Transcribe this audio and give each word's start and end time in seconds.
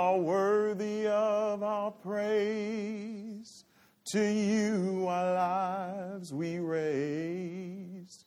are 0.00 0.16
worthy 0.16 1.06
of 1.06 1.62
our 1.62 1.90
praise. 1.90 3.64
To 4.12 4.24
you 4.24 5.06
our 5.06 5.34
lives 5.34 6.32
we 6.32 6.58
raise. 6.58 8.24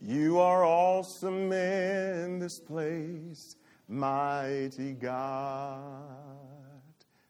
You 0.00 0.38
are 0.38 0.64
awesome 0.64 1.52
in 1.52 2.38
this 2.38 2.60
place, 2.60 3.56
mighty 3.88 4.92
God. 4.92 6.04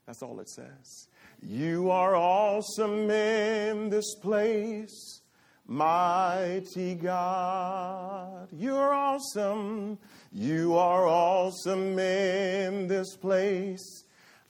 That's 0.05 0.21
all 0.21 0.39
it 0.41 0.49
says. 0.49 1.07
You 1.41 1.89
are 1.89 2.15
awesome 2.15 3.09
in 3.09 3.89
this 3.89 4.13
place, 4.21 5.21
mighty 5.67 6.95
God. 6.95 8.47
You're 8.51 8.93
awesome. 8.93 9.99
You 10.31 10.75
are 10.75 11.07
awesome 11.07 11.99
in 11.99 12.87
this 12.87 13.15
place, 13.15 14.03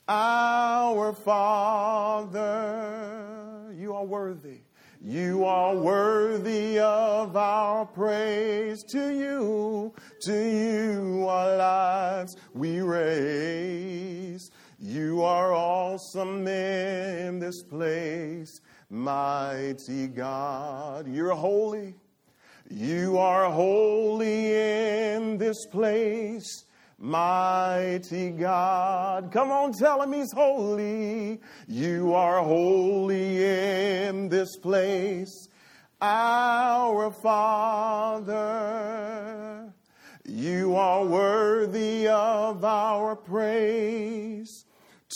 our 0.08 1.12
Father. 1.12 2.44
You 3.74 3.94
are 3.94 4.04
worthy. 4.04 4.60
You 5.00 5.44
are 5.44 5.76
worthy 5.76 6.80
of 6.80 7.36
our 7.36 7.86
praise 7.86 8.82
to 8.90 9.10
you, 9.10 9.94
to 10.22 10.32
you 10.32 11.28
our 11.28 11.56
lives 11.56 12.36
we 12.52 12.80
raise. 12.80 14.50
You 14.80 15.22
are 15.22 15.52
awesome 15.52 16.48
in 16.48 17.38
this 17.38 17.62
place, 17.62 18.60
mighty 18.90 20.08
God. 20.08 21.06
You're 21.06 21.34
holy. 21.34 21.94
You 22.70 23.16
are 23.16 23.50
holy 23.50 24.54
in 24.54 25.38
this 25.38 25.64
place, 25.66 26.66
mighty 26.98 28.30
God. 28.30 29.32
Come 29.32 29.50
on, 29.50 29.72
tell 29.72 30.02
him 30.02 30.12
he's 30.12 30.32
holy. 30.32 31.40
You 31.66 32.12
are 32.12 32.42
holy 32.42 33.42
in 33.42 34.28
this 34.28 34.58
place, 34.58 35.48
our 36.02 37.10
Father. 37.10 38.38
You 40.26 40.76
are 40.76 41.06
worthy 41.06 42.06
of 42.06 42.62
our 42.62 43.16
praise. 43.16 44.66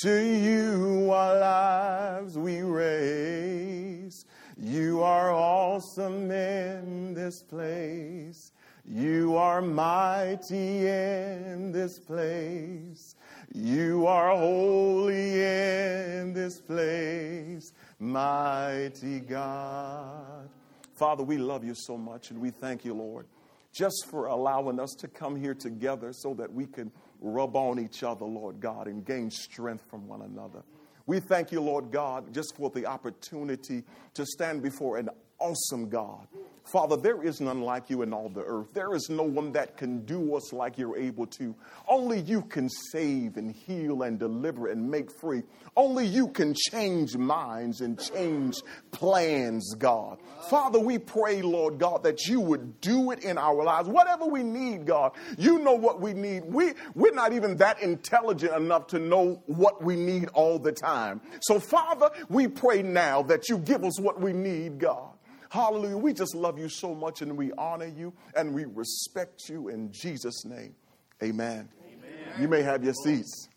To 0.01 0.25
you 0.25 1.11
our 1.11 1.39
lives 1.39 2.39
we 2.39 2.63
raise. 2.63 4.25
You 4.57 5.03
are 5.03 5.31
awesome 5.31 6.31
in 6.31 7.13
this 7.13 7.43
place. 7.43 8.53
You 8.87 9.37
are 9.37 9.61
mighty 9.61 10.89
in 10.89 11.73
this 11.73 11.99
place. 11.99 13.17
You 13.55 14.07
are 14.07 14.35
holy 14.35 15.43
in 15.43 16.33
this 16.33 16.59
place, 16.59 17.75
mighty 18.01 19.21
God. 19.21 20.49
Father, 20.95 21.23
we 21.23 21.37
love 21.37 21.65
you 21.65 21.75
so 21.75 21.99
much 21.99 22.31
and 22.31 22.41
we 22.41 22.51
thank 22.51 22.87
you, 22.87 22.95
Lord, 22.95 23.27
just 23.75 24.07
for 24.09 24.27
allowing 24.27 24.81
us 24.81 24.95
to 25.01 25.09
come 25.09 25.37
here 25.37 25.55
together 25.55 26.15
so 26.15 26.33
that 26.35 26.51
we 26.51 26.65
can 26.65 26.91
rub 27.23 27.57
on 27.57 27.79
each 27.79 28.03
other, 28.03 28.25
Lord 28.25 28.61
God, 28.61 28.87
and 28.87 29.05
gain 29.05 29.31
strength 29.31 29.85
from 29.89 30.07
one 30.07 30.23
another. 30.23 30.63
We 31.07 31.21
thank 31.21 31.51
you, 31.51 31.61
Lord 31.61 31.91
God, 31.91 32.33
just 32.33 32.57
for 32.57 32.71
the 32.71 32.87
opportunity 32.87 33.85
to 34.15 34.27
stand 34.27 34.63
before 34.63 34.99
an 34.99 35.09
awesome 35.43 35.89
God. 35.89 36.27
Father, 36.65 36.97
there 36.97 37.23
is 37.23 37.41
none 37.41 37.61
like 37.61 37.91
you 37.91 38.03
in 38.03 38.13
all 38.15 38.29
the 38.29 38.45
earth. 38.45 38.69
There 38.73 38.95
is 38.95 39.11
no 39.11 39.25
one 39.25 39.53
that 39.53 39.77
can 39.77 40.05
do 40.05 40.37
us 40.37 40.53
like 40.53 40.79
you're 40.79 40.97
able 40.97 41.27
to. 41.27 41.55
Only 41.89 42.21
you 42.21 42.43
can 42.43 42.69
save 42.69 43.37
and 43.37 43.51
heal 43.51 44.03
and 44.03 44.19
deliver 44.19 44.69
and 44.69 44.91
make 44.91 45.11
free. 45.11 45.43
Only 45.77 46.07
you 46.07 46.29
can 46.29 46.55
change 46.55 47.17
minds 47.17 47.81
and 47.81 48.01
change 48.01 48.63
plans, 48.93 49.75
God. 49.77 50.19
Father, 50.49 50.79
we 50.79 50.99
pray, 50.99 51.43
Lord 51.43 51.79
God, 51.79 52.05
that 52.05 52.27
you 52.27 52.41
would 52.41 52.81
do 52.81 53.11
it 53.11 53.25
in 53.25 53.39
our 53.39 53.63
lives. 53.63 53.89
Whatever 53.89 54.27
we 54.27 54.43
need, 54.43 54.87
God, 54.87 55.13
you 55.37 55.59
know 55.59 55.75
what 55.75 56.01
we 56.01 56.15
need. 56.15 56.45
We, 56.47 56.73
we're 56.95 57.13
not 57.13 57.33
even 57.33 57.57
that 57.57 57.83
intelligent 57.83 58.55
enough 58.55 58.87
to 58.89 58.99
know 58.99 59.43
what 59.47 59.83
we 59.83 59.97
need 59.97 60.29
all 60.29 60.59
the 60.59 60.73
time. 60.73 61.21
So, 61.41 61.59
Father, 61.59 62.11
we 62.29 62.49
pray 62.49 62.83
now 62.83 63.23
that 63.25 63.49
you 63.49 63.59
give 63.59 63.85
us 63.85 64.01
what 64.01 64.21
we 64.21 64.33
need, 64.33 64.79
God. 64.79 65.11
Hallelujah. 65.53 65.99
We 65.99 66.15
just 66.15 66.35
love 66.35 66.59
you 66.59 66.71
so 66.71 66.95
much 66.95 67.21
and 67.21 67.37
we 67.37 67.53
honor 67.59 67.85
you 67.85 68.15
and 68.35 68.55
we 68.55 68.65
respect 68.65 69.51
you 69.51 69.69
in 69.69 69.93
Jesus' 69.93 70.47
name. 70.47 70.75
Amen. 71.23 71.69
Amen. 71.85 72.41
You 72.41 72.49
may 72.49 72.63
have 72.63 72.83
your 72.83 72.95
seats. 72.95 73.51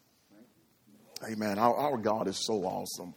Amen. 1.25 1.57
Our, 1.57 1.73
our 1.73 1.97
God 1.97 2.27
is 2.27 2.45
so 2.45 2.65
awesome. 2.65 3.13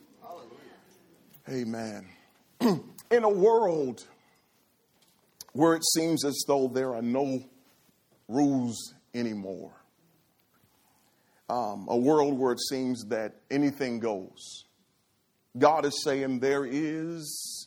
Amen. 1.49 2.07
in 2.61 3.25
a 3.25 3.29
world 3.29 4.07
where 5.55 5.75
it 5.75 5.83
seems 5.95 6.25
as 6.25 6.41
though 6.47 6.69
there 6.69 6.95
are 6.95 7.03
no 7.03 7.43
rules 8.29 8.95
anymore, 9.13 9.73
um, 11.51 11.89
a 11.91 11.97
world 11.97 12.39
where 12.39 12.53
it 12.53 12.61
seems 12.61 13.07
that 13.07 13.41
anything 13.51 13.99
goes, 13.99 14.67
God 15.59 15.85
is 15.85 16.01
saying 16.05 16.39
there 16.39 16.65
is 16.65 17.58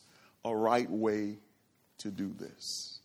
a 0.44 0.54
right 0.54 0.90
way 0.90 1.38
to 1.98 2.10
do 2.10 2.34
this. 2.38 3.00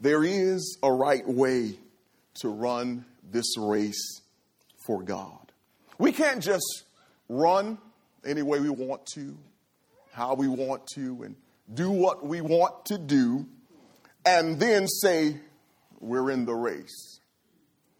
There 0.00 0.24
is 0.24 0.78
a 0.82 0.92
right 0.92 1.26
way 1.26 1.78
to 2.36 2.48
run 2.48 3.04
this 3.30 3.58
race 3.58 4.22
for 4.76 5.02
God. 5.02 5.52
We 5.98 6.12
can't 6.12 6.42
just 6.42 6.84
run 7.28 7.78
any 8.24 8.42
way 8.42 8.60
we 8.60 8.70
want 8.70 9.04
to, 9.14 9.36
how 10.12 10.34
we 10.34 10.48
want 10.48 10.86
to, 10.94 11.22
and 11.24 11.36
do 11.72 11.90
what 11.90 12.24
we 12.24 12.40
want 12.40 12.86
to 12.86 12.98
do, 12.98 13.46
and 14.24 14.58
then 14.58 14.86
say 14.86 15.36
we're 16.00 16.30
in 16.30 16.44
the 16.46 16.54
race. 16.54 17.20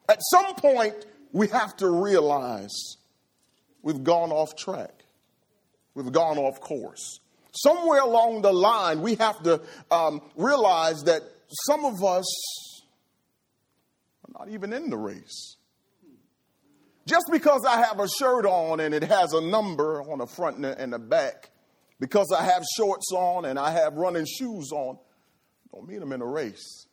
At 0.08 0.20
some 0.30 0.54
point, 0.54 0.94
we 1.32 1.48
have 1.48 1.76
to 1.78 1.90
realize 1.90 2.96
we've 3.82 4.04
gone 4.04 4.30
off 4.30 4.56
track, 4.56 5.04
we've 5.94 6.12
gone 6.12 6.38
off 6.38 6.60
course 6.60 7.20
somewhere 7.52 8.00
along 8.00 8.42
the 8.42 8.52
line, 8.52 9.00
we 9.00 9.14
have 9.16 9.42
to 9.44 9.60
um, 9.90 10.22
realize 10.36 11.02
that 11.04 11.22
some 11.66 11.84
of 11.84 12.02
us 12.04 12.82
are 14.24 14.40
not 14.40 14.48
even 14.50 14.72
in 14.72 14.90
the 14.90 14.96
race. 14.96 15.56
Just 17.06 17.26
because 17.32 17.64
I 17.66 17.80
have 17.82 18.00
a 18.00 18.08
shirt 18.08 18.44
on 18.44 18.80
and 18.80 18.94
it 18.94 19.02
has 19.04 19.32
a 19.32 19.40
number 19.40 20.02
on 20.02 20.18
the 20.18 20.26
front 20.26 20.64
and 20.64 20.92
the 20.92 20.98
back, 20.98 21.50
because 21.98 22.30
I 22.36 22.44
have 22.44 22.62
shorts 22.76 23.10
on 23.12 23.46
and 23.46 23.58
I 23.58 23.70
have 23.70 23.94
running 23.94 24.26
shoes 24.26 24.70
on, 24.72 24.98
don't 25.72 25.88
mean 25.88 26.02
I'm 26.02 26.12
in 26.12 26.20
a 26.20 26.26
race. 26.26 26.86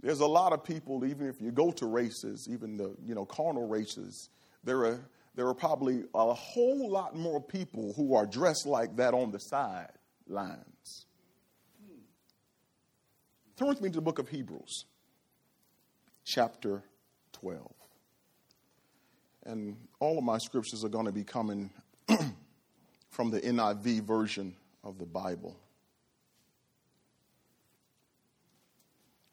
There's 0.00 0.20
a 0.20 0.26
lot 0.26 0.52
of 0.52 0.62
people, 0.62 1.04
even 1.04 1.26
if 1.26 1.40
you 1.40 1.50
go 1.50 1.72
to 1.72 1.86
races, 1.86 2.48
even 2.48 2.76
the 2.76 2.94
you 3.04 3.16
know 3.16 3.24
carnal 3.24 3.66
races, 3.66 4.30
there 4.62 4.84
are 4.84 5.00
there 5.38 5.46
are 5.46 5.54
probably 5.54 6.02
a 6.16 6.34
whole 6.34 6.90
lot 6.90 7.14
more 7.14 7.40
people 7.40 7.92
who 7.96 8.16
are 8.16 8.26
dressed 8.26 8.66
like 8.66 8.96
that 8.96 9.14
on 9.14 9.30
the 9.30 9.38
sidelines. 9.38 11.06
Turn 13.56 13.68
with 13.68 13.80
me 13.80 13.88
to 13.88 13.94
the 13.94 14.00
book 14.00 14.18
of 14.18 14.28
Hebrews, 14.28 14.86
chapter 16.24 16.82
12. 17.34 17.72
And 19.44 19.76
all 20.00 20.18
of 20.18 20.24
my 20.24 20.38
scriptures 20.38 20.84
are 20.84 20.88
going 20.88 21.06
to 21.06 21.12
be 21.12 21.22
coming 21.22 21.70
from 23.10 23.30
the 23.30 23.40
NIV 23.40 24.00
version 24.00 24.56
of 24.82 24.98
the 24.98 25.06
Bible. 25.06 25.56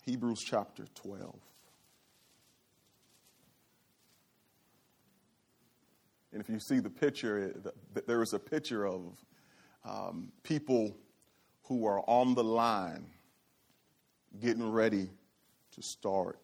Hebrews 0.03 0.43
chapter 0.45 0.85
12. 0.93 1.33
And 6.35 6.43
if 6.43 6.49
you 6.49 6.59
see 6.59 6.79
the 6.82 6.90
picture, 6.90 7.55
there 8.08 8.22
is 8.22 8.34
a 8.34 8.40
picture 8.40 8.85
of 8.85 9.03
um, 9.85 10.34
people 10.43 10.97
who 11.64 11.85
are 11.85 12.02
on 12.09 12.35
the 12.35 12.43
line 12.43 13.05
getting 14.41 14.70
ready 14.70 15.09
to 15.76 15.82
start 15.82 16.37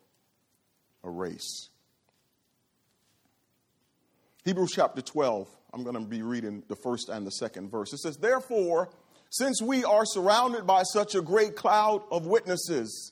a 1.04 1.10
race. 1.10 1.68
Hebrews 4.46 4.72
chapter 4.74 5.02
12, 5.02 5.50
I'm 5.74 5.84
going 5.84 5.96
to 5.96 6.00
be 6.00 6.22
reading 6.22 6.64
the 6.70 6.78
first 6.78 7.10
and 7.10 7.28
the 7.28 7.32
second 7.32 7.70
verse. 7.70 7.92
It 7.92 8.00
says, 8.00 8.16
Therefore, 8.16 8.92
since 9.30 9.62
we 9.62 9.84
are 9.84 10.06
surrounded 10.06 10.66
by 10.66 10.84
such 10.84 11.16
a 11.16 11.22
great 11.22 11.58
cloud 11.58 12.02
of 12.10 12.26
witnesses, 12.26 13.12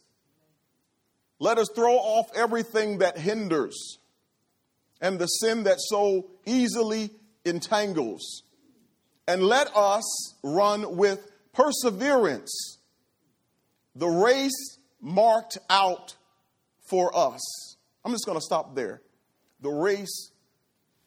let 1.40 1.58
us 1.58 1.68
throw 1.76 1.96
off 1.96 2.28
everything 2.34 3.00
that 3.00 3.18
hinders 3.18 4.00
and 5.02 5.20
the 5.20 5.28
sin 5.28 5.64
that 5.64 5.78
so 5.80 6.28
easily 6.46 7.12
entangles. 7.46 8.44
And 9.28 9.44
let 9.44 9.76
us 9.76 10.36
run 10.44 10.98
with 10.98 11.32
perseverance 11.54 12.80
the 13.96 14.08
race 14.08 14.78
marked 15.02 15.58
out 15.70 16.16
for 16.90 17.16
us. 17.16 17.76
I'm 18.04 18.12
just 18.12 18.26
going 18.26 18.38
to 18.38 18.44
stop 18.44 18.76
there. 18.76 19.02
the 19.62 19.70
race 19.70 20.32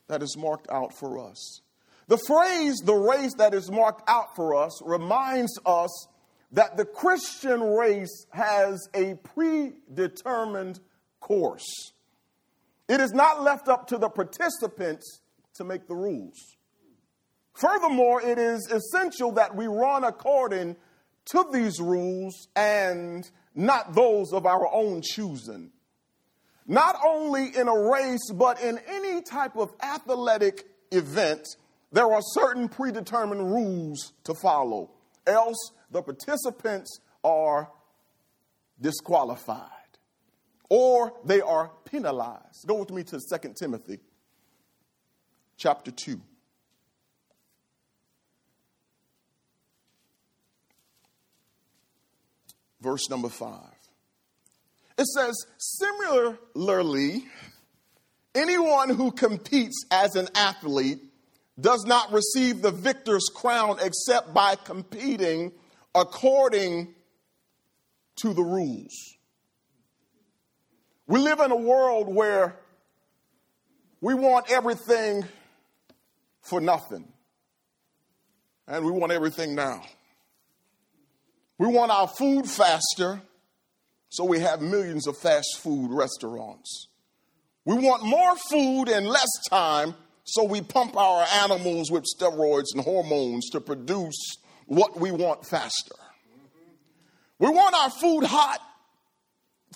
that 0.08 0.22
is 0.22 0.36
marked 0.36 0.70
out 0.70 0.92
for 0.92 1.18
us. 1.18 1.62
The 2.08 2.18
phrase, 2.18 2.76
the 2.84 2.94
race 2.94 3.32
that 3.38 3.54
is 3.54 3.70
marked 3.70 4.02
out 4.06 4.36
for 4.36 4.54
us, 4.54 4.82
reminds 4.84 5.58
us 5.64 6.08
that 6.50 6.76
the 6.76 6.84
Christian 6.84 7.62
race 7.62 8.26
has 8.30 8.86
a 8.92 9.14
predetermined 9.14 10.80
course. 11.20 11.92
It 12.92 13.00
is 13.00 13.14
not 13.14 13.42
left 13.42 13.68
up 13.68 13.86
to 13.86 13.96
the 13.96 14.10
participants 14.10 15.22
to 15.54 15.64
make 15.64 15.88
the 15.88 15.94
rules. 15.94 16.36
Furthermore, 17.54 18.20
it 18.20 18.38
is 18.38 18.70
essential 18.70 19.32
that 19.32 19.56
we 19.56 19.66
run 19.66 20.04
according 20.04 20.76
to 21.30 21.46
these 21.50 21.80
rules 21.80 22.48
and 22.54 23.24
not 23.54 23.94
those 23.94 24.34
of 24.34 24.44
our 24.44 24.70
own 24.70 25.00
choosing. 25.00 25.70
Not 26.66 26.96
only 27.02 27.56
in 27.56 27.66
a 27.66 27.90
race, 27.90 28.30
but 28.34 28.60
in 28.60 28.78
any 28.86 29.22
type 29.22 29.56
of 29.56 29.72
athletic 29.82 30.66
event, 30.90 31.46
there 31.92 32.12
are 32.12 32.20
certain 32.20 32.68
predetermined 32.68 33.54
rules 33.54 34.12
to 34.24 34.34
follow. 34.34 34.90
Else, 35.26 35.70
the 35.90 36.02
participants 36.02 37.00
are 37.24 37.70
disqualified 38.78 39.81
or 40.74 41.12
they 41.26 41.42
are 41.42 41.70
penalized. 41.84 42.66
Go 42.66 42.76
with 42.76 42.90
me 42.90 43.04
to 43.04 43.20
2 43.20 43.52
Timothy 43.54 43.98
chapter 45.58 45.90
2. 45.90 46.18
Verse 52.80 53.10
number 53.10 53.28
5. 53.28 53.50
It 54.96 55.06
says, 55.08 55.34
similarly, 55.58 57.26
anyone 58.34 58.88
who 58.88 59.12
competes 59.12 59.84
as 59.90 60.16
an 60.16 60.28
athlete 60.34 61.00
does 61.60 61.84
not 61.84 62.10
receive 62.14 62.62
the 62.62 62.70
victor's 62.70 63.28
crown 63.28 63.76
except 63.82 64.32
by 64.32 64.54
competing 64.56 65.52
according 65.94 66.94
to 68.22 68.32
the 68.32 68.42
rules. 68.42 69.18
We 71.12 71.18
live 71.18 71.40
in 71.40 71.50
a 71.50 71.56
world 71.56 72.08
where 72.08 72.56
we 74.00 74.14
want 74.14 74.50
everything 74.50 75.26
for 76.40 76.58
nothing, 76.58 77.06
and 78.66 78.82
we 78.82 78.92
want 78.92 79.12
everything 79.12 79.54
now. 79.54 79.82
We 81.58 81.66
want 81.66 81.92
our 81.92 82.08
food 82.08 82.46
faster, 82.46 83.20
so 84.08 84.24
we 84.24 84.40
have 84.40 84.62
millions 84.62 85.06
of 85.06 85.18
fast 85.18 85.58
food 85.58 85.90
restaurants. 85.90 86.88
We 87.66 87.74
want 87.74 88.04
more 88.04 88.34
food 88.48 88.84
in 88.88 89.04
less 89.04 89.28
time, 89.50 89.94
so 90.24 90.44
we 90.44 90.62
pump 90.62 90.96
our 90.96 91.26
animals 91.44 91.90
with 91.90 92.04
steroids 92.04 92.72
and 92.72 92.82
hormones 92.82 93.50
to 93.50 93.60
produce 93.60 94.38
what 94.64 94.98
we 94.98 95.10
want 95.10 95.44
faster. 95.44 95.96
We 97.38 97.50
want 97.50 97.74
our 97.74 97.90
food 97.90 98.24
hot 98.24 98.60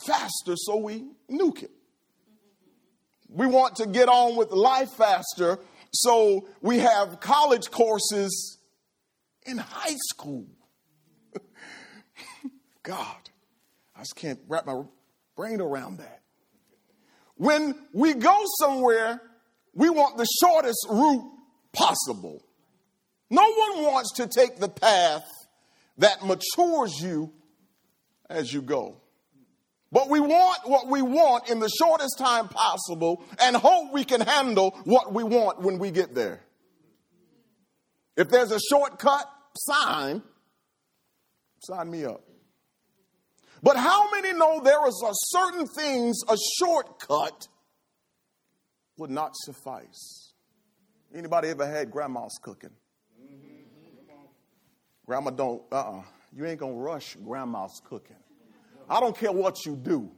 faster, 0.04 0.54
so 0.56 0.76
we 0.76 1.04
nuke 1.30 1.62
it. 1.62 1.70
We 3.28 3.46
want 3.46 3.76
to 3.76 3.86
get 3.86 4.08
on 4.08 4.36
with 4.36 4.50
life 4.50 4.90
faster, 4.90 5.58
so 5.92 6.48
we 6.60 6.78
have 6.78 7.20
college 7.20 7.70
courses 7.70 8.58
in 9.44 9.58
high 9.58 9.96
school. 10.10 10.46
God, 12.82 13.30
I 13.94 14.00
just 14.00 14.16
can't 14.16 14.40
wrap 14.48 14.66
my 14.66 14.82
brain 15.36 15.60
around 15.60 15.98
that. 15.98 16.22
When 17.36 17.74
we 17.92 18.14
go 18.14 18.36
somewhere, 18.60 19.20
we 19.74 19.90
want 19.90 20.16
the 20.16 20.26
shortest 20.40 20.86
route 20.88 21.30
possible. 21.72 22.42
No 23.28 23.42
one 23.42 23.82
wants 23.82 24.14
to 24.14 24.26
take 24.26 24.58
the 24.58 24.68
path 24.68 25.26
that 25.98 26.24
matures 26.24 27.00
you 27.00 27.32
as 28.30 28.52
you 28.52 28.62
go. 28.62 29.00
But 29.96 30.10
we 30.10 30.20
want 30.20 30.58
what 30.68 30.88
we 30.88 31.00
want 31.00 31.48
in 31.48 31.58
the 31.58 31.70
shortest 31.70 32.18
time 32.18 32.48
possible 32.48 33.24
and 33.40 33.56
hope 33.56 33.94
we 33.94 34.04
can 34.04 34.20
handle 34.20 34.72
what 34.84 35.14
we 35.14 35.24
want 35.24 35.62
when 35.62 35.78
we 35.78 35.90
get 35.90 36.14
there. 36.14 36.42
If 38.14 38.28
there's 38.28 38.52
a 38.52 38.60
shortcut 38.60 39.26
sign, 39.56 40.22
sign 41.60 41.90
me 41.90 42.04
up. 42.04 42.20
But 43.62 43.78
how 43.78 44.10
many 44.10 44.34
know 44.34 44.60
there 44.62 44.86
is 44.86 45.02
a 45.02 45.12
certain 45.14 45.66
things 45.66 46.20
a 46.28 46.36
shortcut 46.58 47.48
would 48.98 49.08
not 49.08 49.30
suffice? 49.34 50.34
Anybody 51.14 51.48
ever 51.48 51.66
had 51.66 51.90
grandma's 51.90 52.38
cooking? 52.42 52.72
Grandma 55.06 55.30
don't, 55.30 55.62
uh-uh. 55.72 56.02
You 56.34 56.44
ain't 56.44 56.60
gonna 56.60 56.74
rush 56.74 57.16
grandma's 57.24 57.80
cooking. 57.82 58.16
I 58.88 59.00
don't 59.00 59.16
care 59.16 59.32
what 59.32 59.64
you 59.64 59.76
do. 59.76 60.10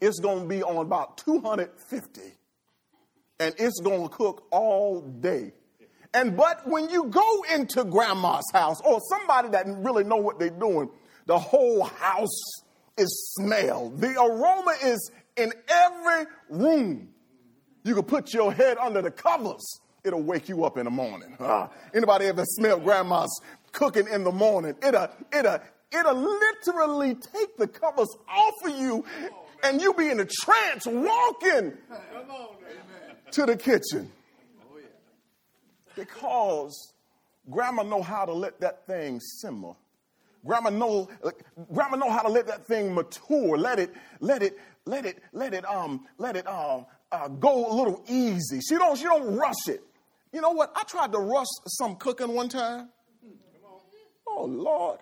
It's 0.00 0.20
gonna 0.20 0.46
be 0.46 0.62
on 0.62 0.76
about 0.76 1.18
250. 1.18 2.20
And 3.40 3.54
it's 3.58 3.80
gonna 3.80 4.08
cook 4.08 4.46
all 4.50 5.00
day. 5.00 5.52
And 6.12 6.36
but 6.36 6.66
when 6.68 6.88
you 6.90 7.06
go 7.06 7.44
into 7.52 7.84
grandma's 7.84 8.44
house 8.52 8.80
or 8.82 9.00
somebody 9.08 9.48
that 9.48 9.66
really 9.66 10.04
know 10.04 10.16
what 10.16 10.38
they're 10.38 10.50
doing, 10.50 10.88
the 11.26 11.38
whole 11.38 11.84
house 11.84 12.62
is 12.96 13.34
smelled. 13.36 14.00
The 14.00 14.20
aroma 14.20 14.74
is 14.84 15.10
in 15.36 15.52
every 15.68 16.26
room. 16.48 17.08
You 17.82 17.94
can 17.94 18.04
put 18.04 18.32
your 18.32 18.52
head 18.52 18.78
under 18.78 19.02
the 19.02 19.10
covers. 19.10 19.80
It'll 20.04 20.22
wake 20.22 20.48
you 20.48 20.64
up 20.64 20.76
in 20.78 20.84
the 20.84 20.90
morning. 20.90 21.36
Uh, 21.38 21.68
anybody 21.94 22.26
ever 22.26 22.44
smell 22.44 22.78
grandma's 22.78 23.40
cooking 23.72 24.06
in 24.06 24.22
the 24.22 24.32
morning? 24.32 24.74
It'll, 24.86 25.08
it'll, 25.36 25.58
it'll 25.94 26.14
literally 26.14 27.14
take 27.14 27.56
the 27.56 27.66
covers 27.68 28.08
off 28.28 28.54
of 28.64 28.78
you 28.78 29.04
and 29.62 29.80
you 29.80 29.94
be 29.94 30.10
in 30.10 30.20
a 30.20 30.26
trance 30.26 30.86
walking 30.86 31.72
to 33.30 33.46
the 33.46 33.56
kitchen. 33.56 34.10
Because 35.94 36.92
grandma 37.50 37.82
know 37.84 38.02
how 38.02 38.24
to 38.24 38.32
let 38.32 38.60
that 38.60 38.86
thing 38.86 39.20
simmer 39.20 39.74
Grandma 40.44 40.70
know, 40.70 41.08
grandma 41.72 41.96
know 41.96 42.10
how 42.10 42.22
to 42.22 42.28
let 42.28 42.46
that 42.48 42.66
thing 42.66 42.94
mature. 42.94 43.56
Let 43.56 43.78
it, 43.78 43.94
let 44.20 44.42
it, 44.42 44.58
let 44.84 45.06
it, 45.06 45.18
let 45.32 45.54
it, 45.54 45.64
um, 45.64 46.06
let 46.18 46.36
it, 46.36 46.46
um, 46.46 46.84
uh, 47.10 47.28
go 47.28 47.70
a 47.70 47.74
little 47.74 48.04
easy. 48.08 48.60
She 48.60 48.74
don't, 48.74 48.96
she 48.96 49.04
don't 49.04 49.36
rush 49.36 49.68
it. 49.68 49.82
You 50.32 50.42
know 50.42 50.50
what? 50.50 50.72
I 50.76 50.82
tried 50.82 51.12
to 51.12 51.18
rush 51.18 51.46
some 51.66 51.96
cooking 51.96 52.34
one 52.34 52.48
time. 52.48 52.90
Oh 54.26 54.44
Lord, 54.44 54.98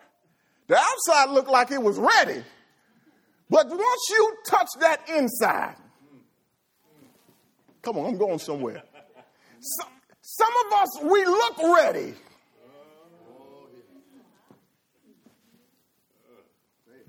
the 0.69 0.77
outside 0.77 1.31
looked 1.31 1.51
like 1.51 1.71
it 1.71 1.83
was 1.83 1.99
ready, 1.99 2.43
but 3.51 3.69
once 3.69 4.03
you 4.11 4.37
touch 4.47 4.69
that 4.81 5.09
inside, 5.09 5.77
come 7.83 7.99
on, 7.99 8.07
I'm 8.07 8.19
going 8.19 8.39
somewhere. 8.39 8.83
Some, 9.61 9.89
some 10.21 10.53
of 10.67 10.73
us 10.81 11.03
we 11.03 11.25
look 11.25 11.59
ready. 11.77 12.15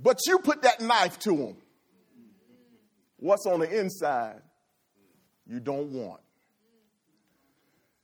But 0.03 0.19
you 0.27 0.39
put 0.39 0.63
that 0.63 0.81
knife 0.81 1.17
to 1.19 1.35
them. 1.35 1.57
What's 3.17 3.45
on 3.45 3.61
the 3.61 3.79
inside, 3.79 4.41
you 5.47 5.61
don't 5.61 5.91
want. 5.93 6.19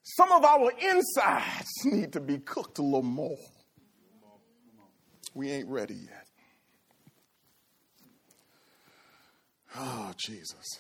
Some 0.04 0.32
of 0.32 0.46
our 0.46 0.72
insides 0.72 1.68
need 1.84 2.14
to 2.14 2.22
be 2.22 2.38
cooked 2.38 2.80
a 2.80 2.82
little 2.82 3.04
more. 3.04 3.38
We 5.34 5.52
ain't 5.52 5.70
ready 5.70 5.96
yet. 5.96 6.26
Oh, 9.76 10.12
Jesus. 10.18 10.80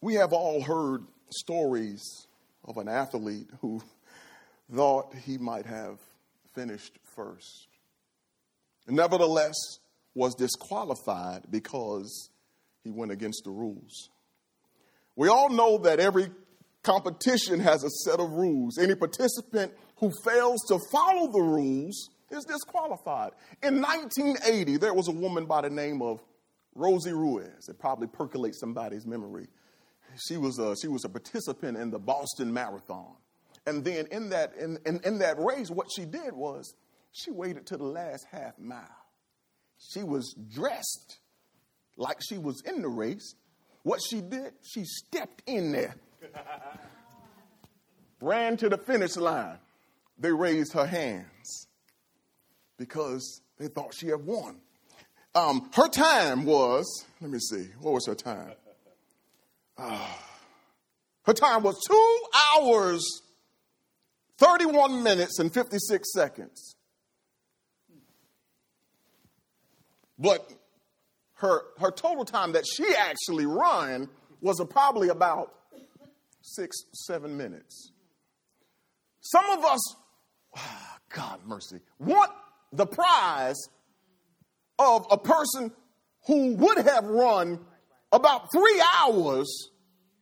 We 0.00 0.14
have 0.14 0.32
all 0.32 0.62
heard 0.62 1.02
stories 1.30 2.02
of 2.64 2.76
an 2.76 2.88
athlete 2.88 3.48
who 3.60 3.82
thought 4.72 5.14
he 5.14 5.38
might 5.38 5.66
have 5.66 5.98
finished 6.54 6.98
first. 7.14 7.68
Nevertheless, 8.86 9.54
was 10.14 10.34
disqualified 10.34 11.42
because 11.50 12.30
he 12.84 12.90
went 12.90 13.12
against 13.12 13.42
the 13.44 13.50
rules. 13.50 14.08
We 15.14 15.28
all 15.28 15.50
know 15.50 15.78
that 15.78 16.00
every 16.00 16.30
competition 16.86 17.58
has 17.58 17.82
a 17.82 17.90
set 17.90 18.20
of 18.20 18.30
rules. 18.30 18.78
Any 18.78 18.94
participant 18.94 19.72
who 19.96 20.12
fails 20.24 20.62
to 20.68 20.78
follow 20.92 21.30
the 21.32 21.40
rules 21.40 22.10
is 22.30 22.44
disqualified. 22.44 23.32
In 23.62 23.82
1980, 23.82 24.76
there 24.76 24.94
was 24.94 25.08
a 25.08 25.12
woman 25.12 25.46
by 25.46 25.62
the 25.62 25.70
name 25.70 26.00
of 26.00 26.20
Rosie 26.74 27.12
Ruiz. 27.12 27.68
It 27.68 27.78
probably 27.80 28.06
percolates 28.06 28.60
somebody's 28.60 29.04
memory. 29.04 29.48
She 30.28 30.36
was 30.36 30.58
a, 30.58 30.76
she 30.76 30.86
was 30.86 31.04
a 31.04 31.08
participant 31.08 31.76
in 31.76 31.90
the 31.90 31.98
Boston 31.98 32.52
Marathon. 32.52 33.16
And 33.66 33.84
then 33.84 34.06
in 34.12 34.30
that, 34.30 34.54
in, 34.54 34.78
in, 34.86 35.00
in 35.04 35.18
that 35.18 35.38
race, 35.38 35.70
what 35.70 35.88
she 35.94 36.04
did 36.04 36.34
was 36.34 36.72
she 37.10 37.32
waited 37.32 37.66
to 37.66 37.76
the 37.76 37.84
last 37.84 38.26
half 38.30 38.58
mile. 38.58 38.80
She 39.78 40.04
was 40.04 40.34
dressed 40.54 41.18
like 41.96 42.18
she 42.28 42.38
was 42.38 42.62
in 42.64 42.82
the 42.82 42.88
race. 42.88 43.34
What 43.82 44.00
she 44.08 44.20
did, 44.20 44.52
she 44.62 44.84
stepped 44.84 45.42
in 45.46 45.72
there, 45.72 45.96
ran 48.20 48.56
to 48.58 48.68
the 48.68 48.78
finish 48.78 49.16
line. 49.16 49.58
They 50.18 50.32
raised 50.32 50.72
her 50.72 50.86
hands 50.86 51.66
because 52.78 53.42
they 53.58 53.68
thought 53.68 53.94
she 53.94 54.08
had 54.08 54.24
won. 54.24 54.60
Um, 55.34 55.70
her 55.74 55.88
time 55.88 56.44
was, 56.44 57.04
let 57.20 57.30
me 57.30 57.38
see, 57.38 57.68
what 57.80 57.92
was 57.92 58.06
her 58.06 58.14
time? 58.14 58.52
Uh, 59.76 60.06
her 61.24 61.34
time 61.34 61.62
was 61.62 61.78
two 61.86 62.18
hours, 62.56 63.04
31 64.38 65.02
minutes, 65.02 65.38
and 65.38 65.52
56 65.52 66.12
seconds. 66.14 66.76
But 70.18 70.50
her, 71.34 71.62
her 71.78 71.90
total 71.90 72.24
time 72.24 72.52
that 72.52 72.64
she 72.66 72.86
actually 72.98 73.44
run 73.44 74.08
was 74.40 74.62
probably 74.70 75.08
about 75.08 75.52
six, 76.46 76.76
seven 76.92 77.36
minutes. 77.36 77.92
Some 79.20 79.44
of 79.50 79.64
us, 79.64 79.96
oh, 80.56 80.96
God 81.14 81.40
mercy, 81.46 81.80
want 81.98 82.30
the 82.72 82.86
prize 82.86 83.56
of 84.78 85.06
a 85.10 85.18
person 85.18 85.72
who 86.26 86.54
would 86.54 86.78
have 86.78 87.04
run 87.04 87.58
about 88.12 88.52
three 88.52 88.82
hours 88.98 89.70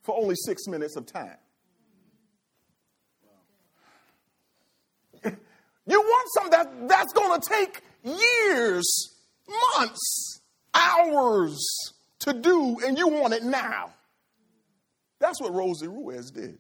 for 0.03 0.17
only 0.17 0.35
six 0.37 0.67
minutes 0.67 0.97
of 0.97 1.07
time. 1.07 1.37
You 5.87 6.01
want 6.01 6.29
something 6.33 6.51
that, 6.51 6.89
that's 6.89 7.13
going 7.13 7.39
to 7.39 7.47
take 7.47 7.83
years, 8.03 9.11
months, 9.77 10.41
hours 10.73 11.63
to 12.21 12.33
do, 12.33 12.79
and 12.87 12.97
you 12.97 13.09
want 13.09 13.35
it 13.35 13.43
now. 13.43 13.91
That's 15.25 15.41
what 15.41 15.55
Rosie 15.55 15.89
Ruiz 15.89 16.31
did. 16.31 16.59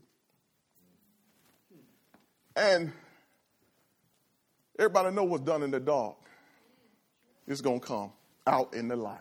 And 2.56 2.92
everybody 4.78 5.14
know 5.14 5.24
what's 5.24 5.44
done 5.44 5.62
in 5.62 5.70
the 5.70 5.80
dark 5.80 6.16
is 7.46 7.60
going 7.60 7.80
to 7.80 7.86
come 7.86 8.12
out 8.46 8.72
in 8.72 8.88
the 8.88 8.96
light. 8.96 9.20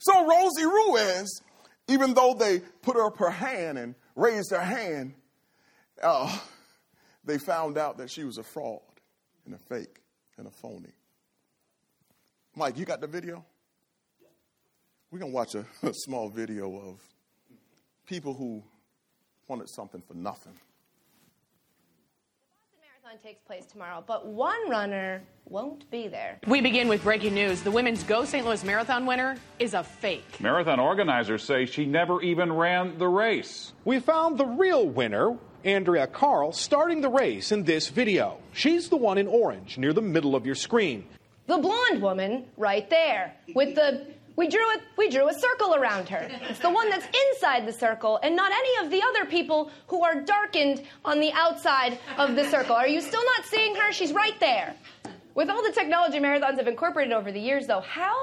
So 0.00 0.26
Rosie 0.26 0.64
Ruiz, 0.64 1.40
even 1.86 2.14
though 2.14 2.34
they 2.34 2.62
put 2.82 2.96
up 2.96 3.16
her 3.18 3.30
hand 3.30 3.78
and 3.78 3.94
raised 4.16 4.50
her 4.50 4.60
hand, 4.60 5.14
uh, 6.02 6.36
they 7.24 7.38
found 7.38 7.78
out 7.78 7.98
that 7.98 8.10
she 8.10 8.24
was 8.24 8.38
a 8.38 8.42
fraud 8.42 8.80
and 9.46 9.54
a 9.54 9.58
fake 9.58 10.00
and 10.36 10.48
a 10.48 10.50
phony. 10.50 10.92
Mike, 12.56 12.76
you 12.76 12.84
got 12.84 13.00
the 13.00 13.06
video? 13.06 13.44
We're 15.12 15.20
going 15.20 15.30
to 15.30 15.36
watch 15.36 15.54
a, 15.54 15.64
a 15.84 15.92
small 15.94 16.28
video 16.28 16.74
of 16.74 17.13
people 18.06 18.34
who 18.34 18.62
wanted 19.48 19.68
something 19.68 20.02
for 20.06 20.14
nothing 20.14 20.52
The 20.52 20.58
Boston 22.48 22.78
Marathon 23.02 23.22
takes 23.22 23.42
place 23.42 23.66
tomorrow, 23.66 24.04
but 24.06 24.26
one 24.26 24.68
runner 24.70 25.22
won't 25.46 25.90
be 25.90 26.08
there. 26.08 26.38
We 26.46 26.60
begin 26.60 26.88
with 26.88 27.02
breaking 27.02 27.34
news. 27.34 27.62
The 27.62 27.70
women's 27.70 28.02
Go 28.02 28.24
St. 28.24 28.44
Louis 28.46 28.62
Marathon 28.64 29.06
winner 29.06 29.36
is 29.58 29.74
a 29.74 29.82
fake. 29.82 30.40
Marathon 30.40 30.80
organizers 30.80 31.42
say 31.42 31.66
she 31.66 31.84
never 31.86 32.22
even 32.22 32.52
ran 32.52 32.98
the 32.98 33.08
race. 33.08 33.72
We 33.84 34.00
found 34.00 34.38
the 34.38 34.46
real 34.46 34.86
winner, 34.86 35.36
Andrea 35.64 36.06
Carl, 36.06 36.52
starting 36.52 37.00
the 37.00 37.10
race 37.10 37.52
in 37.52 37.64
this 37.64 37.88
video. 37.88 38.38
She's 38.52 38.88
the 38.88 38.96
one 38.96 39.18
in 39.18 39.26
orange 39.26 39.78
near 39.78 39.92
the 39.92 40.02
middle 40.02 40.34
of 40.34 40.46
your 40.46 40.54
screen. 40.54 41.06
The 41.46 41.58
blonde 41.58 42.00
woman 42.00 42.46
right 42.56 42.88
there 42.88 43.34
with 43.54 43.74
the 43.74 44.06
we 44.36 44.48
drew 44.48 44.60
a 44.60 44.76
we 44.96 45.08
drew 45.08 45.28
a 45.28 45.34
circle 45.34 45.74
around 45.74 46.08
her. 46.08 46.28
It's 46.48 46.58
the 46.58 46.70
one 46.70 46.90
that's 46.90 47.06
inside 47.30 47.66
the 47.66 47.72
circle 47.72 48.18
and 48.22 48.34
not 48.34 48.52
any 48.52 48.84
of 48.84 48.90
the 48.90 49.02
other 49.02 49.24
people 49.24 49.70
who 49.86 50.02
are 50.02 50.20
darkened 50.20 50.82
on 51.04 51.20
the 51.20 51.32
outside 51.32 51.98
of 52.18 52.34
the 52.34 52.44
circle. 52.50 52.74
Are 52.74 52.88
you 52.88 53.00
still 53.00 53.24
not 53.36 53.46
seeing 53.46 53.74
her? 53.76 53.92
She's 53.92 54.12
right 54.12 54.38
there. 54.40 54.74
With 55.34 55.50
all 55.50 55.62
the 55.62 55.72
technology 55.72 56.18
marathons 56.18 56.58
have 56.58 56.68
incorporated 56.68 57.12
over 57.12 57.32
the 57.32 57.40
years 57.40 57.66
though, 57.66 57.80
how 57.80 58.16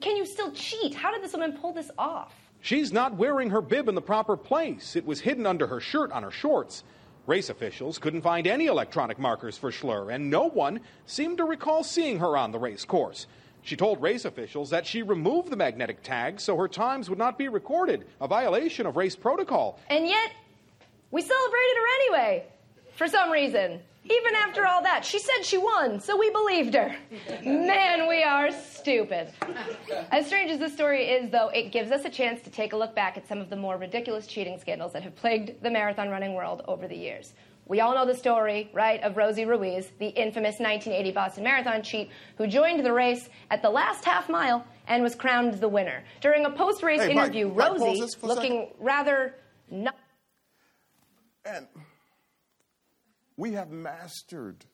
can 0.00 0.16
you 0.16 0.26
still 0.26 0.52
cheat? 0.52 0.94
How 0.94 1.12
did 1.12 1.22
this 1.22 1.32
woman 1.32 1.52
pull 1.52 1.72
this 1.72 1.90
off? 1.98 2.32
She's 2.60 2.92
not 2.92 3.14
wearing 3.14 3.50
her 3.50 3.60
bib 3.60 3.88
in 3.88 3.94
the 3.94 4.02
proper 4.02 4.36
place. 4.36 4.96
It 4.96 5.06
was 5.06 5.20
hidden 5.20 5.46
under 5.46 5.66
her 5.66 5.80
shirt 5.80 6.10
on 6.12 6.22
her 6.22 6.30
shorts. 6.30 6.82
Race 7.26 7.48
officials 7.50 7.98
couldn't 7.98 8.22
find 8.22 8.46
any 8.46 8.66
electronic 8.66 9.18
markers 9.18 9.58
for 9.58 9.70
Schler, 9.70 10.14
and 10.14 10.30
no 10.30 10.48
one 10.48 10.80
seemed 11.06 11.38
to 11.38 11.44
recall 11.44 11.82
seeing 11.82 12.18
her 12.18 12.36
on 12.36 12.52
the 12.52 12.58
race 12.58 12.84
course. 12.84 13.26
She 13.66 13.74
told 13.74 14.00
race 14.00 14.24
officials 14.24 14.70
that 14.70 14.86
she 14.86 15.02
removed 15.02 15.50
the 15.50 15.56
magnetic 15.56 16.00
tag 16.04 16.38
so 16.38 16.56
her 16.56 16.68
times 16.68 17.10
would 17.10 17.18
not 17.18 17.36
be 17.36 17.48
recorded, 17.48 18.06
a 18.20 18.28
violation 18.28 18.86
of 18.86 18.96
race 18.96 19.16
protocol. 19.16 19.80
And 19.90 20.06
yet, 20.06 20.30
we 21.10 21.20
celebrated 21.20 21.76
her 21.76 21.94
anyway, 22.00 22.44
for 22.94 23.08
some 23.08 23.28
reason. 23.28 23.80
Even 24.04 24.36
after 24.36 24.64
all 24.68 24.84
that, 24.84 25.04
she 25.04 25.18
said 25.18 25.42
she 25.42 25.58
won, 25.58 25.98
so 25.98 26.16
we 26.16 26.30
believed 26.30 26.74
her. 26.74 26.94
Man, 27.44 28.06
we 28.06 28.22
are 28.22 28.52
stupid. 28.52 29.32
As 30.12 30.28
strange 30.28 30.52
as 30.52 30.60
this 30.60 30.72
story 30.72 31.08
is, 31.08 31.32
though, 31.32 31.48
it 31.48 31.72
gives 31.72 31.90
us 31.90 32.04
a 32.04 32.08
chance 32.08 32.40
to 32.42 32.50
take 32.50 32.72
a 32.72 32.76
look 32.76 32.94
back 32.94 33.16
at 33.16 33.26
some 33.26 33.40
of 33.40 33.50
the 33.50 33.56
more 33.56 33.78
ridiculous 33.78 34.28
cheating 34.28 34.60
scandals 34.60 34.92
that 34.92 35.02
have 35.02 35.16
plagued 35.16 35.60
the 35.60 35.70
marathon 35.72 36.08
running 36.08 36.34
world 36.34 36.62
over 36.68 36.86
the 36.86 36.96
years. 36.96 37.32
We 37.68 37.80
all 37.80 37.94
know 37.94 38.06
the 38.06 38.14
story, 38.14 38.70
right, 38.72 39.02
of 39.02 39.16
Rosie 39.16 39.44
Ruiz, 39.44 39.90
the 39.98 40.06
infamous 40.06 40.60
1980 40.60 41.12
Boston 41.12 41.44
Marathon 41.44 41.82
cheat, 41.82 42.10
who 42.38 42.46
joined 42.46 42.84
the 42.84 42.92
race 42.92 43.28
at 43.50 43.60
the 43.60 43.70
last 43.70 44.04
half 44.04 44.28
mile 44.28 44.64
and 44.86 45.02
was 45.02 45.16
crowned 45.16 45.54
the 45.54 45.68
winner. 45.68 46.04
During 46.20 46.44
a 46.44 46.50
post 46.50 46.84
race 46.84 47.02
hey, 47.02 47.10
interview, 47.10 47.48
Mike, 47.48 47.70
Rosie, 47.72 48.00
Mike, 48.00 48.10
looking 48.22 48.68
rather 48.78 49.34
not. 49.68 49.96
And 51.44 51.66
we 53.36 53.52
have 53.52 53.70
mastered 53.70 54.64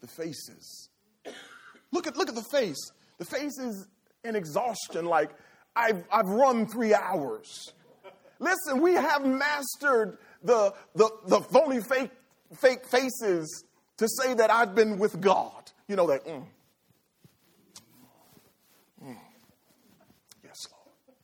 the 0.00 0.06
faces. 0.06 0.90
Look 1.90 2.06
at, 2.06 2.16
look 2.16 2.28
at 2.28 2.36
the 2.36 2.42
face. 2.52 2.92
The 3.18 3.24
face 3.24 3.58
is 3.58 3.88
in 4.22 4.36
exhaustion, 4.36 5.06
like, 5.06 5.30
I've, 5.74 6.04
I've 6.10 6.28
run 6.28 6.66
three 6.66 6.94
hours. 6.94 7.72
Listen, 8.38 8.80
we 8.80 8.94
have 8.94 9.24
mastered 9.24 10.18
the, 10.44 10.74
the, 10.94 11.10
the 11.26 11.40
phony 11.40 11.80
fake, 11.80 12.10
fake 12.60 12.86
faces 12.86 13.64
to 13.96 14.06
say 14.08 14.34
that 14.34 14.50
I've 14.50 14.74
been 14.74 14.98
with 14.98 15.20
God. 15.20 15.72
You 15.88 15.96
know 15.96 16.06
that, 16.06 16.24
mm. 16.26 16.44
Mm. 19.04 19.16
Yes, 20.44 20.66
Lord. 20.70 21.16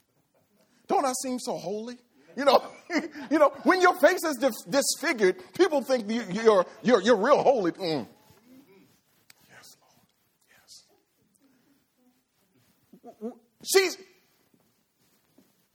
Don't 0.89 1.05
I 1.05 1.13
seem 1.23 1.39
so 1.39 1.57
holy? 1.57 1.99
You 2.37 2.45
know, 2.45 2.63
you 3.31 3.39
know, 3.39 3.53
when 3.65 3.81
your 3.81 3.95
face 4.01 4.25
is 4.25 4.37
dis- 4.37 4.65
disfigured, 4.69 5.37
people 5.55 5.83
think 5.83 6.11
you, 6.11 6.51
are 6.51 6.67
you're, 6.83 7.03
you're 7.03 7.17
real 7.17 7.43
holy. 7.43 7.73
Mm. 7.73 8.07
Yes, 9.51 9.77
Lord. 13.13 13.25
Yes. 13.35 13.35
She's, 13.65 13.99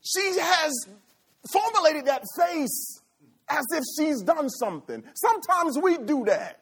she 0.02 0.38
has 0.40 0.72
formulated 1.52 2.06
that 2.06 2.22
face 2.36 3.00
as 3.48 3.64
if 3.72 3.84
she's 3.98 4.22
done 4.22 4.48
something. 4.48 5.02
Sometimes 5.14 5.78
we 5.78 5.98
do 5.98 6.24
that. 6.24 6.60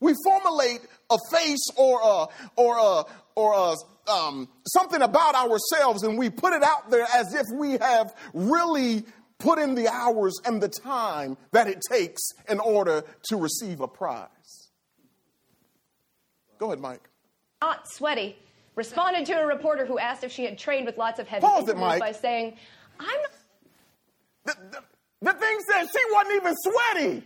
We 0.00 0.14
formulate 0.24 0.80
a 1.10 1.18
face 1.30 1.68
or 1.76 2.00
a, 2.02 2.26
or 2.56 2.78
a, 2.78 3.04
or 3.34 3.54
a, 3.54 4.10
um, 4.10 4.48
something 4.66 5.02
about 5.02 5.34
ourselves 5.34 6.02
and 6.02 6.18
we 6.18 6.30
put 6.30 6.52
it 6.52 6.62
out 6.62 6.90
there 6.90 7.06
as 7.14 7.34
if 7.34 7.46
we 7.54 7.72
have 7.72 8.14
really 8.32 9.04
put 9.38 9.58
in 9.58 9.74
the 9.74 9.88
hours 9.88 10.38
and 10.44 10.62
the 10.62 10.68
time 10.68 11.36
that 11.52 11.66
it 11.66 11.80
takes 11.90 12.22
in 12.48 12.60
order 12.60 13.04
to 13.24 13.36
receive 13.36 13.80
a 13.80 13.88
prize. 13.88 14.28
Go 16.58 16.66
ahead, 16.66 16.80
Mike. 16.80 17.08
Not 17.60 17.88
sweaty. 17.90 18.36
Responded 18.76 19.26
to 19.26 19.32
a 19.32 19.46
reporter 19.46 19.84
who 19.84 19.98
asked 19.98 20.24
if 20.24 20.32
she 20.32 20.44
had 20.44 20.58
trained 20.58 20.86
with 20.86 20.96
lots 20.96 21.18
of 21.18 21.26
heavy 21.26 21.42
Pause 21.42 21.70
it, 21.70 21.76
Mike. 21.76 22.00
by 22.00 22.12
saying, 22.12 22.56
"I'm 22.98 23.06
not." 23.06 23.30
The, 24.44 24.56
the, 24.70 24.82
the 25.22 25.32
thing 25.32 25.58
said 25.68 25.86
she 25.86 26.02
wasn't 26.12 26.34
even 26.36 26.54
sweaty. 26.56 27.22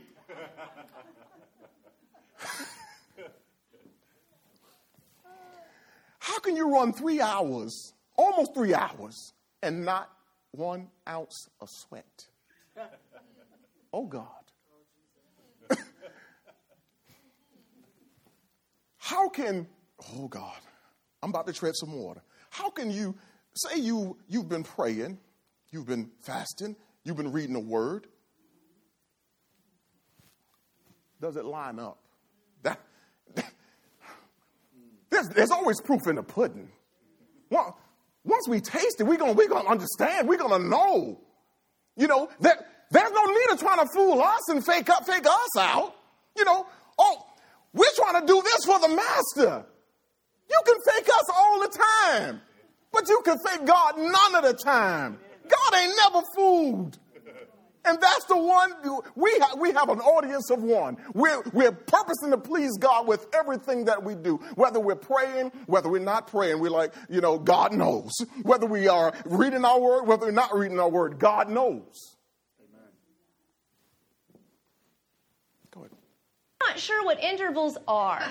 How 6.19 6.39
can 6.39 6.57
you 6.57 6.73
run 6.73 6.93
three 6.93 7.21
hours, 7.21 7.93
almost 8.17 8.55
three 8.55 8.75
hours, 8.75 9.35
and 9.63 9.85
not 9.85 10.11
one 10.53 10.89
ounce 11.09 11.49
of 11.61 11.69
sweat? 11.71 12.27
Oh, 13.93 14.07
God. 14.07 14.27
How 18.97 19.29
can, 19.29 19.69
oh, 20.17 20.29
God, 20.29 20.57
I'm 21.23 21.29
about 21.29 21.47
to 21.47 21.53
tread 21.53 21.75
some 21.77 21.93
water. 21.93 22.23
How 22.49 22.71
can 22.71 22.91
you 22.91 23.15
say 23.55 23.79
you, 23.79 24.17
you've 24.27 24.49
been 24.49 24.65
praying, 24.65 25.19
you've 25.71 25.87
been 25.87 26.11
fasting, 26.23 26.75
You've 27.05 27.17
been 27.17 27.33
reading 27.33 27.53
the 27.53 27.61
word. 27.61 28.07
Does 31.21 31.37
it 31.37 31.45
line 31.45 31.79
up? 31.79 31.99
That, 32.63 32.81
there's, 35.11 35.29
there's, 35.29 35.51
always 35.51 35.81
proof 35.81 36.07
in 36.07 36.17
the 36.17 36.23
pudding. 36.23 36.69
Once 38.25 38.49
we 38.49 38.61
taste 38.61 39.01
it, 39.01 39.05
we're 39.05 39.17
going 39.17 39.37
we 39.37 39.47
gonna 39.47 39.69
understand. 39.69 40.29
We're 40.29 40.39
going 40.39 40.63
to 40.63 40.69
know. 40.69 41.21
You 41.97 42.09
know, 42.09 42.29
that 42.41 42.67
there's 42.91 43.13
no 43.13 43.25
need 43.25 43.53
of 43.53 43.61
trying 43.61 43.79
to 43.79 43.93
fool 43.95 44.21
us 44.21 44.49
and 44.49 44.65
fake 44.65 44.89
up, 44.91 45.07
fake 45.07 45.27
us 45.27 45.57
out. 45.59 45.95
You 46.37 46.45
know, 46.45 46.67
oh, 46.99 47.27
we're 47.73 47.87
trying 47.95 48.21
to 48.21 48.27
do 48.27 48.43
this 48.43 48.65
for 48.65 48.79
the 48.81 48.89
master. 48.89 49.65
You 50.51 50.61
can 50.67 50.77
fake 50.93 51.09
us 51.09 51.25
all 51.37 51.61
the 51.61 51.79
time, 52.13 52.41
but 52.93 53.09
you 53.09 53.23
can 53.25 53.39
fake 53.47 53.67
God 53.67 53.99
none 53.99 54.35
of 54.35 54.43
the 54.43 54.55
time. 54.55 55.19
God 55.49 55.79
ain't 55.79 55.95
never 55.97 56.23
fooled. 56.37 56.99
And 57.87 58.01
that's 58.01 58.25
the 58.25 58.37
one 58.39 58.73
we, 59.15 59.31
ha- 59.41 59.57
we 59.59 59.71
have 59.73 59.91
an 59.91 60.01
audience 60.01 60.51
of 60.51 60.63
one. 60.63 60.97
We're, 61.13 61.43
we're 61.53 61.71
purposing 61.73 62.31
to 62.31 62.39
please 62.39 62.79
God 62.79 63.07
with 63.07 63.27
everything 63.35 63.85
that 63.85 64.03
we 64.03 64.15
do. 64.15 64.37
Whether 64.55 64.81
we're 64.81 64.95
praying, 64.95 65.53
whether 65.67 65.91
we're 65.91 65.99
not 65.99 66.29
praying, 66.29 66.61
we're 66.61 66.71
like, 66.71 66.95
you 67.11 67.21
know, 67.21 67.39
God 67.39 67.75
knows. 67.75 68.13
Whether 68.43 68.65
we 68.65 68.89
are 68.89 69.13
reading 69.27 69.67
our 69.67 69.79
word, 69.79 70.05
whether 70.07 70.25
we're 70.25 70.33
not 70.33 70.55
reading 70.57 70.81
our 70.81 70.89
word, 70.89 71.19
God 71.19 71.51
knows. 71.51 72.17
Amen. 72.59 72.89
Go 75.71 75.81
ahead. 75.81 75.91
I'm 76.63 76.69
not 76.71 76.79
sure 76.79 77.05
what 77.05 77.23
intervals 77.23 77.77
are. 77.87 78.25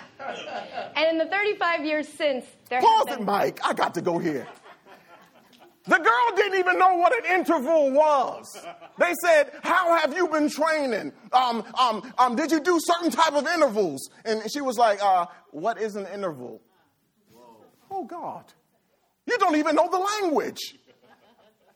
and 0.96 1.08
in 1.12 1.18
the 1.20 1.28
35 1.28 1.86
years 1.86 2.08
since, 2.08 2.44
there 2.70 2.82
Pause 2.82 3.06
been- 3.06 3.20
it, 3.20 3.26
Mike. 3.26 3.60
I 3.64 3.74
got 3.74 3.94
to 3.94 4.02
go 4.02 4.18
here. 4.18 4.48
The 5.86 5.98
girl 5.98 6.36
didn't 6.38 6.60
even 6.60 6.80
know 6.80 6.96
what 6.96 7.14
an 7.14 7.40
interval 7.40 7.92
was. 7.92 8.58
They 8.98 9.14
said, 9.22 9.52
How 9.64 9.98
have 9.98 10.16
you 10.16 10.30
been 10.30 10.50
training? 10.50 11.12
Um, 11.34 11.64
um, 11.78 12.14
um, 12.18 12.36
did 12.36 12.52
you 12.52 12.62
do 12.62 12.80
certain 12.82 13.12
type 13.12 13.34
of 13.34 13.46
intervals? 13.48 14.10
And 14.24 14.50
she 14.52 14.62
was 14.62 14.78
like, 14.78 15.04
uh, 15.04 15.26
What 15.52 15.82
is 15.82 15.98
an 15.98 16.08
interval? 16.08 16.62
Whoa. 17.34 17.58
Oh, 17.92 18.06
God. 18.06 18.46
You 19.26 19.38
don't 19.38 19.58
even 19.58 19.76
know 19.76 19.90
the 19.90 19.98
language. 20.22 20.76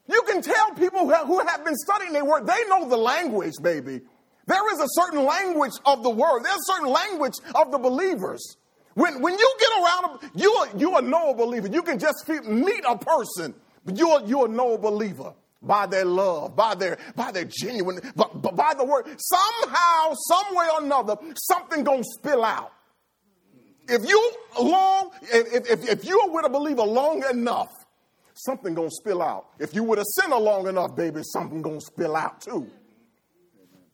You 0.10 0.22
can 0.26 0.42
tell 0.42 0.72
people 0.72 1.10
who 1.10 1.40
have 1.46 1.66
been 1.66 1.76
studying 1.76 2.14
their 2.14 2.24
word, 2.24 2.48
they 2.48 2.64
know 2.70 2.88
the 2.88 2.98
language, 2.98 3.56
baby. 3.62 4.02
There 4.46 4.74
is 4.74 4.80
a 4.80 4.88
certain 4.92 5.26
language 5.26 5.74
of 5.86 6.04
the 6.04 6.10
word, 6.10 6.44
there's 6.44 6.56
a 6.56 6.74
certain 6.74 6.90
language 6.90 7.34
of 7.54 7.72
the 7.72 7.78
believers. 7.78 8.56
When, 8.94 9.22
when 9.22 9.38
you 9.38 9.56
get 9.60 9.70
around, 9.84 10.20
you 10.34 10.52
are, 10.54 10.68
you 10.78 10.96
are 10.96 11.02
know 11.02 11.32
a 11.32 11.36
believer. 11.36 11.68
You 11.68 11.84
can 11.84 12.00
just 12.00 12.28
meet 12.46 12.84
a 12.88 12.98
person 12.98 13.54
you're, 13.96 14.22
you're 14.26 14.46
a 14.46 14.50
no 14.50 14.78
believer 14.78 15.34
by 15.62 15.86
their 15.86 16.06
love, 16.06 16.56
by 16.56 16.76
their, 16.76 16.98
by 17.16 17.32
their 17.32 17.46
genuine, 17.46 18.00
but, 18.16 18.56
by 18.56 18.74
the 18.76 18.86
word. 18.86 19.06
Somehow, 19.18 20.14
some 20.28 20.56
way 20.56 20.68
or 20.74 20.84
another, 20.84 21.18
something 21.36 21.84
gonna 21.84 22.04
spill 22.04 22.44
out. 22.44 22.72
If 23.90 24.08
you 24.08 24.32
long, 24.60 25.12
if, 25.22 25.70
if, 25.70 25.90
if 25.90 26.06
you're 26.06 26.30
with 26.30 26.46
a 26.46 26.50
believer 26.50 26.84
long 26.84 27.24
enough, 27.30 27.72
something 28.34 28.74
gonna 28.74 28.92
spill 28.92 29.22
out. 29.22 29.48
If 29.60 29.74
you 29.74 29.84
with 29.84 30.00
a 30.00 30.06
sinner 30.16 30.38
long 30.38 30.68
enough, 30.68 30.96
baby, 30.96 31.22
something 31.24 31.62
gonna 31.62 31.82
spill 31.82 32.16
out 32.16 32.42
too. 32.42 32.68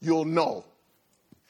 You'll 0.02 0.26
know. 0.26 0.66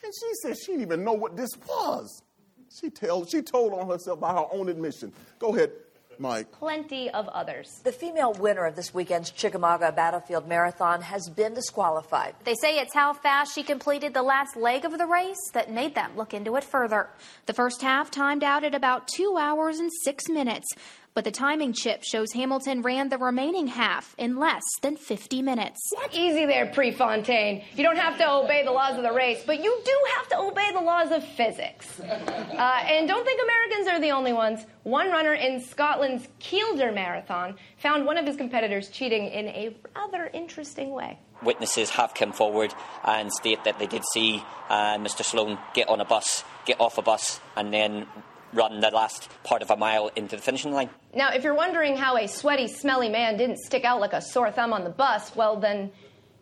And 0.03 0.13
she 0.13 0.29
said 0.41 0.57
she 0.57 0.73
didn't 0.73 0.81
even 0.81 1.03
know 1.03 1.13
what 1.13 1.37
this 1.37 1.49
was. 1.67 2.21
She, 2.69 2.89
tell, 2.89 3.25
she 3.25 3.41
told 3.41 3.73
on 3.73 3.87
herself 3.87 4.19
by 4.19 4.33
her 4.33 4.45
own 4.51 4.67
admission. 4.67 5.13
Go 5.39 5.55
ahead, 5.55 5.71
Mike. 6.19 6.51
Plenty 6.51 7.09
of 7.09 7.27
others. 7.29 7.81
The 7.83 7.91
female 7.91 8.33
winner 8.33 8.65
of 8.65 8.75
this 8.75 8.93
weekend's 8.93 9.31
Chickamauga 9.31 9.91
Battlefield 9.91 10.47
Marathon 10.47 11.01
has 11.01 11.29
been 11.29 11.53
disqualified. 11.53 12.35
They 12.43 12.55
say 12.55 12.79
it's 12.79 12.93
how 12.93 13.13
fast 13.13 13.55
she 13.55 13.63
completed 13.63 14.13
the 14.13 14.23
last 14.23 14.55
leg 14.55 14.85
of 14.85 14.97
the 14.97 15.05
race 15.05 15.39
that 15.53 15.71
made 15.71 15.95
them 15.95 16.11
look 16.15 16.33
into 16.33 16.55
it 16.55 16.63
further. 16.63 17.09
The 17.45 17.53
first 17.53 17.81
half 17.81 18.11
timed 18.11 18.43
out 18.43 18.63
at 18.63 18.75
about 18.75 19.07
two 19.07 19.37
hours 19.39 19.79
and 19.79 19.91
six 20.03 20.29
minutes. 20.29 20.67
But 21.15 21.25
the 21.25 21.31
timing 21.31 21.73
chip 21.73 22.03
shows 22.03 22.31
Hamilton 22.33 22.81
ran 22.81 23.09
the 23.09 23.19
remaining 23.19 23.67
half 23.67 24.15
in 24.17 24.37
less 24.37 24.63
than 24.81 24.97
50 24.97 25.43
minutes. 25.43 25.79
What? 25.91 26.13
Easy 26.13 26.45
there, 26.45 26.65
Prefontaine. 26.67 27.63
You 27.75 27.83
don't 27.83 27.97
have 27.97 28.17
to 28.17 28.31
obey 28.31 28.63
the 28.65 28.71
laws 28.71 28.97
of 28.97 29.03
the 29.03 29.13
race, 29.13 29.43
but 29.45 29.63
you 29.63 29.81
do 29.85 29.99
have 30.17 30.27
to 30.29 30.39
obey 30.39 30.71
the 30.73 30.81
laws 30.81 31.11
of 31.11 31.23
physics. 31.23 32.01
Uh, 32.53 32.83
and 32.87 33.07
don't 33.07 33.25
think 33.25 33.41
Americans 33.41 33.87
are 33.87 33.99
the 33.99 34.11
only 34.11 34.31
ones. 34.31 34.65
One 34.83 35.09
runner 35.09 35.33
in 35.33 35.59
Scotland's 35.59 36.27
Kielder 36.39 36.93
Marathon 36.93 37.55
found 37.77 38.05
one 38.05 38.17
of 38.17 38.25
his 38.25 38.35
competitors 38.35 38.89
cheating 38.89 39.25
in 39.25 39.47
a 39.47 39.75
rather 39.95 40.29
interesting 40.33 40.91
way. 40.91 41.19
Witnesses 41.41 41.89
have 41.91 42.13
come 42.13 42.31
forward 42.31 42.73
and 43.03 43.31
state 43.33 43.63
that 43.63 43.79
they 43.79 43.87
did 43.87 44.03
see 44.13 44.43
uh, 44.69 44.97
Mr. 44.97 45.23
Sloan 45.23 45.57
get 45.73 45.89
on 45.89 45.99
a 45.99 46.05
bus, 46.05 46.43
get 46.65 46.79
off 46.79 46.97
a 46.97 47.01
bus, 47.01 47.39
and 47.55 47.73
then 47.73 48.05
run 48.53 48.79
the 48.79 48.89
last 48.89 49.29
part 49.43 49.61
of 49.61 49.71
a 49.71 49.77
mile 49.77 50.09
into 50.15 50.35
the 50.35 50.41
finishing 50.41 50.71
line. 50.71 50.89
Now, 51.13 51.31
if 51.31 51.43
you're 51.43 51.53
wondering 51.53 51.95
how 51.97 52.17
a 52.17 52.27
sweaty, 52.27 52.67
smelly 52.67 53.09
man 53.09 53.37
didn't 53.37 53.57
stick 53.57 53.83
out 53.83 53.99
like 53.99 54.13
a 54.13 54.21
sore 54.21 54.51
thumb 54.51 54.73
on 54.73 54.83
the 54.83 54.89
bus, 54.89 55.35
well, 55.35 55.59
then 55.59 55.91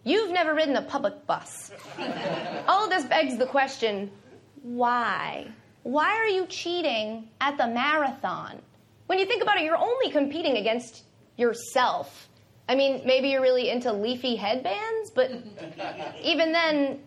you've 0.04 0.32
never 0.32 0.54
ridden 0.54 0.76
a 0.76 0.82
public 0.82 1.26
bus. 1.26 1.72
All 2.68 2.84
of 2.86 2.90
this 2.90 3.06
begs 3.06 3.38
the 3.38 3.46
question 3.46 4.12
why? 4.64 5.48
Why 5.84 6.10
are 6.16 6.28
you 6.28 6.46
cheating 6.46 7.30
at 7.40 7.58
the 7.58 7.68
marathon? 7.68 8.62
When 9.08 9.18
you 9.18 9.26
think 9.26 9.42
about 9.42 9.58
it, 9.58 9.64
you're 9.64 9.78
only 9.78 10.12
competing 10.12 10.58
against 10.58 11.04
yourself. 11.38 12.30
I 12.70 12.76
mean, 12.76 13.02
maybe 13.06 13.30
you're 13.30 13.42
really 13.42 13.70
into 13.70 13.92
leafy 13.92 14.36
headbands, 14.36 15.10
but 15.10 15.32
even 16.22 16.52
then, 16.52 17.02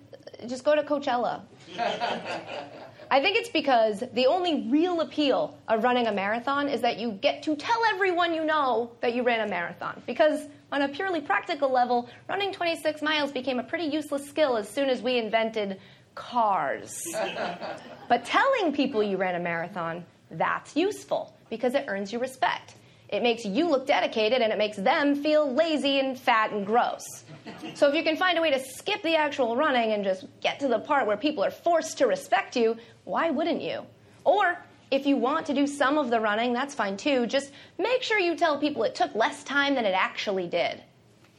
just 0.47 0.65
go 0.65 0.75
to 0.75 0.83
Coachella. 0.83 1.43
I 3.11 3.21
think 3.21 3.37
it's 3.37 3.49
because 3.49 4.03
the 4.13 4.27
only 4.27 4.67
real 4.69 5.01
appeal 5.01 5.59
of 5.69 5.85
running 5.85 6.07
a 6.07 6.13
marathon 6.13 6.69
is 6.69 6.81
that 6.81 6.99
you 6.99 7.13
get 7.13 7.43
to 7.45 7.57
tell 7.57 7.79
everyone 7.93 8.35
you 8.35 8.45
know 8.45 8.91
that 9.01 9.15
you 9.15 9.23
ran 9.23 9.47
a 9.47 9.51
marathon. 9.51 10.03
Because 10.07 10.47
on 10.73 10.83
a 10.83 10.89
purely 10.89 11.21
practical 11.21 11.71
level, 11.71 12.09
running 12.29 12.53
26 12.53 13.03
miles 13.03 13.31
became 13.33 13.59
a 13.59 13.63
pretty 13.63 13.85
useless 13.85 14.29
skill 14.29 14.57
as 14.57 14.69
soon 14.69 14.89
as 14.89 15.03
we 15.03 15.19
invented 15.19 15.81
cars. 16.15 17.01
but 18.09 18.25
telling 18.25 18.73
people 18.73 19.03
you 19.03 19.17
ran 19.17 19.35
a 19.35 19.41
marathon, 19.41 20.05
that's 20.31 20.77
useful 20.77 21.35
because 21.51 21.75
it 21.75 21.85
earns 21.89 22.13
you 22.13 22.19
respect. 22.19 22.75
It 23.09 23.23
makes 23.23 23.45
you 23.45 23.69
look 23.69 23.87
dedicated 23.87 24.41
and 24.41 24.53
it 24.53 24.59
makes 24.59 24.77
them 24.77 25.15
feel 25.15 25.53
lazy 25.53 26.01
and 26.01 26.19
fat 26.19 26.51
and 26.51 26.67
gross. 26.67 27.24
So 27.75 27.89
if 27.89 27.95
you 27.95 28.03
can 28.03 28.17
find 28.17 28.39
a 28.39 28.41
way 28.41 28.51
to 28.51 28.61
skip 28.61 29.03
the 29.03 29.17
actual 29.17 29.57
running 29.57 29.93
and 29.93 30.05
just 30.05 30.27
get 30.41 30.61
to 30.61 30.69
the 30.69 30.79
part 30.79 31.07
where 31.07 31.17
people 31.17 31.45
are 31.45 31.51
forced 31.51 31.99
to 31.99 32.07
respect 32.07 32.57
you, 32.57 32.77
why 33.05 33.31
wouldn't 33.31 33.63
you? 33.63 33.85
Or 34.25 34.59
if 34.91 35.07
you 35.07 35.17
want 35.17 35.47
to 35.47 35.55
do 35.55 35.67
some 35.67 35.99
of 35.99 36.11
the 36.11 36.21
running, 36.21 36.53
that's 36.53 36.75
fine 36.75 36.97
too. 36.97 37.27
Just 37.27 37.53
make 37.79 38.03
sure 38.03 38.19
you 38.19 38.37
tell 38.37 38.59
people 38.59 38.85
it 38.85 38.95
took 38.95 39.15
less 39.15 39.43
time 39.45 39.75
than 39.75 39.85
it 39.85 39.95
actually 39.95 40.47
did. 40.47 40.83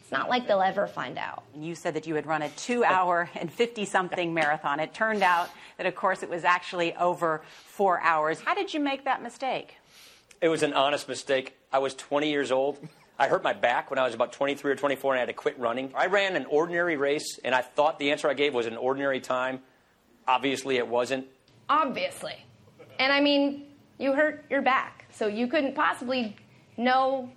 It's 0.01 0.11
not 0.11 0.29
like 0.29 0.47
they'll 0.47 0.61
ever 0.61 0.85
find 0.85 1.17
out. 1.17 1.43
You 1.55 1.73
said 1.73 1.95
that 1.95 2.05
you 2.05 2.13
had 2.15 2.27
run 2.27 2.43
a 2.43 2.49
two 2.49 2.83
hour 2.83 3.29
and 3.33 3.51
50 3.51 3.85
something 3.85 4.33
marathon. 4.35 4.79
It 4.79 4.93
turned 4.93 5.23
out 5.23 5.49
that, 5.77 5.87
of 5.87 5.95
course, 5.95 6.21
it 6.21 6.29
was 6.29 6.43
actually 6.43 6.95
over 6.95 7.41
four 7.65 7.99
hours. 8.01 8.39
How 8.39 8.53
did 8.53 8.73
you 8.73 8.79
make 8.79 9.05
that 9.05 9.23
mistake? 9.23 9.77
It 10.41 10.49
was 10.49 10.61
an 10.61 10.73
honest 10.73 11.07
mistake. 11.07 11.57
I 11.71 11.79
was 11.79 11.95
20 11.95 12.29
years 12.29 12.51
old. 12.51 12.77
I 13.17 13.27
hurt 13.27 13.43
my 13.43 13.53
back 13.53 13.89
when 13.89 13.97
I 13.97 14.03
was 14.03 14.13
about 14.13 14.33
23 14.33 14.71
or 14.71 14.75
24 14.75 15.13
and 15.13 15.17
I 15.17 15.21
had 15.21 15.27
to 15.27 15.33
quit 15.33 15.57
running. 15.57 15.91
I 15.95 16.07
ran 16.07 16.35
an 16.35 16.45
ordinary 16.47 16.97
race 16.97 17.39
and 17.43 17.55
I 17.55 17.61
thought 17.61 17.97
the 17.97 18.11
answer 18.11 18.29
I 18.29 18.33
gave 18.33 18.53
was 18.53 18.65
an 18.65 18.75
ordinary 18.75 19.21
time. 19.21 19.61
Obviously, 20.27 20.77
it 20.77 20.87
wasn't. 20.87 21.25
Obviously. 21.69 22.35
And 22.99 23.13
I 23.13 23.21
mean, 23.21 23.67
you 23.97 24.13
hurt 24.13 24.45
your 24.49 24.61
back, 24.61 25.05
so 25.11 25.27
you 25.27 25.47
couldn't 25.47 25.75
possibly 25.75 26.35
know 26.77 27.31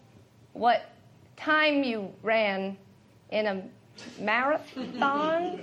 what 0.53 0.91
time 1.37 1.85
you 1.85 2.13
ran 2.23 2.77
in 3.31 3.47
a 3.47 3.63
marathon. 4.21 5.61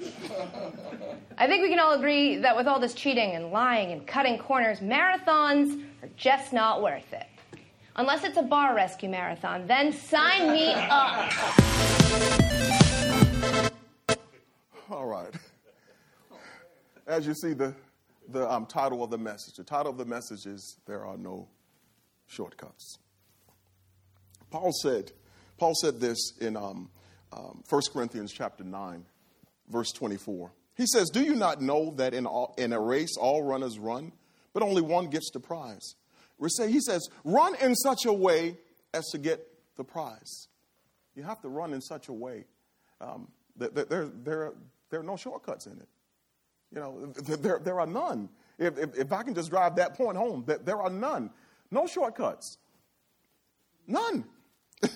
I 1.38 1.48
think 1.48 1.64
we 1.64 1.70
can 1.70 1.80
all 1.80 1.94
agree 1.94 2.38
that 2.38 2.56
with 2.56 2.68
all 2.68 2.80
this 2.80 2.94
cheating 2.94 3.32
and 3.32 3.52
lying 3.52 3.92
and 3.92 4.08
cutting 4.08 4.38
corners, 4.38 4.80
marathons 4.80 5.84
are 6.02 6.10
just 6.16 6.54
not 6.54 6.82
worth 6.82 7.12
it. 7.14 7.28
Unless 7.98 8.26
it's 8.26 8.38
a 8.38 8.42
bar 8.42 8.76
rescue 8.76 9.08
marathon, 9.08 9.68
then 9.68 9.94
sign 9.94 10.52
me 10.52 10.74
up. 10.74 11.32
All 14.90 15.06
right. 15.06 15.34
As 17.08 17.26
you 17.26 17.34
see, 17.34 17.54
the, 17.54 17.74
the 18.28 18.52
um, 18.52 18.66
title 18.66 19.02
of 19.02 19.12
the 19.12 19.18
message, 19.18 19.56
the 19.56 19.64
title 19.64 19.92
of 19.92 19.98
the 19.98 20.06
message 20.06 20.46
is 20.46 20.78
There 20.86 21.06
Are 21.06 21.18
No 21.18 21.48
Shortcuts. 22.28 22.98
Paul 24.52 24.72
said, 24.82 25.14
Paul 25.58 25.74
said 25.80 26.02
this 26.02 26.34
in 26.42 26.58
um, 26.58 26.90
um, 27.32 27.64
1 27.70 27.82
Corinthians 27.94 28.34
chapter 28.34 28.66
9, 28.66 29.06
verse 29.70 29.92
24. 29.94 30.52
He 30.76 30.86
says, 30.86 31.10
Do 31.10 31.24
you 31.24 31.36
not 31.36 31.62
know 31.62 31.94
that 31.96 32.14
in, 32.14 32.26
all, 32.26 32.56
in 32.58 32.74
a 32.74 32.80
race 32.80 33.16
all 33.18 33.42
runners 33.42 33.80
run, 33.80 34.12
but 34.54 34.64
only 34.64 34.82
one 34.82 35.08
gets 35.08 35.32
the 35.32 35.40
prize? 35.40 35.96
He 36.40 36.80
says, 36.80 37.08
Run 37.24 37.56
in 37.56 37.76
such 37.76 38.06
a 38.06 38.14
way 38.14 38.58
as 38.94 39.06
to 39.12 39.18
get 39.18 39.46
the 39.78 39.84
prize. 39.84 40.48
You 41.16 41.24
have 41.24 41.42
to 41.42 41.50
run 41.50 41.74
in 41.74 41.82
such 41.82 42.10
a 42.10 42.14
way 42.14 42.46
um, 43.02 43.30
that, 43.58 43.76
that 43.76 43.90
there, 43.90 44.06
there, 44.24 44.54
there 44.90 45.00
are 45.00 45.04
no 45.04 45.16
shortcuts 45.16 45.66
in 45.66 45.74
it. 45.74 45.88
You 46.74 46.82
know, 46.82 47.06
there, 47.14 47.60
there 47.64 47.80
are 47.80 47.88
none. 47.88 48.30
If, 48.58 48.78
if, 48.78 48.98
if 48.98 49.14
I 49.14 49.24
can 49.24 49.34
just 49.34 49.50
drive 49.50 49.76
that 49.78 49.96
point 49.96 50.18
home, 50.18 50.44
that 50.48 50.66
there 50.66 50.82
are 50.82 50.90
none. 50.90 51.30
No 51.72 51.88
shortcuts. 51.88 52.58
None. 53.88 54.26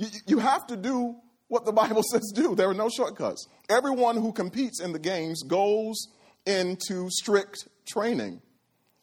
You, 0.00 0.06
you 0.28 0.38
have 0.38 0.64
to 0.68 0.76
do 0.76 1.16
what 1.48 1.64
the 1.64 1.72
Bible 1.72 2.02
says 2.12 2.30
do. 2.32 2.54
There 2.54 2.70
are 2.70 2.74
no 2.74 2.88
shortcuts. 2.88 3.48
Everyone 3.68 4.16
who 4.16 4.32
competes 4.32 4.80
in 4.80 4.92
the 4.92 4.98
games 5.00 5.42
goes 5.42 6.06
into 6.46 7.10
strict 7.10 7.66
training. 7.84 8.40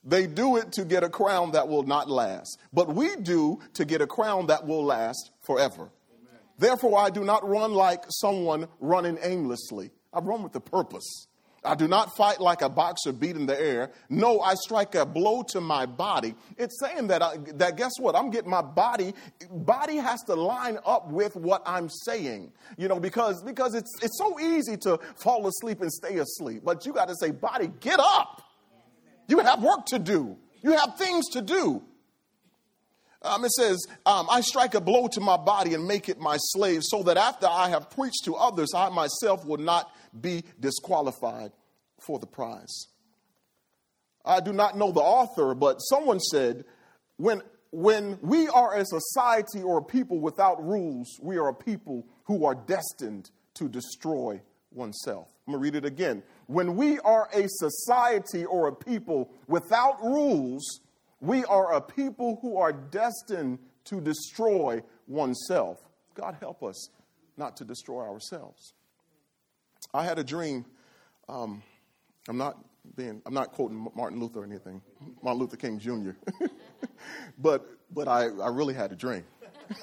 They 0.05 0.27
do 0.27 0.57
it 0.57 0.71
to 0.73 0.85
get 0.85 1.03
a 1.03 1.09
crown 1.09 1.51
that 1.51 1.67
will 1.67 1.83
not 1.83 2.09
last, 2.09 2.59
but 2.71 2.93
we 2.93 3.15
do 3.15 3.59
to 3.73 3.85
get 3.85 4.01
a 4.01 4.07
crown 4.07 4.47
that 4.47 4.67
will 4.67 4.85
last 4.85 5.31
forever. 5.41 5.89
Amen. 6.11 6.39
Therefore, 6.59 6.99
I 6.99 7.09
do 7.09 7.23
not 7.23 7.47
run 7.47 7.73
like 7.73 8.03
someone 8.09 8.67
running 8.79 9.17
aimlessly. 9.23 9.89
I 10.13 10.19
run 10.19 10.43
with 10.43 10.55
a 10.55 10.59
purpose. 10.59 11.27
I 11.65 11.75
do 11.75 11.87
not 11.87 12.15
fight 12.15 12.39
like 12.39 12.61
a 12.61 12.69
boxer 12.69 13.11
beating 13.11 13.47
the 13.47 13.59
air. 13.59 13.91
No, 14.09 14.39
I 14.39 14.53
strike 14.53 14.93
a 14.95 15.05
blow 15.05 15.43
to 15.49 15.59
my 15.61 15.85
body. 15.85 16.35
It's 16.57 16.79
saying 16.79 17.07
that, 17.07 17.23
I, 17.23 17.37
that 17.55 17.75
guess 17.75 17.93
what? 17.99 18.15
I'm 18.15 18.29
getting 18.29 18.51
my 18.51 18.61
body, 18.61 19.13
body 19.49 19.97
has 19.97 20.21
to 20.23 20.35
line 20.35 20.77
up 20.85 21.09
with 21.09 21.35
what 21.35 21.63
I'm 21.65 21.89
saying. 21.89 22.51
You 22.77 22.87
know, 22.87 22.99
because, 22.99 23.41
because 23.43 23.73
it's, 23.73 23.91
it's 24.03 24.17
so 24.17 24.39
easy 24.39 24.77
to 24.77 24.99
fall 25.15 25.47
asleep 25.47 25.81
and 25.81 25.91
stay 25.91 26.17
asleep. 26.17 26.61
But 26.63 26.85
you 26.85 26.93
got 26.93 27.07
to 27.07 27.15
say, 27.15 27.31
body, 27.31 27.71
get 27.79 27.99
up. 27.99 28.43
You 29.27 29.39
have 29.39 29.61
work 29.61 29.85
to 29.87 29.99
do, 29.99 30.37
you 30.61 30.71
have 30.71 30.97
things 30.97 31.29
to 31.29 31.41
do. 31.41 31.83
Um, 33.21 33.43
it 33.43 33.51
says, 33.51 33.87
um, 34.05 34.27
I 34.29 34.41
strike 34.41 34.75
a 34.75 34.81
blow 34.81 35.07
to 35.07 35.19
my 35.19 35.35
body 35.35 35.73
and 35.73 35.87
make 35.87 36.09
it 36.09 36.19
my 36.19 36.37
slave, 36.37 36.83
so 36.83 37.01
that 37.03 37.17
after 37.17 37.47
I 37.47 37.69
have 37.69 37.89
preached 37.89 38.25
to 38.25 38.35
others, 38.35 38.71
I 38.75 38.89
myself 38.89 39.43
will 39.45 39.57
not 39.57 39.91
be 40.19 40.43
disqualified 40.59 41.51
for 41.99 42.19
the 42.19 42.27
prize. 42.27 42.87
I 44.23 44.41
do 44.41 44.53
not 44.53 44.77
know 44.77 44.91
the 44.91 45.01
author, 45.01 45.55
but 45.55 45.77
someone 45.79 46.19
said, 46.19 46.65
when, 47.17 47.41
when 47.71 48.19
we 48.21 48.47
are 48.47 48.75
a 48.75 48.85
society 48.85 49.63
or 49.63 49.79
a 49.79 49.83
people 49.83 50.19
without 50.19 50.63
rules, 50.63 51.07
we 51.21 51.37
are 51.37 51.47
a 51.47 51.53
people 51.53 52.05
who 52.25 52.45
are 52.45 52.55
destined 52.55 53.31
to 53.55 53.67
destroy 53.67 54.41
oneself. 54.71 55.27
I'm 55.47 55.53
going 55.53 55.61
to 55.61 55.63
read 55.63 55.75
it 55.75 55.87
again. 55.87 56.21
When 56.47 56.75
we 56.75 56.99
are 56.99 57.27
a 57.33 57.45
society 57.47 58.45
or 58.45 58.67
a 58.67 58.75
people 58.75 59.31
without 59.47 60.03
rules, 60.03 60.81
we 61.19 61.43
are 61.45 61.73
a 61.73 61.81
people 61.81 62.39
who 62.41 62.57
are 62.57 62.71
destined 62.71 63.59
to 63.85 64.01
destroy 64.01 64.81
oneself. 65.07 65.79
God 66.13 66.37
help 66.39 66.63
us 66.63 66.89
not 67.37 67.57
to 67.57 67.65
destroy 67.65 68.03
ourselves. 68.03 68.73
I 69.93 70.03
had 70.03 70.19
a 70.19 70.23
dream. 70.23 70.65
Um, 71.27 71.63
I'm 72.27 72.37
not 72.37 72.57
being, 72.95 73.21
I'm 73.25 73.33
not 73.33 73.51
quoting 73.51 73.87
Martin 73.95 74.19
Luther 74.19 74.41
or 74.41 74.45
anything, 74.45 74.81
Martin 75.23 75.41
Luther 75.41 75.57
King 75.57 75.79
Jr. 75.79 76.11
but 77.39 77.67
but 77.91 78.07
I, 78.07 78.25
I 78.25 78.49
really 78.49 78.73
had 78.73 78.91
a 78.91 78.95
dream. 78.95 79.23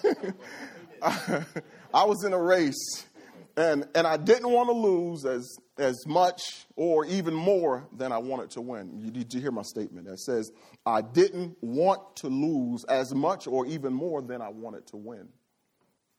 I, 1.03 1.45
I 1.93 2.05
was 2.05 2.25
in 2.25 2.33
a 2.33 2.39
race 2.39 3.07
and, 3.57 3.87
and 3.95 4.07
I 4.07 4.17
didn't 4.17 4.51
want 4.51 4.69
to 4.69 4.73
lose 4.73 5.25
as, 5.25 5.59
as 5.79 6.07
much 6.07 6.67
or 6.77 7.05
even 7.07 7.35
more 7.35 7.89
than 7.97 8.13
I 8.13 8.19
wanted 8.19 8.51
to 8.51 8.61
win. 8.61 8.99
You, 8.99 9.11
did 9.11 9.33
you 9.33 9.41
hear 9.41 9.51
my 9.51 9.63
statement? 9.63 10.07
That 10.07 10.21
says, 10.21 10.53
I 10.85 11.01
didn't 11.01 11.57
want 11.61 12.17
to 12.17 12.29
lose 12.29 12.85
as 12.85 13.15
much 13.15 13.47
or 13.47 13.67
even 13.67 13.93
more 13.93 14.23
than 14.23 14.43
I 14.43 14.49
wanted 14.49 14.87
to 14.89 14.97
win. 14.97 15.29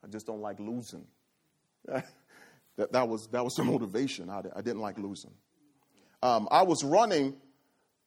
I 0.04 0.08
just 0.08 0.26
don't 0.26 0.42
like 0.42 0.60
losing. 0.60 1.06
that, 1.86 2.92
that, 2.92 3.08
was, 3.08 3.28
that 3.32 3.44
was 3.44 3.54
the 3.54 3.64
motivation. 3.64 4.30
I, 4.30 4.42
I 4.56 4.62
didn't 4.62 4.82
like 4.82 4.98
losing. 4.98 5.32
Um, 6.22 6.48
I 6.52 6.64
was 6.64 6.84
running, 6.84 7.36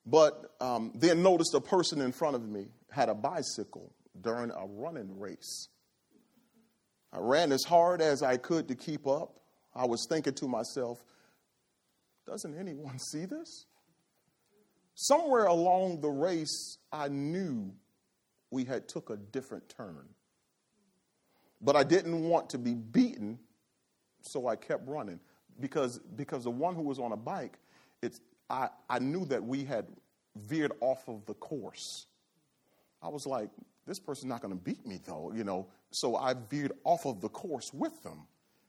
but 0.05 0.55
um, 0.61 0.93
then 0.95 1.23
noticed 1.23 1.55
a 1.55 1.61
person 1.61 2.01
in 2.01 2.13
front 2.13 2.35
of 2.35 2.49
me 2.49 2.67
had 2.91 3.09
a 3.09 3.15
bicycle 3.15 3.93
during 4.21 4.51
a 4.51 4.67
running 4.67 5.19
race. 5.19 5.69
I 7.13 7.19
ran 7.21 7.53
as 7.53 7.65
hard 7.65 8.03
as 8.03 8.23
I 8.23 8.37
could 8.37 8.69
to 8.69 8.75
keep 8.75 9.07
up. 9.07 9.41
I 9.75 9.87
was 9.87 10.07
thinking 10.09 10.33
to 10.35 10.49
myself, 10.49 11.03
doesn't 12.27 12.59
anyone 12.59 12.99
see 12.99 13.25
this? 13.25 13.67
Somewhere 14.95 15.45
along 15.45 16.01
the 16.01 16.09
race, 16.09 16.79
I 16.93 17.09
knew 17.09 17.73
we 18.51 18.65
had 18.65 18.89
took 18.89 19.11
a 19.11 19.17
different 19.17 19.69
turn. 19.69 20.09
But 21.61 21.77
I 21.77 21.85
didn't 21.85 22.29
want 22.29 22.51
to 22.51 22.59
be 22.59 22.75
beaten, 22.75 23.39
so 24.23 24.47
I 24.47 24.57
kept 24.57 24.87
running. 24.89 25.21
Because, 25.61 25.99
because 25.99 26.45
the 26.45 26.51
one 26.51 26.75
who 26.75 26.83
was 26.83 26.99
on 26.99 27.13
a 27.13 27.17
bike, 27.17 27.59
it's, 28.03 28.21
I, 28.51 28.69
I 28.89 28.99
knew 28.99 29.25
that 29.27 29.43
we 29.43 29.65
had 29.65 29.87
veered 30.37 30.73
off 30.81 31.09
of 31.09 31.25
the 31.27 31.35
course. 31.35 32.07
I 33.03 33.09
was 33.09 33.27
like, 33.27 33.51
this 33.87 33.99
person's 33.99 34.29
not 34.29 34.43
going 34.43 34.53
to 34.53 34.61
beat 34.61 34.85
me, 34.87 35.01
though, 35.05 35.33
you 35.35 35.45
know. 35.45 35.69
So 35.91 36.17
I 36.17 36.35
veered 36.35 36.73
off 36.85 37.07
of 37.07 37.21
the 37.21 37.29
course 37.29 37.71
with 37.73 38.03
them 38.03 38.27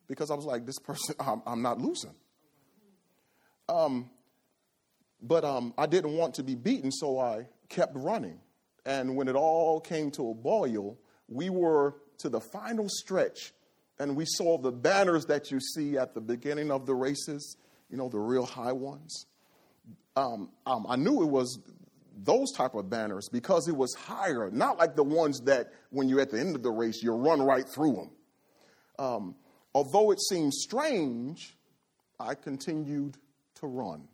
because 0.07 0.31
I 0.31 0.35
was 0.35 0.45
like, 0.45 0.65
this 0.65 0.79
person, 0.79 1.15
I'm, 1.19 1.41
I'm 1.45 1.61
not 1.61 1.79
losing. 1.79 2.13
Um, 3.69 4.09
but 5.21 5.43
um, 5.43 5.73
I 5.77 5.85
didn't 5.85 6.15
want 6.15 6.35
to 6.35 6.43
be 6.43 6.55
beaten, 6.55 6.91
so 6.91 7.19
I 7.19 7.47
kept 7.69 7.95
running. 7.95 8.39
And 8.85 9.15
when 9.15 9.27
it 9.27 9.35
all 9.35 9.79
came 9.81 10.11
to 10.11 10.29
a 10.29 10.33
boil, 10.33 10.97
we 11.27 11.49
were 11.49 11.95
to 12.19 12.29
the 12.29 12.39
final 12.39 12.87
stretch, 12.87 13.53
and 13.99 14.15
we 14.15 14.25
saw 14.25 14.57
the 14.57 14.71
banners 14.71 15.25
that 15.25 15.51
you 15.51 15.59
see 15.59 15.97
at 15.97 16.13
the 16.13 16.21
beginning 16.21 16.71
of 16.71 16.85
the 16.85 16.93
races, 16.93 17.57
you 17.89 17.97
know, 17.97 18.09
the 18.09 18.19
real 18.19 18.45
high 18.45 18.71
ones. 18.71 19.25
Um, 20.15 20.49
um 20.65 20.85
I 20.87 20.95
knew 20.95 21.21
it 21.21 21.29
was 21.29 21.59
those 22.23 22.51
type 22.51 22.73
of 22.73 22.89
banners 22.89 23.29
because 23.31 23.67
it 23.67 23.75
was 23.75 23.93
higher, 23.93 24.49
not 24.51 24.77
like 24.77 24.95
the 24.95 25.03
ones 25.03 25.41
that 25.41 25.71
when 25.91 26.09
you're 26.09 26.21
at 26.21 26.31
the 26.31 26.39
end 26.39 26.55
of 26.55 26.63
the 26.63 26.71
race, 26.71 27.03
you 27.03 27.11
run 27.11 27.41
right 27.41 27.67
through 27.67 27.93
them. 27.93 28.09
Um, 28.97 29.35
although 29.73 30.11
it 30.11 30.19
seemed 30.19 30.53
strange, 30.53 31.55
I 32.19 32.33
continued 32.33 33.17
to 33.59 33.67
run. 33.67 34.07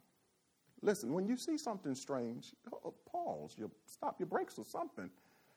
Listen, 0.82 1.14
when 1.14 1.26
you 1.26 1.36
see 1.36 1.56
something 1.56 1.94
strange, 1.94 2.52
uh, 2.72 2.90
pause, 3.10 3.54
you 3.56 3.70
stop 3.86 4.16
your 4.18 4.26
brakes 4.26 4.58
or 4.58 4.64
something. 4.64 5.10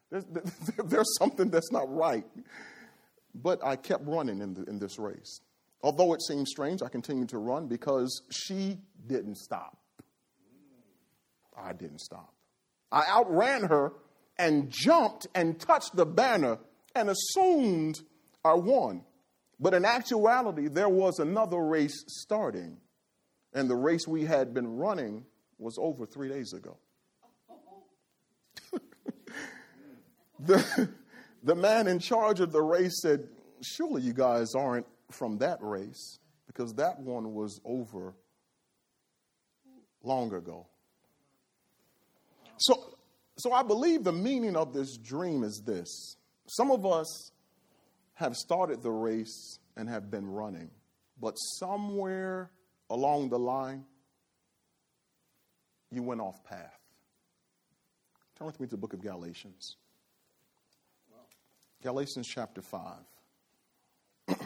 There's, 0.10 0.26
there's 0.86 1.18
something 1.18 1.50
that's 1.50 1.72
not 1.72 1.94
right. 1.94 2.26
But 3.36 3.64
I 3.64 3.76
kept 3.76 4.08
running 4.08 4.42
in, 4.42 4.54
the, 4.54 4.64
in 4.64 4.80
this 4.80 4.98
race. 4.98 5.42
Although 5.84 6.14
it 6.14 6.22
seemed 6.22 6.48
strange, 6.48 6.82
I 6.82 6.90
continued 6.90 7.30
to 7.30 7.38
run 7.38 7.68
because 7.68 8.24
she 8.32 8.80
didn't 9.06 9.38
stop. 9.38 9.78
I 11.56 11.74
didn't 11.74 12.02
stop. 12.02 12.34
I 12.92 13.04
outran 13.10 13.64
her 13.64 13.94
and 14.38 14.70
jumped 14.70 15.28
and 15.36 15.60
touched 15.60 15.96
the 15.96 16.06
banner 16.06 16.60
and 16.96 17.10
assumed 17.10 18.00
I 18.44 18.54
won. 18.54 19.04
But 19.60 19.74
in 19.74 19.86
actuality, 19.86 20.68
there 20.68 20.90
was 20.90 21.20
another 21.20 21.60
race 21.60 22.04
starting, 22.08 22.78
and 23.58 23.68
the 23.68 23.76
race 23.76 24.08
we 24.08 24.24
had 24.24 24.54
been 24.54 24.78
running 24.78 25.26
was 25.58 25.80
over 25.80 26.06
three 26.06 26.30
days 26.30 26.54
ago. 26.54 26.78
the, 30.40 30.90
the 31.42 31.56
man 31.56 31.88
in 31.88 31.98
charge 31.98 32.40
of 32.40 32.52
the 32.52 32.62
race 32.62 33.02
said, 33.02 33.28
Surely 33.64 34.04
you 34.04 34.14
guys 34.14 34.54
aren't 34.54 34.86
from 35.10 35.40
that 35.40 35.58
race, 35.62 36.20
because 36.46 36.76
that 36.76 37.00
one 37.00 37.34
was 37.34 37.60
over 37.66 38.14
long 40.04 40.32
ago. 40.36 40.68
So, 42.58 42.94
so 43.38 43.54
I 43.54 43.64
believe 43.64 44.04
the 44.04 44.14
meaning 44.14 44.56
of 44.56 44.72
this 44.72 44.98
dream 44.98 45.44
is 45.44 45.64
this. 45.66 46.16
Some 46.46 46.70
of 46.70 46.86
us 46.86 47.32
have 48.14 48.36
started 48.36 48.84
the 48.84 48.92
race 48.92 49.58
and 49.76 49.90
have 49.90 50.12
been 50.12 50.28
running, 50.28 50.70
but 51.20 51.34
somewhere 51.38 52.52
along 52.90 53.30
the 53.30 53.40
line, 53.40 53.86
you 55.92 56.04
went 56.04 56.22
off 56.22 56.44
path. 56.44 56.80
Turn 58.38 58.48
with 58.48 58.60
me 58.60 58.68
to 58.68 58.72
the 58.72 58.78
book 58.78 58.94
of 58.94 59.02
Galatians. 59.02 59.78
Galatians 61.82 62.28
chapter 62.28 62.62
5. 62.62 62.98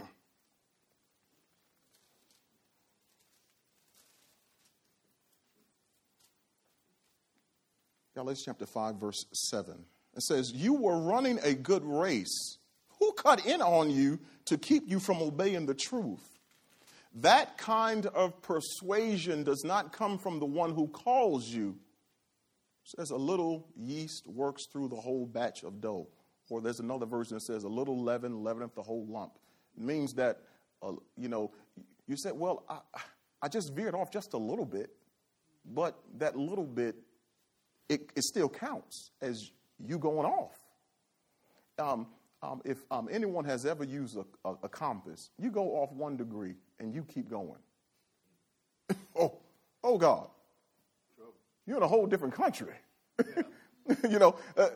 Galatians 8.13 8.45
chapter 8.45 8.65
5, 8.65 8.95
verse 8.95 9.25
7. 9.33 9.85
It 10.15 10.23
says, 10.23 10.51
You 10.51 10.73
were 10.73 10.99
running 10.99 11.39
a 11.43 11.53
good 11.53 11.83
race. 11.85 12.57
Who 12.99 13.13
cut 13.13 13.45
in 13.45 13.61
on 13.61 13.89
you 13.89 14.19
to 14.45 14.57
keep 14.57 14.87
you 14.87 14.99
from 14.99 15.21
obeying 15.21 15.65
the 15.65 15.73
truth? 15.73 16.30
That 17.15 17.57
kind 17.57 18.05
of 18.05 18.41
persuasion 18.41 19.43
does 19.43 19.63
not 19.65 19.91
come 19.91 20.17
from 20.17 20.39
the 20.39 20.45
one 20.45 20.73
who 20.73 20.87
calls 20.87 21.47
you. 21.47 21.77
It 22.85 22.99
says, 22.99 23.11
A 23.11 23.17
little 23.17 23.67
yeast 23.75 24.27
works 24.27 24.67
through 24.71 24.89
the 24.89 24.95
whole 24.95 25.25
batch 25.25 25.63
of 25.63 25.81
dough. 25.81 26.07
Or 26.49 26.61
there's 26.61 26.79
another 26.79 27.05
version 27.05 27.35
that 27.35 27.41
says, 27.41 27.63
A 27.63 27.69
little 27.69 28.01
leaven 28.01 28.43
leaveneth 28.43 28.75
the 28.75 28.81
whole 28.81 29.05
lump. 29.07 29.33
It 29.77 29.83
means 29.83 30.13
that, 30.13 30.41
uh, 30.81 30.93
you 31.17 31.27
know, 31.27 31.51
you 32.07 32.15
said, 32.17 32.33
Well, 32.33 32.63
I, 32.69 32.79
I 33.41 33.47
just 33.49 33.73
veered 33.73 33.95
off 33.95 34.11
just 34.11 34.33
a 34.33 34.37
little 34.37 34.65
bit, 34.65 34.91
but 35.65 35.99
that 36.17 36.37
little 36.37 36.65
bit 36.65 36.95
it, 37.91 38.09
it 38.15 38.23
still 38.23 38.47
counts 38.47 39.11
as 39.21 39.51
you 39.77 39.99
going 39.99 40.25
off. 40.25 40.55
Um, 41.77 42.07
um, 42.41 42.61
if 42.63 42.77
um, 42.89 43.09
anyone 43.11 43.43
has 43.45 43.65
ever 43.65 43.83
used 43.83 44.17
a, 44.17 44.25
a, 44.47 44.55
a 44.63 44.69
compass, 44.69 45.29
you 45.37 45.51
go 45.51 45.75
off 45.75 45.91
one 45.91 46.15
degree 46.15 46.55
and 46.81 46.93
you 46.93 47.03
keep 47.03 47.29
going. 47.29 47.61
oh, 49.15 49.37
oh 49.83 49.97
God, 49.97 50.27
you're 51.65 51.77
in 51.77 51.83
a 51.83 51.87
whole 51.87 52.07
different 52.07 52.33
country. 52.33 52.73
you 54.09 54.17
know, 54.17 54.35
uh, 54.57 54.69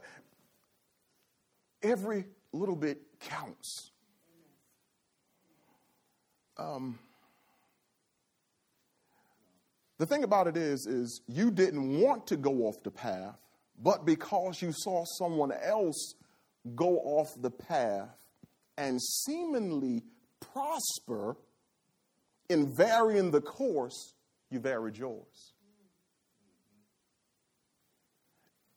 every 1.81 2.25
little 2.53 2.75
bit 2.75 3.01
counts. 3.19 3.91
Um, 6.57 6.99
the 9.97 10.05
thing 10.05 10.23
about 10.23 10.47
it 10.47 10.55
is, 10.55 10.85
is 10.85 11.21
you 11.27 11.49
didn't 11.51 11.99
want 11.99 12.27
to 12.27 12.37
go 12.37 12.67
off 12.67 12.81
the 12.83 12.91
path, 12.91 13.35
but 13.81 14.05
because 14.05 14.61
you 14.61 14.71
saw 14.71 15.03
someone 15.17 15.51
else 15.51 16.13
go 16.75 16.99
off 16.99 17.33
the 17.41 17.51
path 17.51 18.15
and 18.77 19.01
seemingly 19.01 20.03
prosper 20.39 21.35
in 22.49 22.73
varying 22.73 23.31
the 23.31 23.41
course, 23.41 24.13
you 24.49 24.59
varied 24.59 24.97
yours. 24.97 25.53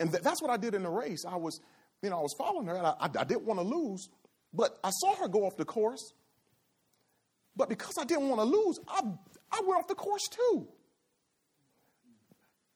And 0.01 0.11
th- 0.11 0.23
that's 0.23 0.41
what 0.41 0.51
I 0.51 0.57
did 0.57 0.75
in 0.75 0.83
the 0.83 0.91
race. 0.91 1.25
I 1.29 1.37
was, 1.37 1.61
you 2.03 2.11
know, 2.11 2.19
I 2.19 2.23
was 2.23 2.35
following 2.39 2.67
her 2.67 2.77
and 2.77 2.87
I, 2.87 2.95
I, 3.01 3.11
I 3.21 3.25
didn't 3.25 3.45
want 3.45 3.61
to 3.61 3.65
lose, 3.65 4.09
but 4.53 4.79
I 4.85 4.91
saw 4.91 5.17
her 5.17 5.29
go 5.29 5.45
off 5.45 5.57
the 5.57 5.65
course. 5.65 6.13
But 7.57 7.69
because 7.69 7.95
I 8.01 8.05
didn't 8.05 8.29
want 8.29 8.41
to 8.41 8.45
lose, 8.45 8.79
I, 8.87 9.01
I 9.51 9.61
went 9.67 9.81
off 9.81 9.89
the 9.89 9.95
course 9.97 10.29
too. 10.31 10.69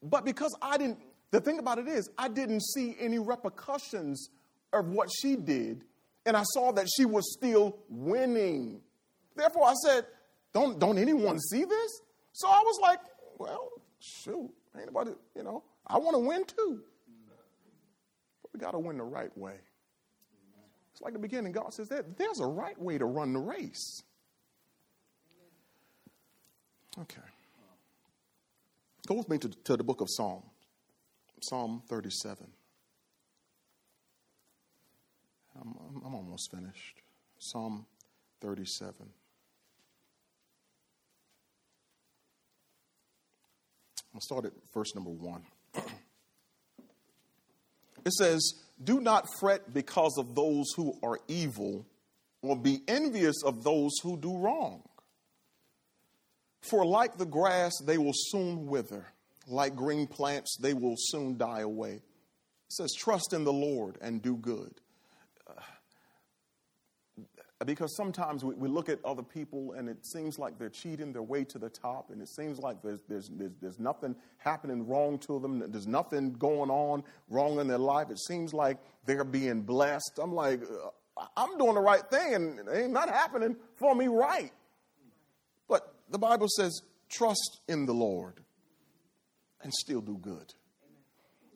But 0.03 0.25
because 0.25 0.57
I 0.61 0.77
didn't, 0.77 0.99
the 1.31 1.41
thing 1.41 1.61
about 1.61 1.79
it 1.79 1.87
is, 1.87 2.11
I 2.19 2.29
didn't 2.29 2.63
see 2.63 2.97
any 2.99 3.21
repercussions 3.21 4.31
of 4.73 4.89
what 4.89 5.09
she 5.21 5.37
did, 5.37 5.85
and 6.27 6.37
I 6.37 6.43
saw 6.43 6.73
that 6.73 6.89
she 6.97 7.05
was 7.05 7.33
still 7.33 7.79
winning. 7.89 8.81
Therefore, 9.37 9.69
I 9.69 9.75
said, 9.87 10.07
don't, 10.53 10.79
don't 10.79 10.99
anyone 10.99 11.39
see 11.39 11.65
this? 11.65 12.01
So 12.33 12.49
I 12.49 12.61
was 12.65 12.79
like, 12.81 12.99
well, 13.39 13.71
shoot, 14.01 14.51
ain't 14.77 14.87
nobody, 14.87 15.13
you 15.35 15.43
know, 15.43 15.63
I 15.87 15.99
want 15.99 16.15
to 16.15 16.21
win 16.21 16.45
too. 16.45 16.81
But 18.43 18.51
we 18.53 18.61
got 18.61 18.73
to 18.73 18.79
win 18.79 18.99
the 18.99 19.05
right 19.05 19.37
way. 19.37 19.55
It's 20.93 21.01
like 21.01 21.15
the 21.15 21.19
beginning, 21.19 21.53
God 21.53 21.73
says 21.73 21.89
that 21.89 22.19
there's 22.19 22.41
a 22.41 22.47
right 22.47 22.79
way 22.81 22.99
to 22.99 23.07
run 23.07 23.33
the 23.33 23.39
race. 23.39 24.03
Okay. 27.01 27.23
Go 29.07 29.15
with 29.15 29.29
me 29.29 29.39
to, 29.39 29.49
to 29.49 29.77
the 29.77 29.85
book 29.85 30.01
of 30.01 30.09
Psalms, 30.11 30.45
Psalm 31.41 31.83
37. 31.89 32.47
I'm, 35.61 35.75
I'm 36.05 36.15
almost 36.15 36.51
finished. 36.51 37.03
Psalm 37.39 37.87
37. 38.41 38.95
I'll 44.15 44.21
start 44.21 44.45
at 44.45 44.53
verse 44.75 44.95
number 44.95 45.11
one. 45.11 45.43
it 48.05 48.13
says, 48.13 48.55
Do 48.83 49.01
not 49.01 49.27
fret 49.41 49.73
because 49.73 50.17
of 50.19 50.35
those 50.35 50.67
who 50.77 50.99
are 51.03 51.19
evil, 51.29 51.87
or 52.43 52.57
be 52.57 52.83
envious 52.89 53.43
of 53.45 53.65
those 53.65 53.93
who 54.03 54.17
do 54.17 54.37
wrong. 54.37 54.83
For 56.61 56.85
like 56.85 57.17
the 57.17 57.27
grass, 57.27 57.73
they 57.85 57.99
will 57.99 58.13
soon 58.15 58.67
wither. 58.67 59.07
Like 59.49 59.75
green 59.75 60.07
plants, 60.07 60.57
they 60.61 60.75
will 60.75 60.95
soon 60.97 61.37
die 61.37 61.61
away. 61.61 61.95
It 61.95 62.03
says, 62.69 62.93
Trust 62.97 63.33
in 63.33 63.45
the 63.45 63.53
Lord 63.53 63.99
and 64.01 64.23
do 64.23 64.37
good. 64.37 64.75
Because 67.65 67.95
sometimes 67.97 68.45
we, 68.45 68.55
we, 68.55 68.69
look 68.69 68.89
at 68.89 69.05
other 69.05 69.23
people 69.23 69.73
and 69.73 69.89
it 69.89 70.05
seems 70.07 70.39
like 70.39 70.59
they're 70.59 70.69
cheating 70.69 71.13
their 71.13 71.23
way 71.23 71.45
to 71.45 71.59
the 71.59 71.69
top, 71.69 72.11
and 72.11 72.21
it 72.21 72.29
seems 72.29 72.59
like 72.59 72.83
there's, 72.83 73.03
there's, 73.09 73.31
there's, 73.35 73.53
there's 73.61 73.79
nothing 73.79 74.17
happening 74.39 74.87
wrong 74.87 75.19
to 75.21 75.39
them, 75.39 75.63
there's 75.71 75.87
nothing 75.87 76.33
going 76.33 76.71
on 76.71 77.05
wrong 77.29 77.61
in 77.61 77.69
their 77.69 77.79
life. 77.79 78.11
It 78.11 78.19
seems 78.19 78.53
like 78.53 78.79
they're 79.07 79.25
being 79.25 79.63
blessed. 79.63 80.19
I'm 80.21 80.35
like, 80.35 80.63
uh, 80.63 81.27
I'm 81.37 81.59
doing 81.59 81.75
the 81.75 81.81
right 81.81 82.05
thing, 82.11 82.35
and 82.35 82.59
it 82.59 82.67
ain't 82.75 82.93
not 82.93 83.09
happening 83.09 83.57
for 83.77 83.95
me 83.95 84.07
right. 84.07 84.53
But 85.69 85.95
the 86.11 86.19
Bible 86.19 86.49
says, 86.49 86.83
trust 87.09 87.61
in 87.69 87.87
the 87.87 87.95
Lord 87.95 88.41
and 89.63 89.73
still 89.73 90.01
do 90.01 90.19
good. 90.19 90.55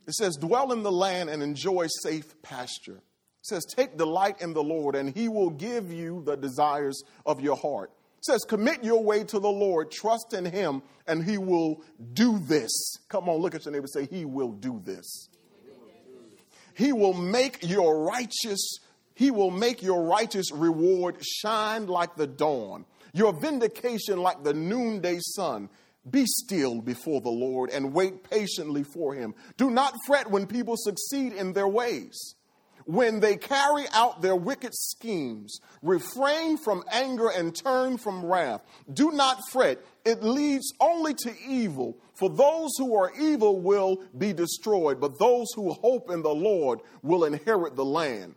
It 0.07 0.15
says, 0.15 0.37
dwell 0.37 0.73
in 0.73 0.83
the 0.83 0.93
land 0.93 1.31
and 1.31 1.43
enjoy 1.43 1.89
safe 2.03 2.41
pasture. 2.43 3.03
Says, 3.49 3.65
take 3.65 3.97
delight 3.97 4.41
in 4.41 4.53
the 4.53 4.63
Lord 4.63 4.95
and 4.95 5.15
he 5.15 5.29
will 5.29 5.51
give 5.51 5.93
you 5.93 6.23
the 6.25 6.37
desires 6.37 7.03
of 7.25 7.41
your 7.41 7.57
heart. 7.57 7.91
It 8.19 8.25
says, 8.25 8.43
commit 8.43 8.83
your 8.83 9.03
way 9.03 9.25
to 9.25 9.39
the 9.39 9.49
Lord, 9.49 9.91
trust 9.91 10.33
in 10.35 10.45
him, 10.45 10.83
and 11.07 11.23
he 11.23 11.39
will 11.39 11.83
do 12.13 12.39
this. 12.39 12.97
Come 13.09 13.29
on, 13.29 13.41
look 13.41 13.55
at 13.55 13.65
your 13.65 13.73
neighbor 13.73 13.87
say, 13.87 14.07
He 14.07 14.25
will 14.25 14.53
do 14.53 14.81
this. 14.85 15.29
He 16.75 16.93
will 16.93 17.15
make 17.15 17.59
your 17.63 18.05
righteous, 18.05 18.79
he 19.15 19.31
will 19.31 19.51
make 19.51 19.83
your 19.83 20.03
righteous 20.05 20.51
reward 20.53 21.25
shine 21.25 21.87
like 21.87 22.17
the 22.17 22.27
dawn 22.27 22.85
your 23.17 23.33
vindication 23.33 24.19
like 24.19 24.45
the 24.45 24.53
noonday 24.53 25.19
sun. 25.21 25.71
Be 26.09 26.25
still 26.27 26.81
before 26.81 27.21
the 27.21 27.31
Lord 27.31 27.71
and 27.71 27.93
wait 27.93 28.29
patiently 28.31 28.85
for 28.85 29.15
him. 29.15 29.35
Do 29.57 29.71
not 29.71 29.95
fret 30.07 30.31
when 30.31 30.47
people 30.47 30.77
succeed 30.77 31.33
in 31.33 31.53
their 31.53 31.67
ways. 31.67 32.36
When 32.87 33.19
they 33.19 33.37
carry 33.37 33.85
out 33.93 34.23
their 34.23 34.37
wicked 34.37 34.73
schemes, 34.73 35.61
refrain 35.83 36.57
from 36.57 36.85
anger 36.91 37.29
and 37.29 37.55
turn 37.55 37.99
from 37.99 38.25
wrath. 38.25 38.63
Do 38.93 39.11
not 39.11 39.41
fret, 39.51 39.81
it 40.05 40.23
leads 40.23 40.73
only 40.81 41.13
to 41.15 41.33
evil. 41.49 41.99
For 42.15 42.31
those 42.31 42.71
who 42.79 42.97
are 42.97 43.13
evil 43.21 43.61
will 43.61 44.03
be 44.17 44.33
destroyed, 44.33 45.01
but 45.01 45.19
those 45.19 45.49
who 45.57 45.73
hope 45.73 46.11
in 46.11 46.23
the 46.23 46.35
Lord 46.35 46.81
will 47.03 47.25
inherit 47.25 47.75
the 47.75 47.85
land. 47.85 48.37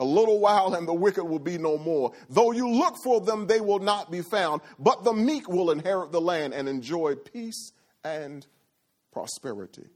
A 0.00 0.04
little 0.04 0.38
while 0.38 0.74
and 0.74 0.86
the 0.86 0.94
wicked 0.94 1.24
will 1.24 1.38
be 1.38 1.58
no 1.58 1.78
more. 1.78 2.12
Though 2.28 2.52
you 2.52 2.68
look 2.68 2.96
for 3.02 3.20
them, 3.20 3.46
they 3.46 3.60
will 3.60 3.80
not 3.80 4.10
be 4.10 4.20
found. 4.20 4.60
But 4.78 5.04
the 5.04 5.12
meek 5.12 5.48
will 5.48 5.70
inherit 5.70 6.12
the 6.12 6.20
land 6.20 6.54
and 6.54 6.68
enjoy 6.68 7.16
peace 7.16 7.72
and 8.04 8.46
prosperity. 9.10 9.86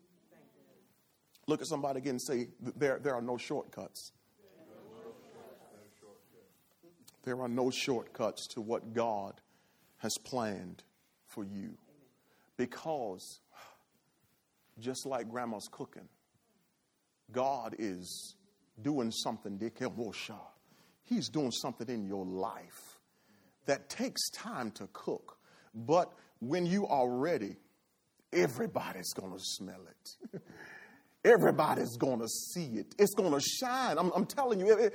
Look 1.47 1.61
at 1.61 1.67
somebody 1.67 1.99
again 1.99 2.13
and 2.13 2.23
say, 2.23 2.49
there, 2.77 2.99
there 2.99 3.15
are 3.15 3.23
no 3.23 3.37
shortcuts. 3.37 4.13
There 7.25 7.41
are 7.41 7.49
no 7.49 7.71
shortcuts 7.71 8.49
to 8.49 8.61
what 8.61 8.95
God 8.95 9.41
has 9.99 10.13
planned 10.25 10.83
for 11.27 11.45
you. 11.45 11.77
Because, 12.57 13.41
just 14.79 15.07
like 15.07 15.29
grandma's 15.29 15.69
cooking, 15.71 16.09
God 17.31 17.77
is 17.79 18.35
doing 18.81 19.11
something, 19.11 19.59
He's 21.05 21.29
doing 21.29 21.51
something 21.51 21.89
in 21.89 22.07
your 22.07 22.25
life 22.25 22.99
that 23.67 23.89
takes 23.89 24.31
time 24.31 24.71
to 24.73 24.89
cook. 24.93 25.39
But 25.75 26.13
when 26.41 26.67
you 26.67 26.87
are 26.87 27.09
ready, 27.09 27.57
everybody's 28.33 29.13
going 29.13 29.33
to 29.33 29.39
smell 29.41 29.81
it. 29.89 30.41
everybody's 31.25 31.97
going 31.97 32.21
to 32.21 32.29
see 32.29 32.79
it. 32.79 32.95
It's 32.99 33.15
going 33.15 33.33
to 33.33 33.41
shine. 33.41 33.99
I'm, 33.99 34.11
I'm 34.15 34.27
telling 34.27 34.61
you, 34.61 34.91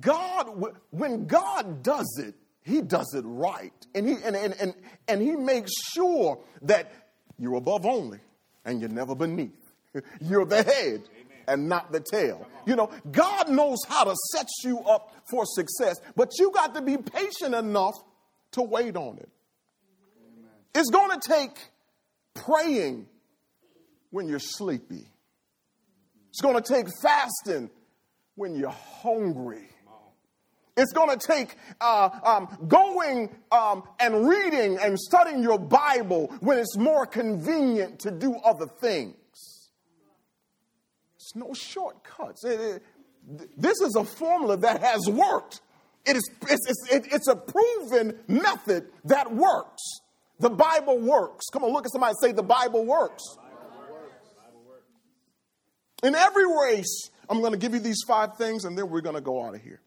God, 0.00 0.74
when 0.90 1.26
God 1.26 1.82
does 1.82 2.20
it, 2.22 2.34
He 2.62 2.80
does 2.80 3.12
it 3.14 3.24
right. 3.26 3.72
And 3.94 4.08
He, 4.08 4.14
and, 4.24 4.36
and, 4.36 4.54
and, 4.60 4.74
and 5.08 5.22
he 5.22 5.32
makes 5.32 5.72
sure 5.92 6.38
that 6.62 6.92
you're 7.38 7.56
above 7.56 7.86
only 7.86 8.20
and 8.64 8.80
you're 8.80 8.90
never 8.90 9.14
beneath. 9.14 9.50
You're 10.22 10.46
the 10.46 10.62
head 10.62 11.02
and 11.46 11.68
not 11.68 11.92
the 11.92 12.00
tail. 12.00 12.46
You 12.66 12.76
know, 12.76 12.90
God 13.10 13.50
knows 13.50 13.78
how 13.86 14.04
to 14.04 14.14
set 14.32 14.46
you 14.64 14.80
up 14.80 15.14
for 15.28 15.44
success, 15.44 15.96
but 16.16 16.30
you 16.38 16.50
got 16.50 16.74
to 16.74 16.80
be 16.80 16.96
patient 16.96 17.54
enough 17.54 17.94
to 18.52 18.62
wait 18.62 18.96
on 18.96 19.18
it. 19.18 19.28
It's 20.74 20.88
going 20.88 21.18
to 21.18 21.28
take 21.28 21.58
praying 22.34 23.06
when 24.10 24.28
you're 24.28 24.38
sleepy. 24.38 25.11
It's 26.32 26.40
going 26.40 26.56
to 26.56 26.62
take 26.62 26.86
fasting 27.02 27.68
when 28.36 28.56
you're 28.56 28.70
hungry. 28.70 29.68
It's 30.78 30.94
going 30.94 31.18
to 31.18 31.26
take 31.26 31.56
uh, 31.82 32.08
um, 32.24 32.56
going 32.66 33.28
um, 33.50 33.82
and 34.00 34.26
reading 34.26 34.78
and 34.78 34.98
studying 34.98 35.42
your 35.42 35.58
Bible 35.58 36.32
when 36.40 36.56
it's 36.56 36.74
more 36.78 37.04
convenient 37.04 38.00
to 38.00 38.10
do 38.10 38.34
other 38.36 38.66
things 38.66 39.14
It's 41.16 41.36
no 41.36 41.52
shortcuts. 41.52 42.42
It, 42.46 42.58
it, 42.58 42.82
this 43.58 43.82
is 43.82 43.94
a 43.94 44.04
formula 44.04 44.56
that 44.56 44.80
has 44.80 45.06
worked. 45.10 45.60
It 46.06 46.16
is, 46.16 46.30
it's, 46.48 46.66
it's, 46.90 47.14
it's 47.14 47.28
a 47.28 47.36
proven 47.36 48.18
method 48.26 48.86
that 49.04 49.30
works. 49.30 49.82
The 50.40 50.48
Bible 50.48 50.98
works. 50.98 51.44
Come 51.52 51.64
on, 51.64 51.72
look 51.74 51.84
at 51.84 51.92
somebody 51.92 52.14
say, 52.22 52.32
The 52.32 52.42
Bible 52.42 52.86
works. 52.86 53.22
In 56.02 56.14
every 56.14 56.46
race, 56.46 57.10
I'm 57.28 57.40
going 57.40 57.52
to 57.52 57.58
give 57.58 57.74
you 57.74 57.80
these 57.80 58.02
five 58.06 58.36
things 58.36 58.64
and 58.64 58.76
then 58.76 58.90
we're 58.90 59.00
going 59.00 59.14
to 59.14 59.20
go 59.20 59.44
out 59.44 59.54
of 59.54 59.62
here. 59.62 59.80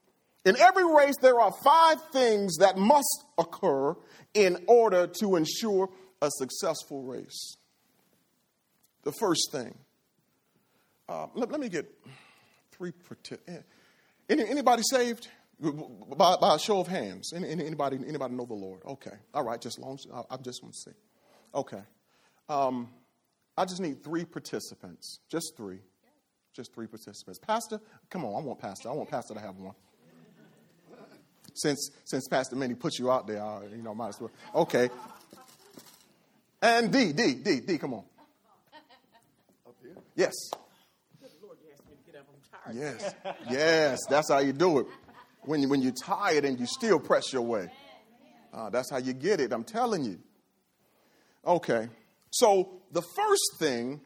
In 0.45 0.56
every 0.58 0.86
race, 0.86 1.15
there 1.21 1.41
are 1.41 1.51
five 1.63 1.97
things 2.13 2.58
that 2.58 2.78
must 2.78 3.25
occur 3.38 3.95
in 4.34 4.63
order 4.67 5.08
to 5.19 5.36
ensure 5.36 5.89
a 6.21 6.30
successful 6.32 7.04
race. 7.04 7.58
The 9.04 9.12
first 9.19 9.49
thing, 9.51 9.75
uh, 11.10 11.28
let, 11.34 11.51
let, 11.51 11.60
me 11.60 11.69
get 11.69 11.91
three. 12.71 12.91
Eh, 13.47 13.58
any, 14.30 14.47
anybody 14.47 14.84
saved? 14.84 15.28
By, 15.60 16.36
by, 16.36 16.56
a 16.56 16.60
show 16.60 16.80
of 16.80 16.88
hands. 16.88 17.32
Any, 17.34 17.49
anybody, 17.49 17.97
anybody 18.08 18.36
know 18.36 18.45
the 18.45 18.56
Lord? 18.56 18.82
Okay. 18.86 19.13
All 19.34 19.43
right. 19.43 19.60
Just 19.60 19.80
long. 19.80 19.97
I, 20.13 20.36
I 20.36 20.38
just 20.38 20.62
want 20.62 20.75
to 20.75 20.91
see. 20.91 20.97
Okay. 21.54 21.82
Um, 22.49 22.89
I 23.58 23.65
just 23.65 23.80
need 23.80 24.04
three 24.04 24.25
participants. 24.25 25.19
Just 25.30 25.54
three. 25.56 25.80
Just 26.56 26.74
three 26.74 26.88
participants. 26.88 27.38
Pastor, 27.38 27.82
come 28.10 28.24
on. 28.24 28.41
I 28.41 28.46
want 28.46 28.60
Pastor. 28.60 28.88
I 28.89 28.94
want 28.94 29.12
Pastor 29.12 29.34
to 29.34 29.39
have 29.41 29.58
one. 29.58 29.76
Since 31.54 31.91
since 32.06 32.28
Pastor 32.30 32.56
Minnie 32.56 32.76
put 32.76 32.98
you 32.98 33.12
out 33.12 33.28
there, 33.28 33.44
I, 33.44 33.65
you 33.76 33.84
know, 33.84 33.94
might 33.94 34.10
as 34.10 34.22
well. 34.22 34.32
Okay. 34.56 34.89
And 36.62 36.91
D, 36.91 37.12
D, 37.12 37.36
D, 37.36 37.60
D, 37.60 37.78
come 37.78 37.94
on. 37.94 38.04
Up 39.68 39.76
here? 39.82 39.96
Yes. 40.15 40.34
Yes. 42.74 43.13
Yes. 43.50 44.00
That's 44.10 44.32
how 44.32 44.39
you 44.39 44.54
do 44.54 44.80
it. 44.80 44.88
When, 45.41 45.62
you, 45.62 45.70
when 45.70 45.82
you're 45.82 45.91
tired 45.91 46.46
and 46.46 46.60
you 46.60 46.65
still 46.65 47.00
press 47.00 47.32
your 47.32 47.44
way. 47.44 47.70
Uh, 48.52 48.70
that's 48.70 48.89
how 48.89 48.98
you 48.98 49.13
get 49.13 49.39
it. 49.39 49.52
I'm 49.52 49.63
telling 49.65 50.04
you. 50.04 50.18
Okay. 51.46 51.89
So 52.32 52.82
the 52.91 53.04
first 53.15 53.60
thing, 53.60 54.02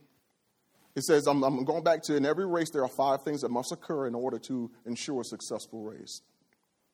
it 0.96 1.04
says, 1.04 1.28
I'm, 1.28 1.44
I'm 1.44 1.64
going 1.64 1.84
back 1.84 2.04
to 2.04 2.16
in 2.16 2.26
every 2.26 2.46
race, 2.46 2.70
there 2.72 2.84
are 2.84 2.90
five 2.90 3.24
things 3.24 3.42
that 3.42 3.50
must 3.50 3.72
occur 3.72 4.08
in 4.08 4.16
order 4.16 4.40
to 4.48 4.72
ensure 4.86 5.22
a 5.22 5.26
successful 5.26 5.84
race. 5.84 6.22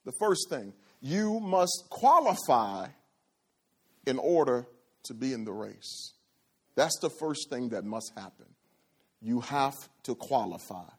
The 0.05 0.12
first 0.19 0.49
thing, 0.49 0.73
you 1.01 1.39
must 1.39 1.86
qualify 1.89 2.88
in 4.05 4.19
order 4.19 4.67
to 5.03 5.13
be 5.13 5.34
in 5.34 5.45
the 5.45 5.53
race. 5.53 6.13
That's 6.75 6.97
the 6.99 7.10
first 7.10 7.49
thing 7.49 7.69
that 7.69 7.86
must 7.86 8.12
happen. 8.15 8.45
You 9.21 9.41
have 9.41 9.75
to 10.03 10.15
qualify 10.15 10.89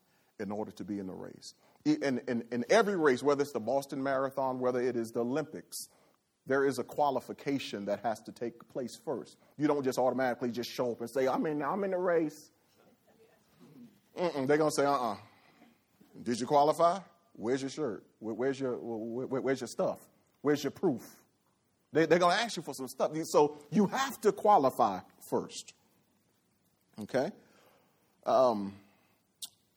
in 0.41 0.51
order 0.51 0.73
to 0.73 0.85
be 0.85 0.99
in 0.99 1.07
the 1.07 1.15
race. 1.15 1.55
In, 1.85 2.21
in, 2.27 2.45
in 2.51 2.65
every 2.69 2.97
race, 2.97 3.23
whether 3.23 3.43
it's 3.43 3.53
the 3.53 3.61
Boston 3.61 4.03
Marathon, 4.03 4.59
whether 4.59 4.81
it 4.81 4.97
is 4.97 5.11
the 5.11 5.21
Olympics, 5.21 5.77
there 6.47 6.65
is 6.65 6.79
a 6.79 6.85
qualification 6.85 7.85
that 7.85 8.01
has 8.01 8.21
to 8.23 8.33
take 8.33 8.69
place 8.69 8.99
first. 9.05 9.37
You 9.57 9.69
don't 9.69 9.85
just 9.85 9.99
automatically 9.99 10.51
just 10.51 10.71
show 10.71 10.93
up 10.93 11.01
and 11.01 11.11
say, 11.11 11.29
I'm 11.29 11.47
in, 11.47 11.63
I'm 11.63 11.85
in 11.85 11.93
the 11.93 11.99
race. 11.99 12.51
Mm-mm, 14.19 14.47
they're 14.47 14.57
going 14.57 14.71
to 14.71 14.75
say, 14.75 14.85
uh 14.85 14.93
uh-uh. 14.93 15.13
uh 15.13 15.17
Did 16.23 16.41
you 16.41 16.47
qualify? 16.47 16.99
Where's 17.35 17.61
your 17.61 17.71
shirt? 17.71 18.05
Where's 18.19 18.59
your, 18.59 18.77
where's 18.77 19.61
your 19.61 19.69
stuff? 19.69 19.99
Where's 20.41 20.65
your 20.65 20.71
proof? 20.71 21.03
They, 21.93 22.03
are 22.03 22.07
going 22.07 22.37
to 22.37 22.43
ask 22.43 22.57
you 22.57 22.63
for 22.63 22.75
some 22.75 22.89
stuff. 22.89 23.13
So 23.25 23.59
you 23.71 23.87
have 23.87 24.21
to 24.23 24.33
qualify 24.33 25.01
first. 25.29 25.75
Okay? 27.01 27.31
Um, 28.25 28.75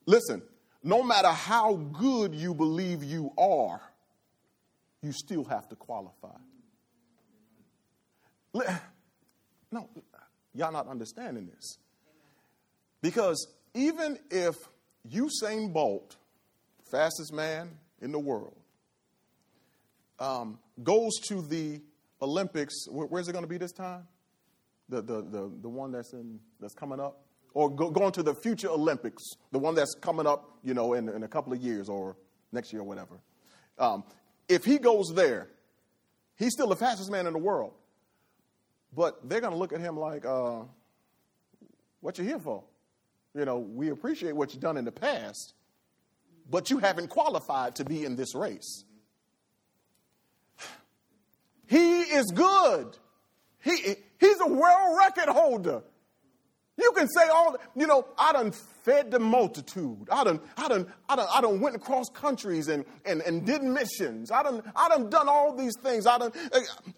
listen, 0.06 0.42
no 0.84 1.04
matter 1.04 1.30
how 1.30 1.76
good 1.76 2.34
you 2.34 2.54
believe 2.54 3.04
you 3.04 3.32
are, 3.38 3.82
you 5.02 5.12
still 5.12 5.44
have 5.46 5.68
to 5.70 5.76
qualify. 5.76 6.36
No, 9.72 9.88
y'all 10.54 10.72
not 10.72 10.88
understanding 10.88 11.48
this. 11.48 11.78
Because 13.02 13.48
even 13.74 14.20
if 14.30 14.56
Usain 15.10 15.74
Bolt, 15.74 16.16
fastest 16.92 17.34
man 17.34 17.70
in 18.02 18.12
the 18.12 18.20
world, 18.20 18.56
um, 20.20 20.60
goes 20.84 21.18
to 21.28 21.42
the 21.42 21.82
Olympics, 22.22 22.88
where's 22.90 23.28
it 23.28 23.32
going 23.32 23.44
to 23.44 23.50
be 23.50 23.58
this 23.58 23.72
time? 23.72 24.08
The, 24.90 25.02
the, 25.02 25.22
the, 25.22 25.52
the 25.62 25.70
one 25.70 25.92
that's, 25.92 26.14
in, 26.14 26.40
that's 26.60 26.74
coming 26.74 27.00
up? 27.00 27.22
Or 27.54 27.70
go, 27.70 27.90
going 27.90 28.12
to 28.14 28.24
the 28.24 28.36
future 28.36 28.70
Olympics, 28.70 29.24
the 29.52 29.60
one 29.60 29.76
that's 29.76 29.96
coming 29.96 30.28
up, 30.28 30.58
you 30.64 30.74
know, 30.74 30.94
in, 30.94 31.10
in 31.10 31.24
a 31.24 31.28
couple 31.28 31.54
of 31.54 31.62
years 31.62 31.90
or 31.90 32.16
next 32.52 32.74
year 32.74 32.82
or 32.82 32.86
whatever. 32.86 33.20
Um, 33.78 34.04
if 34.48 34.66
he 34.66 34.78
goes 34.78 35.12
there, 35.16 35.48
he's 36.38 36.54
still 36.54 36.68
the 36.68 36.76
fastest 36.76 37.12
man 37.12 37.28
in 37.28 37.34
the 37.34 37.40
world. 37.40 37.74
But 38.96 39.30
they're 39.30 39.42
going 39.42 39.54
to 39.54 39.58
look 39.58 39.74
at 39.74 39.80
him 39.80 39.98
like, 39.98 40.26
uh, 40.26 40.62
what 42.02 42.18
you 42.18 42.24
here 42.24 42.40
for? 42.40 42.64
You 43.36 43.46
know, 43.46 43.60
we 43.60 43.90
appreciate 43.90 44.36
what 44.36 44.54
you've 44.54 44.62
done 44.62 44.78
in 44.78 44.86
the 44.86 44.92
past, 44.92 45.54
but 46.50 46.70
you 46.70 46.80
haven't 46.80 47.10
qualified 47.10 47.76
to 47.76 47.86
be 47.86 48.06
in 48.06 48.16
this 48.16 48.34
race. 48.34 48.84
He 51.68 52.00
is 52.00 52.32
good. 52.32 52.98
He, 53.64 53.96
he's 54.20 54.40
a 54.40 54.48
world 54.48 54.98
record 54.98 55.30
holder. 55.30 55.84
You 56.80 56.94
can 56.94 57.10
say 57.10 57.28
all, 57.28 57.58
you 57.76 57.86
know, 57.88 58.06
I 58.18 58.32
done 58.32 58.52
fed 58.52 59.12
the 59.12 59.20
multitude. 59.20 60.08
I 60.10 60.24
done, 60.24 60.40
I 60.56 60.70
done, 60.70 60.88
I 61.10 61.18
done, 61.18 61.28
I 61.34 61.42
done 61.42 61.60
went 61.60 61.76
across 61.76 62.08
countries 62.10 62.70
and, 62.70 62.86
and, 63.06 63.22
and 63.22 63.46
did 63.46 63.64
missions. 63.64 64.32
I 64.32 64.44
done, 64.44 64.64
I 64.76 64.88
done 64.88 65.10
done 65.10 65.28
all 65.28 65.54
these 65.56 65.76
things. 65.84 66.08
I 66.08 66.18
done, 66.18 66.32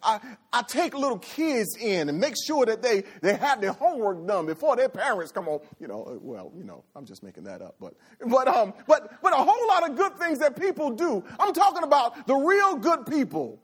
I, 0.04 0.20
I 0.54 0.62
take 0.68 0.94
little 0.94 1.18
kids 1.18 1.76
in 1.80 2.10
and 2.10 2.20
make 2.20 2.36
sure 2.46 2.64
that 2.68 2.84
they, 2.84 3.04
they 3.22 3.34
have 3.36 3.60
their 3.60 3.72
homework 3.72 4.28
done 4.28 4.46
before 4.46 4.76
their 4.76 4.90
parents 4.90 5.32
come 5.32 5.48
on. 5.48 5.62
You 5.80 5.88
know, 5.88 6.20
well, 6.22 6.52
you 6.56 6.64
know, 6.64 6.84
I'm 6.96 7.06
just 7.06 7.24
making 7.24 7.46
that 7.46 7.64
up, 7.64 7.76
but, 7.80 7.96
but, 8.28 8.48
um, 8.48 8.74
but, 8.88 9.20
but 9.24 9.34
a 9.34 9.38
whole 9.38 9.68
lot 9.68 9.90
of 9.90 9.98
good 9.98 10.16
things 10.20 10.38
that 10.40 10.60
people 10.60 10.92
do. 10.92 11.24
I'm 11.40 11.54
talking 11.54 11.84
about 11.84 12.28
the 12.28 12.36
real 12.36 12.76
good 12.76 13.06
people. 13.08 13.60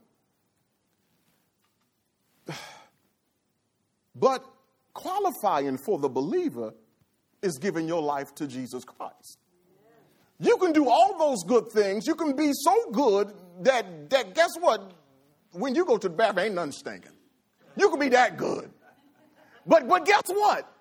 But 4.19 4.43
qualifying 4.97 5.77
for 5.77 5.99
the 5.99 6.10
believer 6.10 6.73
is 7.41 7.57
giving 7.57 7.88
your 7.88 8.01
life 8.01 8.33
to 8.36 8.47
Jesus 8.47 8.83
Christ. 8.83 9.38
You 10.39 10.57
can 10.57 10.73
do 10.73 10.89
all 10.89 11.17
those 11.17 11.43
good 11.43 11.69
things. 11.69 12.05
You 12.05 12.15
can 12.15 12.36
be 12.36 12.51
so 12.53 12.91
good 12.91 13.33
that, 13.62 14.10
that 14.10 14.36
guess 14.36 14.55
what? 14.60 14.91
When 15.51 15.75
you 15.75 15.86
go 15.86 15.97
to 15.97 16.10
the 16.10 16.15
bathroom, 16.15 16.45
ain't 16.45 16.55
nothing 16.55 16.71
stinking. 16.71 17.12
You 17.75 17.89
can 17.89 17.99
be 17.99 18.10
that 18.10 18.38
good. 18.38 18.69
But, 19.65 19.88
but 19.88 20.05
guess 20.05 20.23
what? 20.27 20.71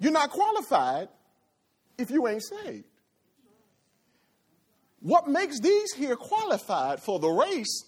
You're 0.00 0.12
not 0.12 0.30
qualified 0.30 1.08
if 1.98 2.10
you 2.10 2.26
ain't 2.26 2.42
saved. 2.42 2.84
What 5.00 5.28
makes 5.28 5.60
these 5.60 5.92
here 5.92 6.16
qualified 6.16 7.00
for 7.00 7.18
the 7.18 7.28
race? 7.28 7.84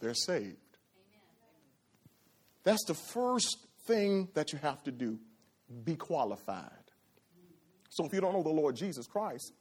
They're 0.00 0.14
saved. 0.14 0.56
That's 2.66 2.84
the 2.84 2.94
first 2.94 3.58
thing 3.86 4.28
that 4.34 4.52
you 4.52 4.58
have 4.58 4.82
to 4.82 4.90
do 4.90 5.20
be 5.84 5.94
qualified. 5.94 6.72
So 7.90 8.04
if 8.04 8.12
you 8.12 8.20
don't 8.20 8.32
know 8.32 8.42
the 8.42 8.48
Lord 8.48 8.74
Jesus 8.74 9.06
Christ, 9.06 9.52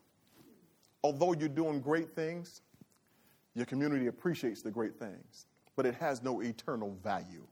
although 1.03 1.33
you're 1.33 1.47
doing 1.47 1.81
great 1.81 2.15
things, 2.15 2.61
your 3.53 3.67
community 3.67 4.07
appreciates 4.07 4.63
the 4.63 4.71
great 4.71 4.97
things, 4.97 5.45
but 5.75 5.85
it 5.85 5.93
has 5.93 6.23
no 6.23 6.41
eternal 6.41 6.97
value. 7.03 7.45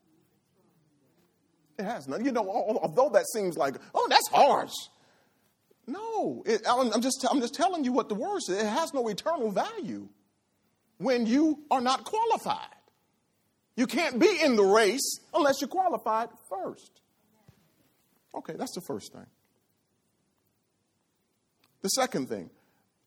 It 1.77 1.85
has 1.85 2.07
none. 2.07 2.25
You 2.25 2.31
know, 2.31 2.49
although 2.49 3.09
that 3.09 3.27
seems 3.27 3.55
like, 3.55 3.75
oh, 3.93 4.07
that's 4.09 4.27
harsh. 4.29 4.73
No, 5.85 6.41
it, 6.47 6.63
I'm, 6.67 6.99
just, 6.99 7.23
I'm 7.29 7.41
just 7.41 7.53
telling 7.53 7.83
you 7.83 7.91
what 7.91 8.09
the 8.09 8.15
word 8.15 8.41
says. 8.41 8.63
It 8.63 8.67
has 8.67 8.91
no 8.91 9.07
eternal 9.07 9.51
value 9.51 10.09
when 10.97 11.27
you 11.27 11.59
are 11.69 11.81
not 11.81 12.05
qualified. 12.05 12.72
You 13.75 13.87
can't 13.87 14.19
be 14.19 14.39
in 14.43 14.55
the 14.55 14.63
race 14.63 15.19
unless 15.33 15.61
you're 15.61 15.67
qualified 15.67 16.29
first. 16.49 17.01
Okay, 18.35 18.53
that's 18.57 18.73
the 18.73 18.81
first 18.81 19.13
thing. 19.13 19.25
The 21.81 21.89
second 21.89 22.29
thing, 22.29 22.49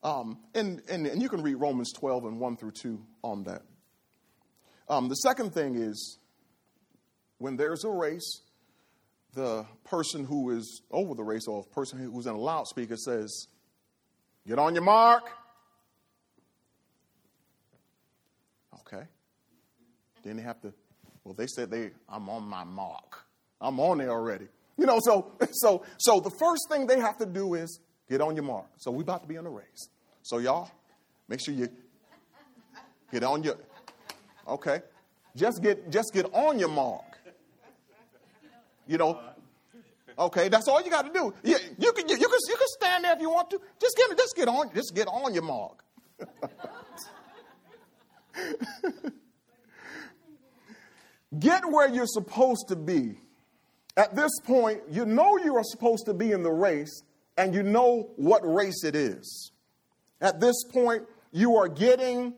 um, 0.03 0.37
and, 0.53 0.81
and, 0.89 1.07
and 1.07 1.21
you 1.21 1.29
can 1.29 1.41
read 1.41 1.55
Romans 1.55 1.91
12 1.93 2.25
and 2.25 2.39
1 2.39 2.57
through 2.57 2.71
2 2.71 3.01
on 3.23 3.43
that. 3.43 3.63
Um, 4.89 5.09
the 5.09 5.15
second 5.15 5.53
thing 5.53 5.75
is 5.75 6.19
when 7.39 7.57
there's 7.57 7.83
a 7.83 7.89
race, 7.89 8.41
the 9.33 9.65
person 9.83 10.23
who 10.23 10.51
is 10.51 10.81
over 10.91 11.13
the 11.13 11.23
race 11.23 11.47
or 11.47 11.63
person 11.63 11.99
who's 11.99 12.25
in 12.25 12.33
a 12.33 12.39
loudspeaker 12.39 12.97
says, 12.97 13.47
Get 14.47 14.59
on 14.59 14.75
your 14.75 14.83
mark. 14.83 15.29
Okay. 18.81 19.03
Then 20.27 20.37
they 20.37 20.43
have 20.43 20.61
to, 20.61 20.73
well, 21.23 21.33
they 21.33 21.47
said 21.47 21.71
they, 21.71 21.91
I'm 22.09 22.29
on 22.29 22.43
my 22.43 22.65
mark. 22.65 23.25
I'm 23.61 23.79
on 23.79 23.99
there 23.99 24.11
already. 24.11 24.47
You 24.77 24.85
know, 24.85 24.99
so 25.01 25.31
so 25.51 25.83
so 25.97 26.19
the 26.19 26.31
first 26.39 26.67
thing 26.69 26.85
they 26.85 26.99
have 26.99 27.17
to 27.17 27.25
do 27.25 27.53
is 27.53 27.79
get 28.09 28.21
on 28.21 28.35
your 28.35 28.43
mark. 28.43 28.67
So 28.77 28.91
we 28.91 29.03
about 29.03 29.21
to 29.23 29.27
be 29.27 29.37
on 29.37 29.45
the 29.45 29.49
race. 29.49 29.89
So 30.21 30.39
y'all, 30.39 30.69
make 31.27 31.39
sure 31.39 31.53
you 31.53 31.69
get 33.11 33.23
on 33.23 33.41
your 33.41 33.55
okay. 34.47 34.81
Just 35.35 35.63
get 35.63 35.89
just 35.89 36.11
get 36.13 36.25
on 36.33 36.59
your 36.59 36.69
mark. 36.69 37.05
You 38.85 38.97
know, 38.97 39.19
Okay, 40.19 40.49
that's 40.49 40.67
all 40.67 40.81
you 40.81 40.89
got 40.89 41.05
to 41.05 41.13
do. 41.13 41.31
You, 41.43 41.57
you, 41.77 41.91
can, 41.91 42.09
you, 42.09 42.17
you, 42.17 42.27
can, 42.27 42.39
you 42.47 42.55
can 42.57 42.67
stand 42.79 43.03
there 43.03 43.13
if 43.13 43.21
you 43.21 43.29
want 43.29 43.51
to. 43.51 43.61
Just 43.79 43.95
get, 43.95 44.17
just 44.17 44.35
get 44.35 44.47
on, 44.47 44.73
just 44.73 44.95
get 44.95 45.07
on 45.07 45.31
your 45.31 45.43
mark. 45.43 45.83
get 51.37 51.63
where 51.65 51.89
you're 51.89 52.07
supposed 52.07 52.67
to 52.69 52.75
be. 52.75 53.19
At 53.95 54.15
this 54.15 54.31
point, 54.43 54.81
you 54.89 55.05
know 55.05 55.37
you 55.37 55.55
are 55.55 55.63
supposed 55.63 56.05
to 56.05 56.13
be 56.13 56.31
in 56.31 56.43
the 56.43 56.51
race, 56.51 57.01
and 57.35 57.53
you 57.53 57.63
know 57.63 58.11
what 58.15 58.41
race 58.43 58.83
it 58.83 58.95
is. 58.95 59.51
At 60.21 60.39
this 60.39 60.55
point, 60.71 61.03
you 61.31 61.57
are 61.57 61.67
getting 61.67 62.33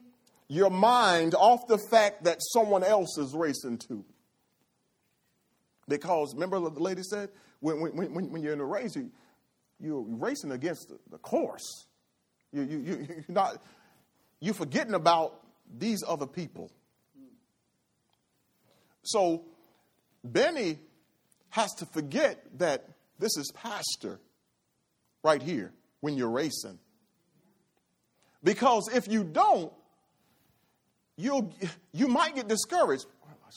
your 0.48 0.70
mind 0.70 1.36
off 1.36 1.68
the 1.68 1.78
fact 1.78 2.24
that 2.24 2.38
someone 2.54 2.84
else 2.84 3.18
is 3.18 3.34
racing 3.34 3.78
too. 3.78 4.04
Because 5.88 6.34
remember, 6.34 6.60
the 6.60 6.80
lady 6.82 7.04
said, 7.04 7.30
when, 7.60 7.82
when, 7.82 8.14
when, 8.14 8.32
when 8.32 8.42
you're 8.42 8.54
in 8.54 8.60
a 8.60 8.66
race, 8.66 8.96
you, 8.96 9.12
you're 9.80 10.06
racing 10.08 10.52
against 10.52 10.90
the, 10.90 11.00
the 11.12 11.18
course. 11.18 11.88
You, 12.52 12.64
you, 12.64 12.78
you, 12.80 13.08
you're, 13.10 13.26
not, 13.28 13.62
you're 14.40 14.54
forgetting 14.54 14.94
about 14.94 15.42
these 15.78 16.04
other 16.08 16.28
people. 16.28 16.72
So, 19.04 19.46
Benny 20.24 20.80
has 21.50 21.74
to 21.76 21.86
forget 21.86 22.44
that 22.60 22.86
this 23.18 23.36
is 23.38 23.52
pastor 23.54 24.20
right 25.24 25.42
here 25.42 25.74
when 26.00 26.16
you're 26.16 26.30
racing. 26.30 26.80
Because 28.44 28.90
if 28.94 29.08
you 29.08 29.24
don't, 29.24 29.74
you'll, 31.18 31.54
you 31.92 32.08
might 32.08 32.36
get 32.36 32.48
discouraged. 32.48 33.06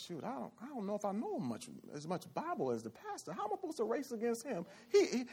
Shoot, 0.09 0.25
I 0.25 0.33
don't, 0.33 0.53
I 0.63 0.69
don't 0.69 0.87
know 0.87 0.95
if 0.95 1.05
I 1.05 1.13
know 1.13 1.39
much, 1.39 1.69
as 1.95 2.09
much 2.09 2.25
Bible 2.33 2.71
as 2.71 2.83
the 2.83 2.89
pastor. 2.89 3.35
How 3.35 3.45
am 3.45 3.51
I 3.53 3.57
supposed 3.57 3.77
to 3.77 3.85
race 3.85 4.11
against 4.11 4.47
him? 4.47 4.65
He, 4.91 5.05
he, 5.05 5.25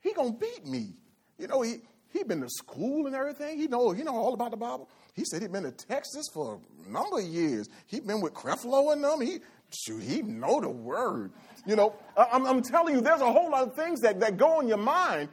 he 0.00 0.12
gonna 0.12 0.32
beat 0.32 0.66
me. 0.66 0.94
You 1.38 1.46
know, 1.46 1.62
he, 1.62 1.76
he 2.12 2.24
been 2.24 2.40
to 2.40 2.48
school 2.48 3.06
and 3.06 3.14
everything. 3.14 3.58
He 3.58 3.66
know, 3.66 3.92
he 3.92 4.02
know 4.02 4.16
all 4.16 4.34
about 4.34 4.50
the 4.50 4.56
Bible. 4.56 4.88
He 5.14 5.24
said 5.24 5.42
he'd 5.42 5.52
been 5.52 5.62
to 5.62 5.72
Texas 5.72 6.26
for 6.32 6.60
a 6.86 6.90
number 6.90 7.18
of 7.18 7.24
years. 7.24 7.68
He'd 7.86 8.06
been 8.06 8.20
with 8.20 8.34
Creflo 8.34 8.92
and 8.92 9.02
them. 9.02 9.20
He, 9.20 9.38
shoot, 9.70 10.02
he 10.02 10.22
know 10.22 10.60
the 10.60 10.68
word. 10.68 11.32
You 11.66 11.76
know, 11.76 11.94
I'm, 12.16 12.46
I'm 12.46 12.62
telling 12.62 12.94
you, 12.94 13.00
there's 13.00 13.20
a 13.20 13.30
whole 13.30 13.50
lot 13.50 13.68
of 13.68 13.74
things 13.74 14.00
that, 14.00 14.20
that 14.20 14.36
go 14.36 14.60
in 14.60 14.68
your 14.68 14.78
mind 14.78 15.28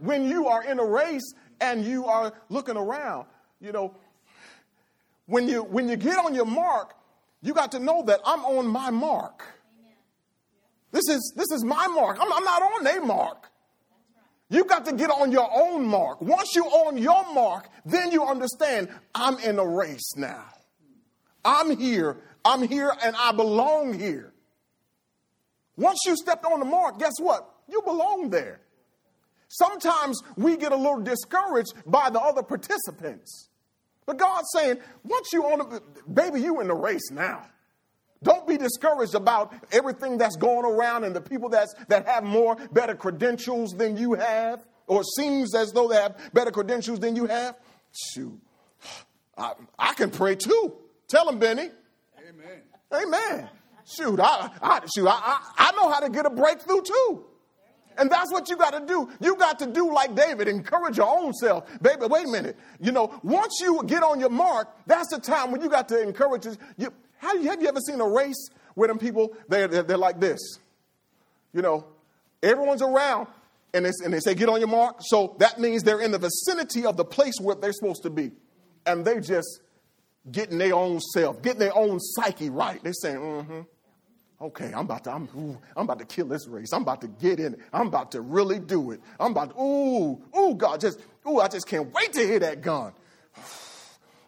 when 0.00 0.28
you 0.28 0.46
are 0.46 0.64
in 0.64 0.78
a 0.78 0.84
race 0.84 1.34
and 1.60 1.84
you 1.84 2.06
are 2.06 2.32
looking 2.48 2.76
around. 2.76 3.26
You 3.60 3.72
know, 3.72 3.94
when 5.26 5.48
you 5.48 5.62
when 5.62 5.88
you 5.88 5.96
get 5.96 6.18
on 6.18 6.34
your 6.34 6.46
mark, 6.46 6.94
you 7.42 7.54
got 7.54 7.72
to 7.72 7.78
know 7.78 8.02
that 8.06 8.20
I'm 8.24 8.44
on 8.44 8.66
my 8.66 8.90
mark. 8.90 9.44
This 10.92 11.08
is 11.08 11.32
this 11.36 11.50
is 11.50 11.64
my 11.64 11.86
mark. 11.88 12.18
I'm, 12.20 12.32
I'm 12.32 12.44
not 12.44 12.62
on 12.62 12.84
their 12.84 13.02
mark. 13.02 13.50
You 14.54 14.64
got 14.64 14.84
to 14.84 14.92
get 14.92 15.10
on 15.10 15.32
your 15.32 15.50
own 15.52 15.84
mark. 15.84 16.20
Once 16.20 16.54
you're 16.54 16.64
on 16.64 16.96
your 16.96 17.34
mark, 17.34 17.68
then 17.84 18.12
you 18.12 18.24
understand 18.24 18.88
I'm 19.12 19.36
in 19.38 19.58
a 19.58 19.66
race 19.66 20.16
now. 20.16 20.44
I'm 21.44 21.76
here. 21.76 22.18
I'm 22.44 22.62
here 22.62 22.94
and 23.02 23.16
I 23.18 23.32
belong 23.32 23.98
here. 23.98 24.32
Once 25.76 25.98
you 26.06 26.16
stepped 26.16 26.44
on 26.44 26.60
the 26.60 26.64
mark, 26.64 27.00
guess 27.00 27.14
what? 27.18 27.52
You 27.68 27.82
belong 27.82 28.30
there. 28.30 28.60
Sometimes 29.48 30.22
we 30.36 30.56
get 30.56 30.70
a 30.70 30.76
little 30.76 31.00
discouraged 31.00 31.74
by 31.84 32.10
the 32.10 32.20
other 32.20 32.44
participants. 32.44 33.48
But 34.06 34.18
God's 34.18 34.46
saying, 34.54 34.76
once 35.02 35.32
you 35.32 35.44
on 35.46 35.68
the 35.68 35.82
baby, 36.08 36.40
you 36.40 36.60
in 36.60 36.68
the 36.68 36.74
race 36.74 37.10
now. 37.10 37.44
Don't 38.24 38.48
be 38.48 38.56
discouraged 38.56 39.14
about 39.14 39.54
everything 39.70 40.18
that's 40.18 40.36
going 40.36 40.64
around 40.64 41.04
and 41.04 41.14
the 41.14 41.20
people 41.20 41.50
that's, 41.50 41.74
that 41.88 42.08
have 42.08 42.24
more 42.24 42.56
better 42.72 42.94
credentials 42.94 43.74
than 43.74 43.96
you 43.96 44.14
have, 44.14 44.66
or 44.86 45.04
seems 45.04 45.54
as 45.54 45.72
though 45.72 45.88
they 45.88 45.96
have 45.96 46.18
better 46.32 46.50
credentials 46.50 46.98
than 46.98 47.14
you 47.14 47.26
have. 47.26 47.54
Shoot, 47.92 48.40
I, 49.38 49.52
I 49.78 49.92
can 49.94 50.10
pray 50.10 50.34
too. 50.34 50.74
Tell 51.06 51.26
them, 51.26 51.38
Benny. 51.38 51.68
Amen. 52.18 52.62
Amen. 52.92 53.48
Shoot, 53.84 54.18
I, 54.18 54.50
I 54.62 54.80
shoot, 54.94 55.06
I, 55.06 55.12
I, 55.12 55.68
I 55.68 55.72
know 55.76 55.92
how 55.92 56.00
to 56.00 56.08
get 56.08 56.24
a 56.26 56.30
breakthrough 56.30 56.80
too. 56.82 57.26
And 57.96 58.10
that's 58.10 58.32
what 58.32 58.48
you 58.48 58.56
got 58.56 58.72
to 58.72 58.84
do. 58.84 59.08
You 59.20 59.36
got 59.36 59.58
to 59.60 59.66
do 59.66 59.92
like 59.92 60.14
David, 60.16 60.48
encourage 60.48 60.96
your 60.96 61.08
own 61.08 61.32
self. 61.34 61.66
Baby, 61.80 62.06
wait 62.06 62.26
a 62.26 62.28
minute. 62.28 62.58
You 62.80 62.90
know, 62.90 63.20
once 63.22 63.58
you 63.60 63.82
get 63.86 64.02
on 64.02 64.18
your 64.18 64.30
mark, 64.30 64.68
that's 64.86 65.10
the 65.10 65.20
time 65.20 65.52
when 65.52 65.60
you 65.60 65.68
got 65.68 65.88
to 65.90 66.02
encourage 66.02 66.46
you. 66.76 66.92
Have 67.24 67.42
you, 67.42 67.50
have 67.50 67.62
you 67.62 67.68
ever 67.68 67.80
seen 67.80 68.00
a 68.00 68.08
race 68.08 68.48
where 68.74 68.88
them 68.88 68.98
people, 68.98 69.36
they're, 69.48 69.68
they're, 69.68 69.96
like 69.96 70.20
this? 70.20 70.58
You 71.52 71.62
know, 71.62 71.86
everyone's 72.42 72.82
around 72.82 73.28
and 73.72 73.86
and 73.86 74.12
they 74.12 74.20
say, 74.20 74.34
get 74.34 74.48
on 74.48 74.60
your 74.60 74.68
mark. 74.68 74.98
So 75.00 75.36
that 75.38 75.58
means 75.58 75.82
they're 75.82 76.00
in 76.00 76.12
the 76.12 76.18
vicinity 76.18 76.86
of 76.86 76.96
the 76.96 77.04
place 77.04 77.34
where 77.40 77.56
they're 77.56 77.72
supposed 77.72 78.02
to 78.04 78.10
be. 78.10 78.30
And 78.86 79.04
they 79.04 79.20
just 79.20 79.60
getting 80.30 80.58
their 80.58 80.74
own 80.74 81.00
self, 81.00 81.42
getting 81.42 81.60
their 81.60 81.76
own 81.76 81.98
psyche 82.00 82.50
right. 82.50 82.82
They're 82.82 82.92
saying, 82.92 83.18
mm 83.18 83.46
hmm 83.46 83.60
okay, 84.40 84.72
I'm 84.74 84.80
about 84.80 85.04
to, 85.04 85.12
I'm, 85.12 85.28
ooh, 85.36 85.58
I'm 85.76 85.84
about 85.84 85.98
to 86.00 86.04
kill 86.04 86.26
this 86.26 86.46
race. 86.46 86.72
I'm 86.72 86.82
about 86.82 87.00
to 87.00 87.08
get 87.08 87.40
in 87.40 87.54
it. 87.54 87.60
I'm 87.72 87.86
about 87.86 88.12
to 88.12 88.20
really 88.20 88.58
do 88.58 88.90
it. 88.90 89.00
I'm 89.18 89.30
about 89.30 89.54
to, 89.54 89.60
ooh, 89.60 90.22
ooh, 90.38 90.54
God, 90.54 90.80
just, 90.80 91.00
ooh, 91.26 91.40
I 91.40 91.48
just 91.48 91.66
can't 91.66 91.92
wait 91.92 92.12
to 92.14 92.20
hear 92.20 92.40
that 92.40 92.60
gun. 92.60 92.92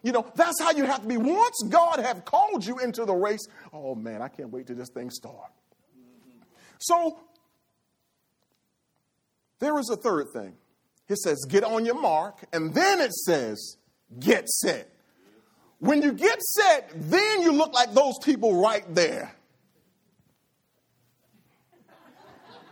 You 0.07 0.13
know, 0.13 0.25
that's 0.35 0.61
how 0.61 0.71
you 0.71 0.85
have 0.85 1.01
to 1.01 1.07
be. 1.09 1.17
Once 1.17 1.61
God 1.67 1.99
have 1.99 2.23
called 2.23 2.65
you 2.65 2.79
into 2.79 3.03
the 3.03 3.13
race, 3.13 3.45
oh 3.73 3.93
man, 3.93 4.21
I 4.21 4.29
can't 4.29 4.49
wait 4.49 4.67
till 4.67 4.77
this 4.77 4.87
thing 4.89 5.09
start. 5.09 5.51
So 6.79 7.19
there 9.59 9.77
is 9.77 9.89
a 9.89 9.97
third 9.97 10.27
thing. 10.31 10.53
It 11.09 11.17
says, 11.17 11.45
get 11.49 11.65
on 11.65 11.83
your 11.83 11.99
mark, 11.99 12.37
and 12.53 12.73
then 12.73 13.01
it 13.01 13.11
says, 13.11 13.75
get 14.17 14.47
set. 14.47 14.89
When 15.79 16.01
you 16.01 16.13
get 16.13 16.41
set, 16.41 16.89
then 16.95 17.41
you 17.41 17.51
look 17.51 17.73
like 17.73 17.93
those 17.93 18.17
people 18.23 18.61
right 18.61 18.85
there. 18.95 19.35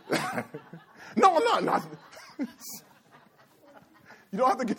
no, 0.10 1.36
I'm 1.36 1.44
not. 1.44 1.64
not. 1.64 1.82
you 2.38 2.46
don't 4.38 4.48
have 4.48 4.56
to 4.56 4.64
get. 4.64 4.78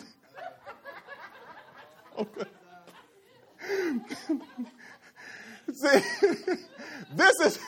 See, 5.72 6.00
this 7.14 7.40
is 7.44 7.58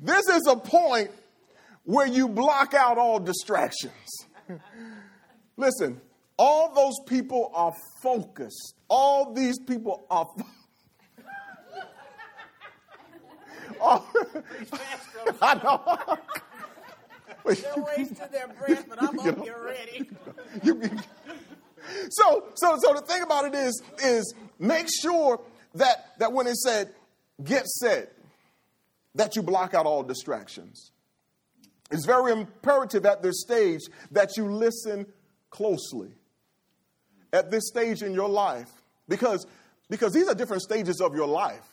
this 0.00 0.28
is 0.28 0.46
a 0.48 0.56
point 0.56 1.10
where 1.84 2.06
you 2.06 2.28
block 2.28 2.74
out 2.74 2.98
all 2.98 3.18
distractions. 3.20 4.26
Listen, 5.56 6.00
all 6.36 6.74
those 6.74 6.98
people 7.06 7.50
are 7.54 7.74
focused. 8.02 8.74
All 8.88 9.32
these 9.32 9.58
people 9.58 10.04
are. 10.10 10.28
Oh, 13.80 14.06
I 15.42 15.54
know. 15.54 16.18
They're 17.44 17.84
wasting 17.96 18.16
their 18.30 18.48
breath, 18.48 18.86
but 18.88 19.02
I'm 19.02 19.18
up 19.18 19.42
here 19.42 19.56
ready. 19.64 20.08
So, 22.10 22.44
so, 22.54 22.76
so 22.80 22.94
the 22.94 23.02
thing 23.02 23.22
about 23.22 23.46
it 23.46 23.54
is, 23.54 23.82
is 24.02 24.34
make 24.58 24.86
sure 25.02 25.40
that 25.74 26.18
that 26.18 26.32
when 26.32 26.46
it 26.46 26.56
said 26.56 26.90
get 27.42 27.66
set, 27.66 28.12
that 29.14 29.36
you 29.36 29.42
block 29.42 29.74
out 29.74 29.86
all 29.86 30.02
distractions. 30.02 30.92
It's 31.90 32.06
very 32.06 32.32
imperative 32.32 33.04
at 33.04 33.22
this 33.22 33.40
stage 33.42 33.80
that 34.12 34.36
you 34.36 34.46
listen 34.46 35.06
closely. 35.50 36.10
At 37.32 37.50
this 37.50 37.68
stage 37.68 38.02
in 38.02 38.12
your 38.12 38.28
life, 38.28 38.70
because 39.08 39.46
because 39.88 40.12
these 40.12 40.28
are 40.28 40.34
different 40.34 40.62
stages 40.62 41.00
of 41.00 41.14
your 41.14 41.28
life. 41.28 41.68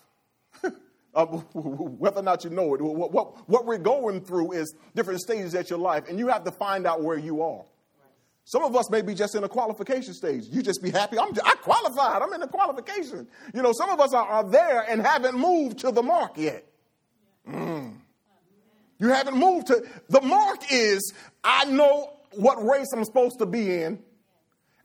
Uh, 1.11 1.25
whether 1.55 2.19
or 2.19 2.23
not 2.23 2.43
you 2.43 2.51
know 2.51 2.75
it, 2.75 2.81
what, 2.81 3.11
what, 3.11 3.49
what, 3.49 3.65
we're 3.65 3.79
going 3.79 4.21
through 4.21 4.51
is 4.51 4.75
different 4.95 5.19
stages 5.19 5.55
at 5.55 5.67
your 5.67 5.79
life, 5.79 6.07
and 6.07 6.19
you 6.19 6.27
have 6.27 6.43
to 6.43 6.51
find 6.51 6.85
out 6.85 7.01
where 7.01 7.17
you 7.17 7.41
are. 7.41 7.65
Some 8.49 8.63
of 8.63 8.75
us 8.75 8.89
may 8.89 9.03
be 9.03 9.13
just 9.13 9.35
in 9.35 9.43
a 9.43 9.47
qualification 9.47 10.11
stage. 10.11 10.47
You 10.47 10.63
just 10.63 10.81
be 10.81 10.89
happy. 10.89 11.19
I'm, 11.19 11.31
I 11.45 11.53
qualified. 11.61 12.23
I'm 12.23 12.33
in 12.33 12.39
the 12.39 12.47
qualification. 12.47 13.27
You 13.53 13.61
know, 13.61 13.73
some 13.73 13.91
of 13.91 13.99
us 13.99 14.11
are, 14.11 14.25
are 14.25 14.43
there 14.43 14.81
and 14.89 15.05
haven't 15.05 15.37
moved 15.37 15.77
to 15.81 15.91
the 15.91 16.01
mark 16.01 16.35
yet. 16.35 16.65
Mm. 17.47 17.97
You 18.97 19.09
haven't 19.09 19.37
moved 19.37 19.67
to 19.67 19.85
the 20.09 20.21
mark 20.21 20.61
is 20.71 21.13
I 21.43 21.65
know 21.65 22.11
what 22.37 22.55
race 22.65 22.87
I'm 22.91 23.05
supposed 23.05 23.37
to 23.37 23.45
be 23.45 23.83
in, 23.83 23.99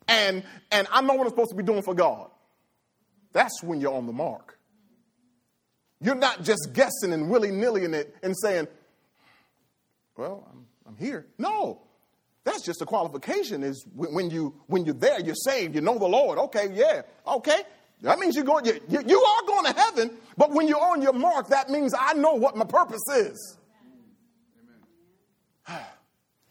and 0.09 0.45
and 0.71 0.87
I 0.93 1.01
know 1.01 1.15
what 1.15 1.23
I'm 1.23 1.31
supposed 1.31 1.53
to 1.53 1.57
be 1.57 1.63
doing 1.63 1.81
for 1.81 1.95
God. 1.95 2.29
That's 3.33 3.63
when 3.63 3.81
you're 3.81 3.95
on 3.95 4.07
the 4.07 4.13
mark. 4.13 4.59
You're 6.03 6.17
not 6.17 6.43
just 6.43 6.75
guessing 6.75 7.15
and 7.15 7.31
willy 7.31 7.51
nilly 7.51 7.87
in 7.87 7.95
it 7.95 8.15
and 8.23 8.37
saying, 8.37 8.69
well, 10.19 10.47
I'm, 10.53 10.67
I'm 10.87 10.97
here. 10.99 11.29
No, 11.39 11.81
that's 12.45 12.63
just 12.63 12.83
a 12.83 12.87
qualification 12.87 13.63
is 13.63 13.87
when, 13.95 14.31
you, 14.31 14.55
when 14.67 14.85
you're 14.85 14.95
there, 14.95 15.19
you're 15.21 15.35
saved, 15.35 15.75
you 15.75 15.81
know 15.81 15.99
the 15.99 16.07
Lord. 16.07 16.39
Okay, 16.39 16.69
yeah, 16.75 17.03
okay. 17.27 17.63
That 18.03 18.19
means 18.19 18.37
you're 18.37 18.45
going, 18.45 18.67
you, 18.67 18.79
you, 18.89 19.03
you 19.07 19.19
are 19.19 19.47
going 19.47 19.65
to 19.65 19.81
heaven, 19.81 20.11
but 20.37 20.51
when 20.51 20.69
you're 20.69 20.83
on 20.83 21.01
your 21.01 21.15
mark, 21.15 21.49
that 21.49 21.71
means 21.71 21.95
I 21.99 22.13
know 22.13 22.35
what 22.35 22.55
my 22.55 22.67
purpose 22.67 23.03
is. 23.17 23.57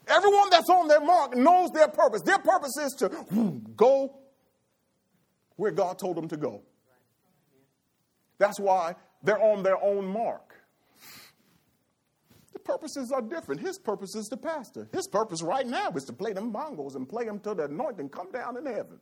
Everyone 0.07 0.49
that's 0.49 0.69
on 0.69 0.87
their 0.87 0.99
mark 1.01 1.35
knows 1.35 1.69
their 1.71 1.87
purpose. 1.87 2.23
Their 2.23 2.39
purpose 2.39 2.75
is 2.81 2.93
to 2.99 3.61
go 3.75 4.17
where 5.57 5.71
God 5.71 5.99
told 5.99 6.17
them 6.17 6.27
to 6.29 6.37
go. 6.37 6.63
That's 8.39 8.59
why 8.59 8.95
they're 9.21 9.41
on 9.41 9.61
their 9.61 9.81
own 9.81 10.07
mark. 10.07 10.52
Purposes 12.63 13.11
are 13.11 13.21
different. 13.21 13.61
His 13.61 13.77
purpose 13.77 14.15
is 14.15 14.27
the 14.27 14.37
pastor. 14.37 14.87
His 14.93 15.07
purpose 15.07 15.41
right 15.41 15.67
now 15.67 15.91
is 15.91 16.05
to 16.05 16.13
play 16.13 16.33
them 16.33 16.51
bongos 16.51 16.95
and 16.95 17.07
play 17.07 17.25
them 17.25 17.39
till 17.39 17.55
the 17.55 17.65
anointing 17.65 18.09
come 18.09 18.31
down 18.31 18.57
in 18.57 18.65
heaven. 18.65 18.99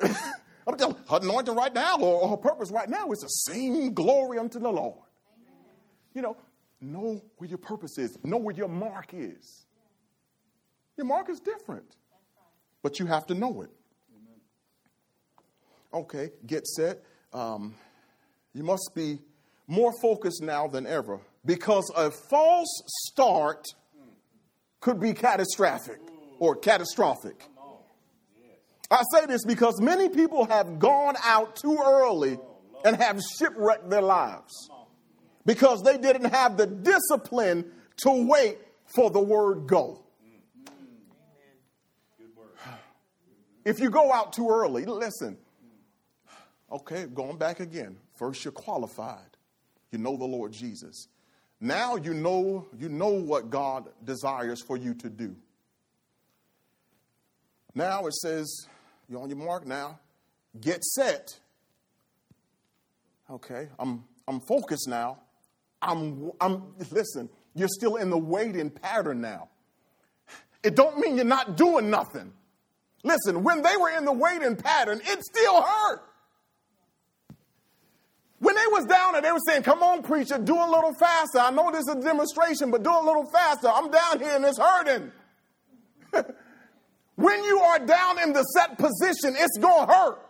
I'm 0.66 0.76
telling 0.76 0.96
her 1.08 1.18
anointing 1.20 1.54
right 1.54 1.74
now, 1.74 1.96
or 1.98 2.28
her 2.28 2.36
purpose 2.36 2.70
right 2.70 2.88
now, 2.88 3.10
is 3.10 3.18
to 3.20 3.28
sing 3.28 3.92
glory 3.92 4.38
unto 4.38 4.58
the 4.58 4.70
Lord. 4.70 4.98
You 6.14 6.22
know, 6.22 6.36
know 6.80 7.22
where 7.36 7.48
your 7.48 7.58
purpose 7.58 7.98
is, 7.98 8.16
know 8.24 8.38
where 8.38 8.54
your 8.54 8.68
mark 8.68 9.12
is. 9.12 9.66
Your 10.96 11.06
mark 11.06 11.28
is 11.28 11.40
different, 11.40 11.96
but 12.82 12.98
you 12.98 13.06
have 13.06 13.26
to 13.26 13.34
know 13.34 13.62
it. 13.62 13.70
Okay, 15.92 16.30
get 16.46 16.66
set. 16.66 17.02
Um, 17.32 17.74
you 18.54 18.62
must 18.62 18.90
be 18.94 19.18
more 19.66 19.92
focused 20.00 20.42
now 20.42 20.66
than 20.66 20.86
ever 20.86 21.20
because 21.44 21.90
a 21.96 22.10
false 22.10 22.82
start 23.08 23.64
could 24.80 25.00
be 25.00 25.12
catastrophic 25.12 25.98
or 26.38 26.56
catastrophic. 26.56 27.44
I 28.90 29.02
say 29.14 29.26
this 29.26 29.44
because 29.44 29.80
many 29.80 30.08
people 30.08 30.46
have 30.46 30.78
gone 30.78 31.14
out 31.22 31.56
too 31.56 31.78
early 31.78 32.38
and 32.84 32.96
have 32.96 33.20
shipwrecked 33.38 33.88
their 33.88 34.02
lives 34.02 34.70
because 35.46 35.82
they 35.82 35.96
didn't 35.96 36.30
have 36.30 36.56
the 36.56 36.66
discipline 36.66 37.70
to 37.98 38.26
wait 38.26 38.58
for 38.86 39.10
the 39.10 39.20
word 39.20 39.66
go. 39.66 40.04
If 43.64 43.78
you 43.78 43.90
go 43.90 44.12
out 44.12 44.32
too 44.32 44.48
early, 44.48 44.86
listen. 44.86 45.36
Okay, 46.72 47.06
going 47.06 47.36
back 47.36 47.60
again. 47.60 47.96
First, 48.16 48.44
you're 48.44 48.52
qualified. 48.52 49.36
You 49.92 49.98
know 49.98 50.16
the 50.16 50.24
Lord 50.24 50.52
Jesus. 50.52 51.08
Now 51.60 51.96
you 51.96 52.14
know 52.14 52.66
you 52.78 52.88
know 52.88 53.10
what 53.10 53.50
God 53.50 53.88
desires 54.04 54.62
for 54.62 54.76
you 54.76 54.94
to 54.94 55.10
do. 55.10 55.36
Now 57.74 58.06
it 58.06 58.14
says, 58.14 58.66
you're 59.08 59.20
on 59.20 59.28
your 59.28 59.38
mark 59.38 59.66
now. 59.66 60.00
Get 60.60 60.82
set. 60.82 61.38
Okay, 63.30 63.68
I'm 63.78 64.04
I'm 64.26 64.40
focused 64.40 64.88
now. 64.88 65.18
I'm 65.82 66.32
I'm 66.40 66.74
listen, 66.90 67.28
you're 67.54 67.68
still 67.68 67.96
in 67.96 68.10
the 68.10 68.18
waiting 68.18 68.70
pattern 68.70 69.20
now. 69.20 69.48
It 70.62 70.74
don't 70.74 70.98
mean 70.98 71.16
you're 71.16 71.24
not 71.24 71.56
doing 71.56 71.90
nothing. 71.90 72.32
Listen, 73.02 73.42
when 73.42 73.62
they 73.62 73.76
were 73.76 73.90
in 73.90 74.04
the 74.04 74.12
waiting 74.12 74.56
pattern, 74.56 75.00
it 75.04 75.24
still 75.24 75.62
hurt. 75.62 76.02
Was 78.72 78.86
down 78.86 79.12
there, 79.12 79.22
they 79.22 79.32
were 79.32 79.38
saying, 79.46 79.62
come 79.62 79.82
on, 79.82 80.02
preacher, 80.02 80.38
do 80.38 80.54
a 80.54 80.68
little 80.70 80.94
faster. 80.94 81.38
I 81.38 81.50
know 81.50 81.70
this 81.70 81.82
is 81.82 81.88
a 81.88 82.00
demonstration, 82.00 82.70
but 82.70 82.82
do 82.82 82.90
a 82.90 83.04
little 83.04 83.26
faster. 83.32 83.68
I'm 83.68 83.90
down 83.90 84.18
here 84.20 84.36
and 84.36 84.44
it's 84.44 84.58
hurting. 84.58 85.12
when 87.16 87.44
you 87.44 87.58
are 87.60 87.78
down 87.80 88.22
in 88.22 88.32
the 88.32 88.42
set 88.42 88.78
position, 88.78 89.34
it's 89.36 89.58
going 89.58 89.86
to 89.86 89.92
hurt. 89.92 90.26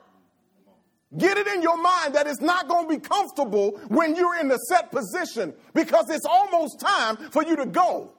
Get 1.18 1.38
it 1.38 1.46
in 1.48 1.60
your 1.60 1.76
mind 1.76 2.14
that 2.14 2.26
it's 2.26 2.40
not 2.40 2.68
going 2.68 2.88
to 2.88 2.94
be 2.94 3.00
comfortable 3.00 3.78
when 3.88 4.14
you're 4.14 4.38
in 4.38 4.48
the 4.48 4.58
set 4.68 4.92
position 4.92 5.52
because 5.74 6.08
it's 6.08 6.24
almost 6.24 6.80
time 6.80 7.16
for 7.16 7.44
you 7.44 7.56
to 7.56 7.66
go 7.66 8.12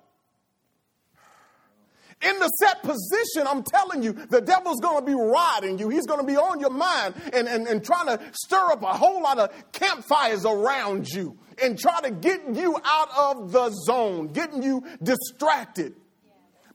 in 2.24 2.40
the 2.40 2.48
set 2.60 2.84
position, 2.84 3.48
I'm 3.48 3.64
telling 3.64 4.04
you, 4.04 4.14
the 4.14 4.42
devil's 4.42 4.80
going 4.80 5.04
to 5.04 5.06
be 5.06 5.16
riding 5.16 5.80
you. 5.80 5.90
He's 5.90 6.06
going 6.06 6.20
to 6.20 6.26
be 6.26 6.38
on 6.38 6.60
your 6.60 6.70
mind 6.70 7.16
and, 7.34 7.48
and, 7.48 7.68
and 7.68 7.84
trying 7.84 8.06
to 8.08 8.24
stir 8.34 8.72
up 8.72 8.84
a 8.84 8.94
whole 8.94 9.22
lot 9.22 9.40
of 9.40 9.52
campfires 9.72 10.46
around 10.46 11.08
you 11.10 11.38
and 11.62 11.78
try 11.80 12.00
to 12.02 12.12
get 12.12 12.42
you 12.54 12.78
out 12.84 13.10
of 13.18 13.52
the 13.52 13.70
zone, 13.72 14.28
getting 14.28 14.62
you 14.62 14.84
distracted. 15.02 15.96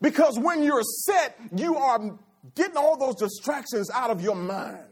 Because 0.00 0.38
when 0.38 0.62
you're 0.62 0.82
set, 0.82 1.38
you 1.54 1.76
are 1.76 2.18
getting 2.54 2.76
all 2.76 2.96
those 2.96 3.16
distractions 3.16 3.90
out 3.90 4.10
of 4.10 4.20
your 4.20 4.36
mind. 4.36 4.84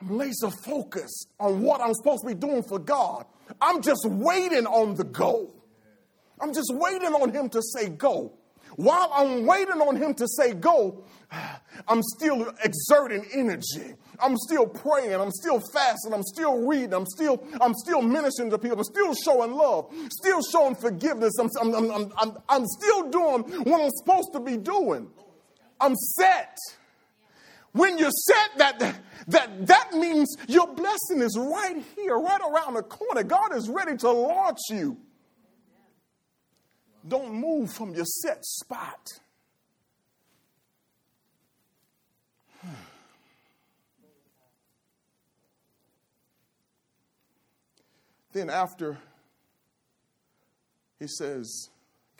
I'm 0.00 0.16
laser 0.16 0.50
focused 0.64 1.28
on 1.38 1.62
what 1.62 1.80
I'm 1.80 1.94
supposed 1.94 2.22
to 2.22 2.28
be 2.28 2.34
doing 2.34 2.62
for 2.62 2.78
God. 2.78 3.26
I'm 3.60 3.82
just 3.82 4.06
waiting 4.08 4.66
on 4.66 4.94
the 4.94 5.04
go. 5.04 5.54
I'm 6.40 6.54
just 6.54 6.72
waiting 6.74 7.12
on 7.14 7.32
Him 7.32 7.48
to 7.50 7.60
say 7.62 7.90
go. 7.90 8.39
While 8.80 9.10
I'm 9.14 9.44
waiting 9.44 9.82
on 9.82 9.94
him 9.96 10.14
to 10.14 10.26
say 10.26 10.54
go, 10.54 11.04
I'm 11.86 12.02
still 12.16 12.50
exerting 12.64 13.26
energy. 13.30 13.92
I'm 14.18 14.38
still 14.38 14.66
praying. 14.66 15.20
I'm 15.20 15.32
still 15.32 15.60
fasting. 15.74 16.14
I'm 16.14 16.22
still 16.22 16.66
reading. 16.66 16.94
I'm 16.94 17.04
still, 17.04 17.44
I'm 17.60 17.74
still 17.74 18.00
ministering 18.00 18.48
to 18.48 18.58
people. 18.58 18.78
I'm 18.78 18.84
still 18.84 19.14
showing 19.14 19.52
love, 19.52 19.92
still 20.10 20.40
showing 20.50 20.76
forgiveness. 20.76 21.34
I'm, 21.38 21.50
I'm, 21.60 21.90
I'm, 21.90 22.12
I'm, 22.16 22.38
I'm 22.48 22.66
still 22.66 23.10
doing 23.10 23.42
what 23.64 23.82
I'm 23.82 23.90
supposed 23.90 24.32
to 24.32 24.40
be 24.40 24.56
doing. 24.56 25.10
I'm 25.78 25.94
set. 25.94 26.56
When 27.72 27.98
you're 27.98 28.10
set, 28.10 28.56
that, 28.56 28.78
that, 29.28 29.66
that 29.66 29.92
means 29.92 30.34
your 30.48 30.68
blessing 30.68 31.20
is 31.20 31.38
right 31.38 31.84
here, 31.96 32.16
right 32.16 32.40
around 32.40 32.74
the 32.74 32.82
corner. 32.82 33.24
God 33.24 33.54
is 33.54 33.68
ready 33.68 33.98
to 33.98 34.10
launch 34.10 34.58
you. 34.70 34.96
Don't 37.06 37.32
move 37.32 37.72
from 37.72 37.94
your 37.94 38.04
set 38.04 38.44
spot. 38.44 39.08
then, 48.32 48.50
after 48.50 48.98
he 50.98 51.06
says, 51.06 51.70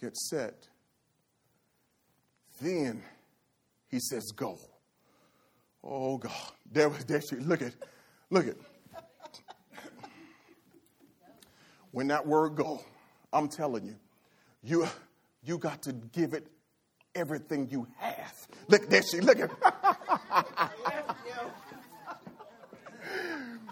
get 0.01 0.17
set, 0.17 0.67
then 2.61 3.03
he 3.89 4.01
says, 4.01 4.33
go. 4.35 4.59
Oh, 5.85 6.17
God. 6.19 6.33
There, 6.71 6.89
there 7.07 7.21
she, 7.21 7.37
look 7.37 7.63
at, 7.63 7.75
look 8.31 8.47
at. 8.49 8.57
When 11.93 12.07
that 12.07 12.25
word 12.25 12.55
go, 12.55 12.85
I'm 13.33 13.49
telling 13.49 13.85
you, 13.85 13.97
you, 14.63 14.87
you 15.43 15.59
got 15.59 15.83
to 15.83 15.93
give 15.93 16.33
it 16.35 16.47
everything 17.15 17.69
you 17.71 17.87
have. 17.99 18.47
Look, 18.69 18.89
there 18.89 19.03
she, 19.03 19.21
look 19.21 19.41
at. 19.41 19.51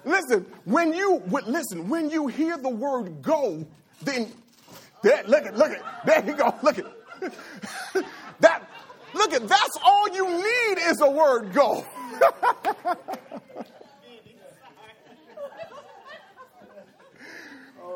listen, 0.05 0.45
when 0.65 0.93
you 0.93 1.23
listen, 1.47 1.89
when 1.89 2.11
you 2.11 2.27
hear 2.27 2.59
the 2.59 2.69
word 2.69 3.23
go, 3.23 3.65
then 4.03 4.33
there, 5.03 5.23
look 5.27 5.45
at, 5.45 5.57
look 5.57 5.71
at, 5.71 6.05
there 6.05 6.27
you 6.27 6.35
go, 6.35 6.53
look 6.63 6.79
at. 6.79 6.87
that, 8.41 8.69
look 9.15 9.33
at, 9.33 9.47
that's 9.47 9.79
all 9.85 10.09
you 10.09 10.27
need 10.27 10.79
is 10.79 11.01
a 11.01 11.11
word 11.11 11.53
go. 11.53 11.87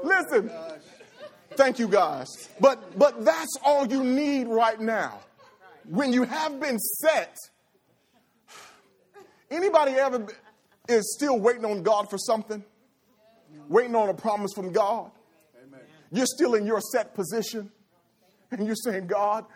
listen, 0.05 0.51
Thank 1.57 1.79
you, 1.79 1.89
guys. 1.89 2.49
But 2.61 2.99
but 2.99 3.25
that's 3.25 3.57
all 3.65 3.87
you 3.87 4.03
need 4.03 4.49
right 4.49 4.81
now. 4.81 5.21
When 5.89 6.13
you 6.13 6.25
have 6.25 6.61
been 6.61 6.79
set. 6.79 7.37
Anybody 9.51 9.93
ever 9.93 10.27
is 10.89 11.15
still 11.15 11.39
waiting 11.39 11.67
on 11.67 11.83
God 11.83 12.09
for 12.09 12.17
something? 12.17 12.65
Waiting 13.69 13.95
on 13.95 14.09
a 14.09 14.15
promise 14.15 14.53
from 14.55 14.73
God? 14.73 15.11
You're 16.11 16.27
still 16.27 16.55
in 16.55 16.67
your 16.67 16.81
set 16.81 17.15
position. 17.15 17.71
And 18.51 18.67
you're 18.67 18.77
saying, 18.77 19.07
God, 19.07 19.47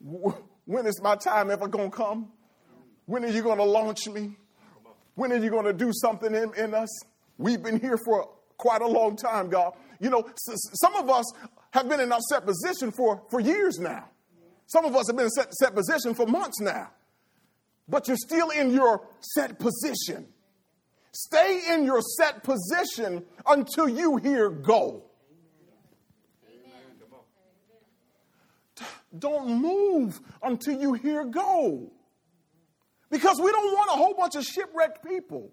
when 0.00 0.86
is 0.86 1.00
my 1.02 1.16
time 1.16 1.50
ever 1.50 1.68
going 1.68 1.90
to 1.90 1.96
come? 1.96 2.32
When 3.06 3.24
are 3.24 3.28
you 3.28 3.42
going 3.42 3.58
to 3.58 3.64
launch 3.64 4.08
me? 4.08 4.36
When 5.14 5.32
are 5.32 5.36
you 5.36 5.50
going 5.50 5.64
to 5.64 5.72
do 5.72 5.90
something 5.92 6.34
in, 6.34 6.54
in 6.54 6.74
us? 6.74 6.88
We've 7.38 7.62
been 7.62 7.80
here 7.80 7.98
for 7.98 8.28
quite 8.56 8.82
a 8.82 8.86
long 8.86 9.16
time, 9.16 9.48
God. 9.48 9.74
You 10.00 10.10
know, 10.10 10.28
some 10.36 10.94
of 10.96 11.10
us 11.10 11.24
have 11.70 11.88
been 11.88 12.00
in 12.00 12.12
our 12.12 12.20
set 12.30 12.44
position 12.46 12.92
for, 12.92 13.22
for 13.30 13.40
years 13.40 13.78
now. 13.78 14.08
Some 14.66 14.84
of 14.84 14.94
us 14.94 15.06
have 15.08 15.16
been 15.16 15.26
in 15.26 15.30
set, 15.30 15.52
set 15.54 15.74
position 15.74 16.14
for 16.14 16.26
months 16.26 16.60
now. 16.60 16.90
But 17.88 18.06
you're 18.06 18.18
still 18.18 18.50
in 18.50 18.70
your 18.70 19.06
set 19.20 19.58
position. 19.58 20.26
Stay 21.12 21.62
in 21.72 21.84
your 21.84 22.00
set 22.00 22.44
position 22.44 23.24
until 23.46 23.88
you 23.88 24.16
hear 24.16 24.50
go. 24.50 25.04
Don't 29.18 29.60
move 29.62 30.20
until 30.42 30.78
you 30.78 30.92
hear 30.92 31.24
go. 31.24 31.90
Because 33.10 33.40
we 33.40 33.50
don't 33.50 33.72
want 33.72 33.90
a 33.90 33.96
whole 33.96 34.14
bunch 34.14 34.36
of 34.36 34.44
shipwrecked 34.44 35.04
people 35.04 35.50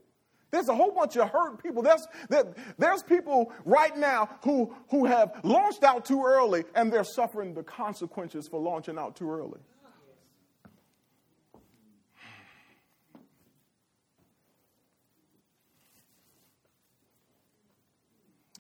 There's 0.56 0.70
a 0.70 0.74
whole 0.74 0.91
bunch 0.91 1.18
of 1.18 1.30
hurt 1.30 1.62
people. 1.62 1.84
There's, 1.84 2.08
there, 2.30 2.45
there's 2.78 3.03
people 3.03 3.51
right 3.66 3.95
now 3.97 4.30
who, 4.41 4.74
who 4.89 5.03
have 5.03 5.38
launched 5.43 5.84
out 5.84 6.06
too 6.06 6.24
early 6.26 6.64
and 6.74 6.93
they're 6.93 7.03
suffering 7.03 7.53
the 7.53 7.62
consequences 7.62 8.47
for 8.47 8.62
launching 8.62 8.97
out 8.97 9.18
too 9.18 9.30
early. 9.30 9.60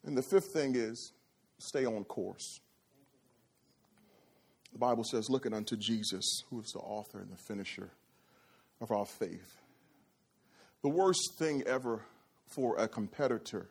And 0.03 0.17
the 0.17 0.21
fifth 0.21 0.47
thing 0.47 0.75
is 0.75 1.13
stay 1.59 1.85
on 1.85 2.03
course. 2.03 2.59
The 4.73 4.79
Bible 4.79 5.05
says, 5.05 5.29
looking 5.29 5.53
unto 5.53 5.77
Jesus, 5.77 6.43
who 6.49 6.59
is 6.59 6.73
the 6.73 6.79
author 6.79 7.19
and 7.19 7.31
the 7.31 7.37
finisher 7.37 7.91
of 8.81 8.91
our 8.91 9.05
faith. 9.05 9.61
The 10.85 10.89
worst 10.89 11.33
thing 11.39 11.63
ever 11.65 12.05
for 12.45 12.77
a 12.77 12.87
competitor 12.87 13.67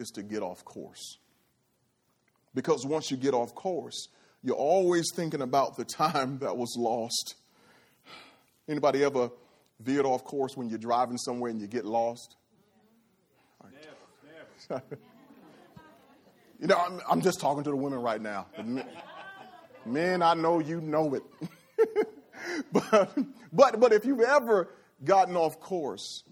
is 0.00 0.10
to 0.16 0.24
get 0.24 0.42
off 0.42 0.64
course. 0.64 1.18
Because 2.52 2.84
once 2.84 3.12
you 3.12 3.16
get 3.16 3.32
off 3.32 3.54
course, 3.54 4.08
you're 4.42 4.56
always 4.56 5.04
thinking 5.14 5.40
about 5.40 5.76
the 5.76 5.84
time 5.84 6.40
that 6.40 6.56
was 6.56 6.74
lost. 6.76 7.36
Anybody 8.68 9.04
ever 9.04 9.30
veered 9.78 10.04
off 10.04 10.24
course 10.24 10.56
when 10.56 10.68
you're 10.68 10.80
driving 10.80 11.16
somewhere 11.16 11.48
and 11.48 11.60
you 11.60 11.68
get 11.68 11.84
lost? 11.84 12.34
Never, 13.62 14.82
never. 14.90 14.98
You 16.58 16.66
know, 16.66 16.76
I'm, 16.76 17.00
I'm 17.08 17.20
just 17.20 17.38
talking 17.38 17.62
to 17.62 17.70
the 17.70 17.76
women 17.76 18.00
right 18.00 18.20
now. 18.20 18.48
Men, 18.60 18.84
men, 19.86 20.22
I 20.22 20.34
know 20.34 20.58
you 20.58 20.80
know 20.80 21.14
it. 21.14 21.22
but, 22.72 23.16
but, 23.52 23.78
but 23.78 23.92
if 23.92 24.04
you've 24.04 24.22
ever 24.22 24.70
gotten 25.04 25.36
off 25.36 25.60
course, 25.60 26.24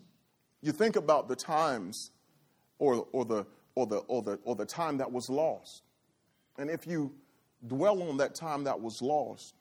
you 0.63 0.73
think 0.73 0.97
about 0.97 1.29
the 1.29 1.37
times 1.37 2.11
or, 2.79 3.07
or, 3.13 3.25
the, 3.25 3.47
or, 3.75 3.87
the, 3.87 3.99
or, 3.99 4.23
the, 4.23 4.39
or 4.45 4.55
the 4.55 4.67
time 4.67 4.99
that 4.99 5.11
was 5.11 5.29
lost. 5.31 5.83
And 6.59 6.71
if 6.71 6.87
you 6.87 7.13
dwell 7.67 8.03
on 8.03 8.17
that 8.19 8.35
time 8.35 8.65
that 8.65 8.81
was 8.81 9.01
lost, 9.01 9.55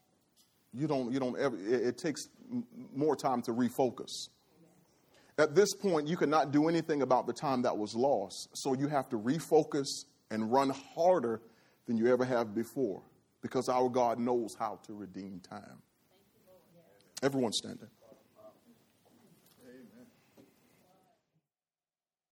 you 0.74 0.88
don't, 0.88 1.12
you 1.12 1.20
don't 1.20 1.38
ever, 1.40 1.56
it, 1.56 1.88
it 1.88 1.98
takes 1.98 2.30
more 2.96 3.16
time 3.16 3.42
to 3.44 3.52
refocus. 3.52 4.30
At 5.38 5.56
this 5.56 5.74
point, 5.74 6.08
you 6.08 6.18
cannot 6.18 6.52
do 6.52 6.68
anything 6.68 7.02
about 7.02 7.26
the 7.26 7.34
time 7.34 7.62
that 7.62 7.78
was 7.78 7.96
lost. 7.96 8.50
So 8.54 8.74
you 8.74 8.88
have 8.88 9.08
to 9.10 9.18
refocus 9.18 9.88
and 10.32 10.52
run 10.52 10.70
harder 10.70 11.42
than 11.88 11.98
you 11.98 12.12
ever 12.12 12.26
have 12.26 12.54
before 12.54 13.02
because 13.42 13.70
our 13.70 13.90
God 13.90 14.20
knows 14.20 14.56
how 14.60 14.80
to 14.86 14.94
redeem 14.94 15.40
time. 15.40 15.82
Everyone 17.24 17.54
stand 17.54 17.80
up. 17.82 17.99